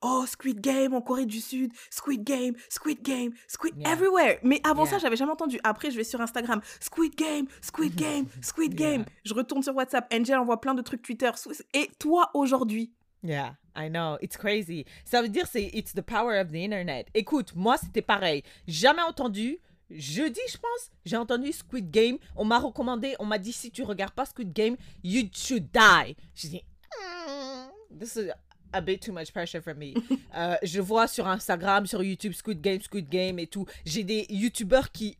Oh, 0.04 0.26
Squid 0.28 0.60
Game 0.62 0.94
en 0.96 1.02
Corée 1.02 1.28
du 1.28 1.40
Sud. 1.40 1.72
Squid 1.92 2.24
Game, 2.24 2.56
Squid 2.70 3.04
Game, 3.04 3.34
Squid 3.48 3.76
Yeah. 3.78 3.92
everywhere. 3.94 4.40
Mais 4.44 4.60
avant 4.64 4.86
ça, 4.88 4.98
j'avais 4.98 5.16
jamais 5.16 5.32
entendu. 5.32 5.60
Après, 5.64 5.92
je 5.92 5.98
vais 5.98 6.04
sur 6.04 6.20
Instagram. 6.22 6.60
Squid 6.80 7.14
Game, 7.16 7.46
Squid 7.62 7.94
Game, 7.96 8.26
Squid 8.42 8.74
Game. 8.74 9.06
Je 9.24 9.34
retourne 9.36 9.62
sur 9.62 9.76
WhatsApp. 9.76 10.12
NJ 10.12 10.32
envoie 10.32 10.60
plein 10.60 10.74
de 10.74 10.82
trucs 10.82 11.04
Twitter. 11.04 11.30
Et 11.76 11.90
toi, 12.00 12.32
aujourd'hui? 12.34 12.92
Yeah, 13.24 13.56
I 13.76 13.90
know. 13.90 14.18
It's 14.22 14.38
crazy. 14.38 14.86
Ça 15.06 15.22
veut 15.22 15.30
dire 15.30 15.48
c'est 15.48 15.70
it's 15.74 15.94
the 15.94 16.02
power 16.02 16.40
of 16.40 16.52
the 16.52 16.56
internet. 16.56 17.08
Écoute, 17.14 17.54
moi 17.56 17.78
c'était 17.78 18.02
pareil. 18.02 18.44
Jamais 18.68 19.04
entendu. 19.04 19.60
Jeudi, 19.94 20.40
je 20.48 20.58
pense, 20.58 20.90
j'ai 21.04 21.18
entendu 21.18 21.52
Squid 21.52 21.92
Game. 21.92 22.18
On 22.38 22.46
m'a 22.46 22.60
recommandé, 22.60 23.14
on 23.20 23.26
m'a 23.26 23.38
dit 23.38 23.52
si 23.52 23.72
tu 23.72 23.84
regardes 23.84 24.14
pas 24.14 24.26
Squid 24.26 24.54
Game, 24.54 24.78
you 25.04 25.28
should 25.34 25.70
die. 25.74 26.16
J'ai 26.34 26.48
dit, 26.48 26.64
Hmm, 26.94 27.68
this 28.00 28.16
is 28.16 28.30
a 28.74 28.82
bit 28.82 29.02
too 29.02 29.12
much 29.12 29.32
pressure 29.32 29.62
for 29.62 29.76
me. 29.76 29.94
Euh, 30.34 30.56
je 30.64 30.80
vois 30.80 31.08
sur 31.08 31.28
Instagram, 31.28 31.86
sur 31.86 32.02
YouTube, 32.02 32.32
Squid 32.32 32.62
Game, 32.62 32.80
Squid 32.82 33.10
Game 33.10 33.38
et 33.38 33.48
tout. 33.48 33.66
J'ai 33.86 34.06
des 34.06 34.26
YouTubeurs 34.30 34.90
qui 34.94 35.18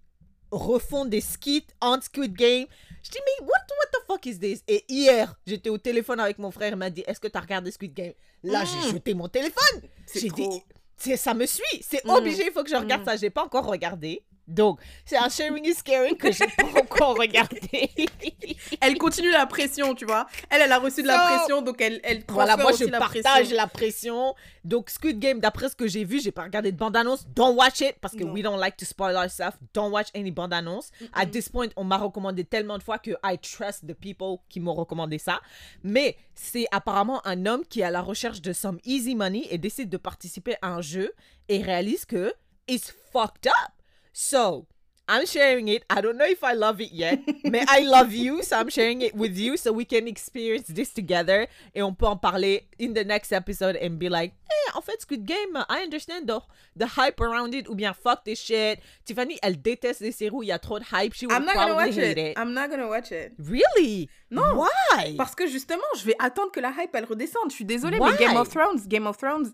refont 0.52 1.04
des 1.04 1.20
skits 1.20 1.68
en 1.82 2.00
Squid 2.00 2.34
Game. 2.34 2.66
Je 3.04 3.10
dis, 3.10 3.18
mais 3.26 3.46
what, 3.46 3.60
the 3.68 3.74
fuck 4.12 4.26
is 4.26 4.40
this? 4.40 4.64
Et 4.68 4.84
hier, 4.90 5.34
j'étais 5.46 5.70
au 5.70 5.78
téléphone 5.78 6.20
avec 6.20 6.38
mon 6.38 6.52
frère, 6.52 6.72
il 6.72 6.76
m'a 6.76 6.90
dit, 6.90 7.04
est-ce 7.08 7.20
que 7.20 7.28
tu 7.28 7.38
as 7.38 7.42
regardé 7.42 7.72
Squid 7.72 7.94
Game? 7.94 8.14
Là, 8.44 8.64
j'ai 8.66 8.88
Mm. 8.90 8.92
jeté 8.94 9.14
mon 9.14 9.28
téléphone. 9.30 9.82
J'ai 10.14 10.30
dit, 10.30 11.18
ça 11.18 11.34
me 11.34 11.46
suit, 11.46 11.82
c'est 11.82 12.04
Mm. 12.06 12.10
obligé, 12.12 12.46
il 12.48 12.52
faut 12.52 12.64
que 12.64 12.70
je 12.70 12.76
regarde 12.76 13.02
Mm. 13.04 13.06
ça. 13.06 13.16
J'ai 13.16 13.30
pas 13.30 13.44
encore 13.44 13.66
regardé. 13.66 14.22
Donc, 14.48 14.80
c'est 15.06 15.18
un 15.18 15.30
sharing 15.30 15.66
is 15.66 15.76
caring 15.84 16.18
que 16.18 16.32
j'ai 16.32 16.48
pas 16.48 16.80
encore 16.80 17.18
regardé. 17.18 17.62
Elle 18.82 18.98
continue 18.98 19.32
la 19.32 19.46
pression, 19.46 19.96
tu 19.96 20.06
vois. 20.06 20.28
Elle, 20.50 20.62
elle 20.62 20.72
a 20.72 20.80
reçu 20.80 21.02
de 21.04 21.08
la 21.08 21.18
So- 21.18 21.36
pression, 21.36 21.62
donc 21.62 21.80
elle, 21.82 22.00
elle 22.04 22.24
voilà, 22.28 22.58
moi 22.58 22.72
je 22.78 22.86
la 22.86 23.00
partage 23.00 23.22
pression. 23.24 23.56
la 23.56 23.68
pression. 23.68 24.36
Donc, 24.64 24.90
Squid 24.90 25.20
Game, 25.20 25.40
d'après 25.40 25.70
ce 25.70 25.76
que 25.76 25.88
j'ai 25.88 26.04
vu, 26.04 26.20
j'ai 26.22 26.32
pas 26.32 26.44
regardé 26.44 26.72
de 26.72 26.78
bande-annonce. 26.78 27.26
Don't 27.36 27.56
watch 27.56 27.82
it 27.82 27.96
parce 28.02 28.14
que 28.16 28.24
Non. 28.24 28.34
we 28.34 28.44
don't 28.44 28.60
like 28.60 28.78
to 28.78 28.86
spoil 28.86 29.16
our 29.16 29.30
stuff. 29.30 29.58
Don't 29.74 29.92
watch 29.92 30.08
any 30.16 30.32
bande-annonce. 30.32 30.92
At 31.14 31.28
this 31.28 31.50
point, 31.50 31.70
on 31.76 31.84
m'a 31.84 31.98
recommandé 31.98 32.44
tellement 32.44 32.78
de 32.78 32.84
fois 32.84 33.00
que 33.00 33.12
I 33.24 33.38
trust 33.40 33.86
the 33.88 33.94
people 33.94 34.38
qui 34.50 34.60
m'ont 34.60 34.74
recommandé 34.76 35.18
ça. 35.18 35.42
Mais 35.84 36.18
c'est 36.36 36.66
apparemment 36.72 37.26
un 37.26 37.46
homme 37.46 37.64
qui 37.70 37.82
est 37.82 37.86
à 37.86 37.92
la 37.92 38.02
recherche 38.02 38.42
de 38.42 38.54
some 38.54 38.80
easy 38.86 39.16
money 39.16 39.48
et 39.50 39.58
décide 39.58 39.90
de 39.90 39.98
participer 39.98 40.56
à 40.62 40.70
un 40.70 40.82
jeu 40.82 41.14
et 41.50 41.62
réalise 41.62 42.06
que 42.06 42.34
it's 42.68 42.94
fucked 43.12 43.48
up. 43.48 43.72
So, 44.14 44.68
I'm 45.08 45.26
sharing 45.26 45.68
it. 45.68 45.84
I 45.90 46.00
don't 46.00 46.18
know 46.18 46.26
if 46.26 46.42
I 46.42 46.54
love 46.54 46.80
it 46.80 46.92
yet, 46.94 47.20
mais 47.44 47.66
I 47.68 47.82
love 47.82 48.14
you, 48.14 48.44
so 48.44 48.58
I'm 48.58 48.70
sharing 48.70 49.02
it 49.02 49.14
with 49.14 49.38
you 49.38 49.58
so 49.58 49.74
we 49.74 49.84
can 49.84 50.08
experience 50.08 50.68
this 50.68 50.94
together 50.94 51.48
et 51.76 51.82
on 51.82 51.94
peut 51.94 52.06
en 52.06 52.16
parler 52.18 52.68
in 52.80 52.94
the 52.94 53.04
next 53.04 53.34
episode 53.34 53.76
and 53.82 54.00
be 54.00 54.08
like, 54.08 54.34
eh, 54.50 54.72
en 54.74 54.82
fait, 54.82 55.02
Squid 55.02 55.26
Game, 55.26 55.58
I 55.70 55.84
understand 55.84 56.28
the, 56.28 56.40
the 56.78 56.88
hype 56.96 57.20
around 57.20 57.54
it 57.54 57.68
ou 57.68 57.76
bien 57.76 57.94
fuck 57.94 58.24
this 58.24 58.40
shit. 58.40 58.80
Tiffany, 59.04 59.38
elle 59.42 59.62
déteste 59.62 60.00
les 60.00 60.14
séries 60.14 60.32
où 60.34 60.44
il 60.44 60.48
y 60.48 60.52
a 60.54 60.60
trop 60.60 60.80
de 60.80 60.86
hype. 60.86 61.14
She 61.14 61.24
I'm 61.24 61.46
not 61.46 61.56
gonna 61.56 61.76
watch 61.76 61.98
it. 61.98 62.18
it. 62.18 62.38
I'm 62.38 62.54
not 62.54 62.70
gonna 62.70 62.88
watch 62.88 63.12
it. 63.12 63.34
Really? 63.38 64.08
Non. 64.30 64.56
Why? 64.56 65.18
Parce 65.18 65.36
que 65.36 65.46
justement, 65.46 65.82
je 65.98 66.06
vais 66.06 66.16
attendre 66.20 66.52
que 66.52 66.62
la 66.62 66.72
hype 66.72 66.96
elle 66.96 67.06
redescende. 67.06 67.50
Je 67.50 67.56
suis 67.56 67.66
désolée, 67.66 67.98
Why? 68.00 68.12
mais 68.12 68.18
Game 68.18 68.38
of 68.38 68.50
Thrones, 68.50 68.80
Game 68.88 69.08
of 69.08 69.18
Thrones, 69.18 69.52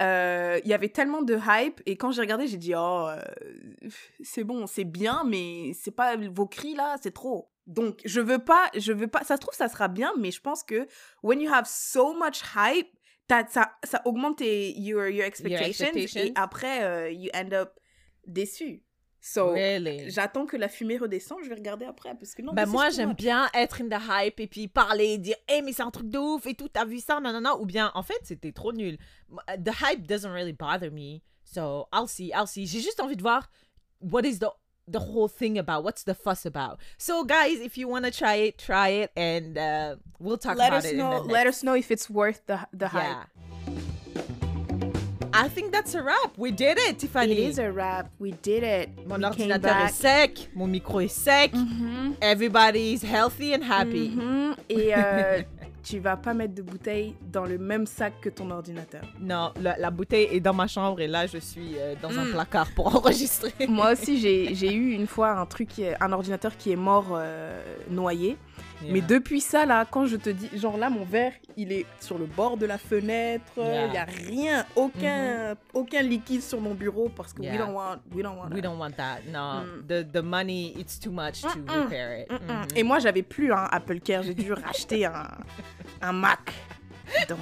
euh, 0.00 0.60
il 0.64 0.70
y 0.70 0.74
avait 0.74 0.88
tellement 0.88 1.22
de 1.22 1.36
hype 1.36 1.80
et 1.86 1.96
quand 1.96 2.10
j'ai 2.10 2.22
regardé, 2.22 2.46
j'ai 2.46 2.56
dit 2.56 2.74
oh 2.74 3.08
euh, 3.08 3.20
c'est 4.22 4.44
bon, 4.44 4.66
c'est 4.66 4.84
bien, 4.84 5.24
mais 5.26 5.72
c'est 5.74 5.90
pas 5.90 6.16
vos 6.16 6.46
cris 6.46 6.74
là, 6.74 6.96
c'est 7.02 7.12
trop. 7.12 7.50
Donc 7.66 8.00
je 8.04 8.20
veux 8.20 8.38
pas, 8.38 8.70
je 8.76 8.92
veux 8.92 9.08
pas. 9.08 9.22
Ça 9.24 9.36
se 9.36 9.40
trouve 9.40 9.54
ça 9.54 9.68
sera 9.68 9.88
bien, 9.88 10.12
mais 10.18 10.30
je 10.30 10.40
pense 10.40 10.62
que 10.62 10.86
when 11.22 11.40
you 11.40 11.52
have 11.52 11.66
so 11.66 12.14
much 12.14 12.42
hype, 12.56 12.88
ça 13.28 13.72
ça 13.84 14.02
augmente 14.06 14.38
tes, 14.38 14.72
your 14.78 15.08
your 15.08 15.24
expectations, 15.24 15.86
expectations. 15.86 16.20
et 16.20 16.32
après 16.34 16.82
euh, 16.82 17.10
you 17.10 17.30
end 17.34 17.52
up 17.52 17.78
déçu. 18.26 18.82
So 19.22 19.52
really? 19.52 20.10
j'attends 20.10 20.46
que 20.46 20.56
la 20.56 20.68
fumée 20.68 20.96
redescende, 20.96 21.40
je 21.44 21.48
vais 21.48 21.54
regarder 21.54 21.84
après 21.84 22.14
parce 22.14 22.34
que 22.34 22.40
non. 22.40 22.54
Ben 22.54 22.66
moi 22.66 22.88
j'aime 22.88 23.12
bien 23.12 23.50
être 23.52 23.82
in 23.82 23.88
the 23.88 24.00
hype 24.08 24.40
et 24.40 24.46
puis 24.46 24.66
parler, 24.66 25.18
dire 25.18 25.36
hey 25.46 25.60
mais 25.62 25.72
c'est 25.72 25.82
un 25.82 25.90
truc 25.90 26.08
de 26.08 26.18
ouf 26.18 26.46
et 26.46 26.54
tout, 26.54 26.68
t'as 26.68 26.86
vu 26.86 27.00
ça, 27.00 27.20
nanana, 27.20 27.54
ou 27.56 27.66
bien 27.66 27.90
en 27.94 28.02
fait 28.02 28.18
c'était 28.22 28.52
trop 28.52 28.72
nul. 28.72 28.96
The 29.46 29.72
hype 29.82 30.06
doesn't 30.06 30.32
really 30.32 30.54
bother 30.54 30.90
me, 30.90 31.20
so 31.44 31.86
I'll 31.92 32.08
see, 32.08 32.32
I'll 32.34 32.46
see. 32.46 32.66
J'ai 32.66 32.80
juste 32.80 32.98
envie 33.00 33.16
de 33.16 33.22
voir 33.22 33.50
what 34.00 34.22
is 34.24 34.38
the 34.38 34.48
the 34.88 34.98
whole 34.98 35.28
thing 35.28 35.58
about, 35.58 35.84
what's 35.84 36.02
the 36.02 36.14
fuss 36.14 36.46
about. 36.46 36.78
So 36.96 37.22
guys, 37.24 37.60
if 37.60 37.76
you 37.76 37.88
want 37.88 38.06
to 38.06 38.10
try 38.10 38.36
it, 38.36 38.58
try 38.58 38.88
it 38.88 39.10
and 39.16 39.58
uh, 39.58 39.96
we'll 40.18 40.38
talk 40.38 40.56
let 40.56 40.68
about 40.68 40.84
us 40.84 40.92
it. 40.92 40.96
know. 40.96 41.20
Let 41.20 41.46
us 41.46 41.62
know 41.62 41.74
if 41.74 41.90
it's 41.90 42.08
worth 42.08 42.40
the 42.46 42.58
the 42.72 42.88
hype. 42.88 43.28
I 45.44 45.48
think 45.48 45.72
that's 45.72 45.94
a 45.94 46.02
wrap. 46.02 46.32
We 46.36 46.52
did 46.52 46.78
it, 46.88 46.98
Tiffany. 46.98 47.32
It 47.32 47.38
is 47.54 47.58
a 47.58 47.70
wrap. 47.70 48.10
We 48.20 48.32
did 48.42 48.62
it. 48.62 48.90
Mon 49.06 49.16
We 49.18 49.24
ordinateur 49.24 49.76
est 49.86 49.92
sec, 49.92 50.50
mon 50.54 50.66
micro 50.66 51.00
est 51.00 51.08
sec. 51.08 51.52
Mhm, 51.54 52.14
Everybody's 52.20 53.02
healthy 53.02 53.54
and 53.54 53.62
happy. 53.62 54.10
mhm. 54.10 54.54
Et 54.68 54.92
euh, 54.96 55.42
tu 55.82 55.98
vas 55.98 56.16
pas 56.16 56.34
mettre 56.34 56.54
de 56.54 56.62
bouteille 56.62 57.14
dans 57.32 57.44
le 57.46 57.56
même 57.58 57.86
sac 57.86 58.12
que 58.20 58.28
ton 58.28 58.50
ordinateur. 58.50 59.00
Non, 59.18 59.52
la, 59.60 59.76
la 59.78 59.90
bouteille 59.90 60.28
est 60.30 60.40
dans 60.40 60.52
ma 60.52 60.66
chambre 60.66 61.00
et 61.00 61.06
là, 61.06 61.26
je 61.26 61.38
suis 61.38 61.76
euh, 61.78 61.94
dans 62.02 62.10
un 62.18 62.24
Mm. 62.26 62.32
placard 62.32 62.68
pour 62.76 62.86
enregistrer. 62.96 63.52
Moi 63.66 63.92
aussi, 63.92 64.18
j'ai 64.18 64.72
eu 64.74 64.92
une 64.92 65.06
fois 65.06 65.30
un 65.30 65.46
truc, 65.46 65.70
un 66.00 66.12
ordinateur 66.12 66.56
qui 66.56 66.72
est 66.72 66.76
mort 66.76 67.06
euh, 67.12 67.62
noyé. 67.90 68.36
Mais 68.88 69.00
depuis 69.00 69.40
ça, 69.40 69.66
là, 69.66 69.84
quand 69.90 70.06
je 70.06 70.16
te 70.16 70.30
dis, 70.30 70.48
genre 70.54 70.76
là, 70.78 70.88
mon 70.90 71.04
verre, 71.04 71.32
il 71.56 71.70
est 71.72 71.86
sur 72.00 72.16
le 72.18 72.26
bord 72.26 72.56
de 72.56 72.66
la 72.66 72.78
fenêtre. 72.78 73.52
Il 73.58 73.62
Yeah. 73.64 73.92
y 73.92 73.96
a 73.98 74.04
rien, 74.04 74.66
aucun, 74.76 75.54
aucun 75.74 76.02
liquide 76.02 76.42
sur 76.42 76.60
mon 76.60 76.74
bureau 76.74 77.08
parce 77.14 77.32
que 77.32 77.42
we 77.42 77.56
don't 77.58 77.74
want, 77.74 77.98
we 78.14 78.22
don't 78.22 78.36
want. 78.38 78.48
We 78.50 78.56
that. 78.62 78.68
don't 78.68 78.78
want 78.78 78.92
that. 78.96 79.18
No, 79.30 79.64
Mm. 79.64 79.86
the, 79.86 80.06
the 80.12 80.22
money, 80.22 80.74
it's 80.78 80.98
too 80.98 81.10
much 81.10 81.42
to 81.42 81.48
repair 81.68 82.20
it. 82.22 82.30
Mhm. 82.30 82.66
Et 82.76 82.82
moi, 82.82 82.98
j'avais 83.00 83.22
plus 83.22 83.52
un 83.52 83.68
Apple 83.70 84.00
Care, 84.00 84.22
j'ai 84.22 84.34
dû 84.34 84.52
racheter 84.52 85.04
un, 85.06 85.28
un 86.00 86.12
Mac. 86.12 86.52
Donc, 87.28 87.38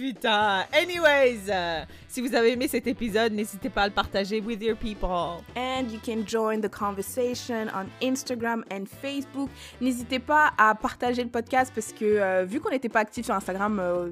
Putain. 0.00 0.64
Anyways, 0.72 1.40
euh, 1.50 1.84
si 2.08 2.22
vous 2.22 2.34
avez 2.34 2.52
aimé 2.52 2.68
cet 2.68 2.86
épisode, 2.86 3.34
n'hésitez 3.34 3.68
pas 3.68 3.82
à 3.82 3.88
le 3.88 3.92
partager 3.92 4.40
with 4.40 4.62
your 4.62 4.74
people. 4.74 5.44
and 5.56 5.90
you 5.90 6.00
can 6.02 6.24
join 6.26 6.62
the 6.62 6.70
conversation 6.70 7.66
on 7.74 7.84
Instagram 8.02 8.64
and 8.72 8.86
Facebook. 8.86 9.50
N'hésitez 9.78 10.18
pas 10.18 10.52
à 10.56 10.74
partager 10.74 11.22
le 11.22 11.28
podcast 11.28 11.70
parce 11.74 11.92
que 11.92 12.06
euh, 12.06 12.44
vu 12.46 12.60
qu'on 12.60 12.70
n'était 12.70 12.88
pas 12.88 13.00
actif 13.00 13.26
sur 13.26 13.34
Instagram 13.34 13.78
euh, 13.78 14.08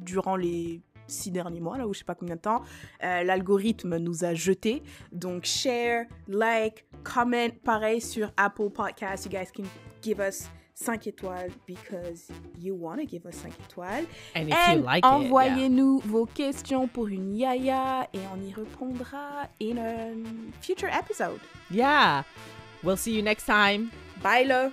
durant 0.00 0.34
les 0.34 0.80
six 1.06 1.30
derniers 1.30 1.60
mois, 1.60 1.78
là, 1.78 1.86
ou 1.86 1.94
je 1.94 2.00
sais 2.00 2.04
pas 2.04 2.16
combien 2.16 2.34
de 2.34 2.40
temps, 2.40 2.62
l'algorithme 3.00 3.96
nous 3.96 4.24
a 4.24 4.34
jetés. 4.34 4.82
Donc, 5.12 5.44
share, 5.44 6.04
like, 6.26 6.84
comment, 7.04 7.48
pareil 7.64 8.00
sur 8.00 8.32
Apple 8.36 8.70
Podcasts. 8.70 9.24
You 9.24 9.30
guys 9.30 9.52
can 9.56 9.64
give 10.02 10.18
us 10.18 10.50
5 10.80 11.06
étoiles 11.08 11.50
because 11.66 12.28
you 12.60 12.74
want 12.74 12.98
to 13.00 13.04
give 13.06 13.26
us 13.26 13.36
5 13.36 13.52
étoiles. 13.68 14.06
And 14.34 14.48
if 14.48 14.54
And 14.54 14.78
you 14.78 14.84
like 14.84 14.98
it, 14.98 15.04
yeah. 15.04 15.16
envoyez-nous 15.16 16.00
vos 16.04 16.26
questions 16.26 16.86
pour 16.86 17.08
une 17.08 17.34
yaya 17.36 18.08
et 18.14 18.20
on 18.32 18.40
y 18.46 18.52
répondra 18.52 19.48
in 19.60 19.76
a 19.78 20.12
future 20.62 20.88
episode. 20.88 21.40
Yeah. 21.70 22.22
We'll 22.84 22.96
see 22.96 23.12
you 23.16 23.22
next 23.22 23.44
time. 23.46 23.90
Bye 24.22 24.44
là! 24.44 24.70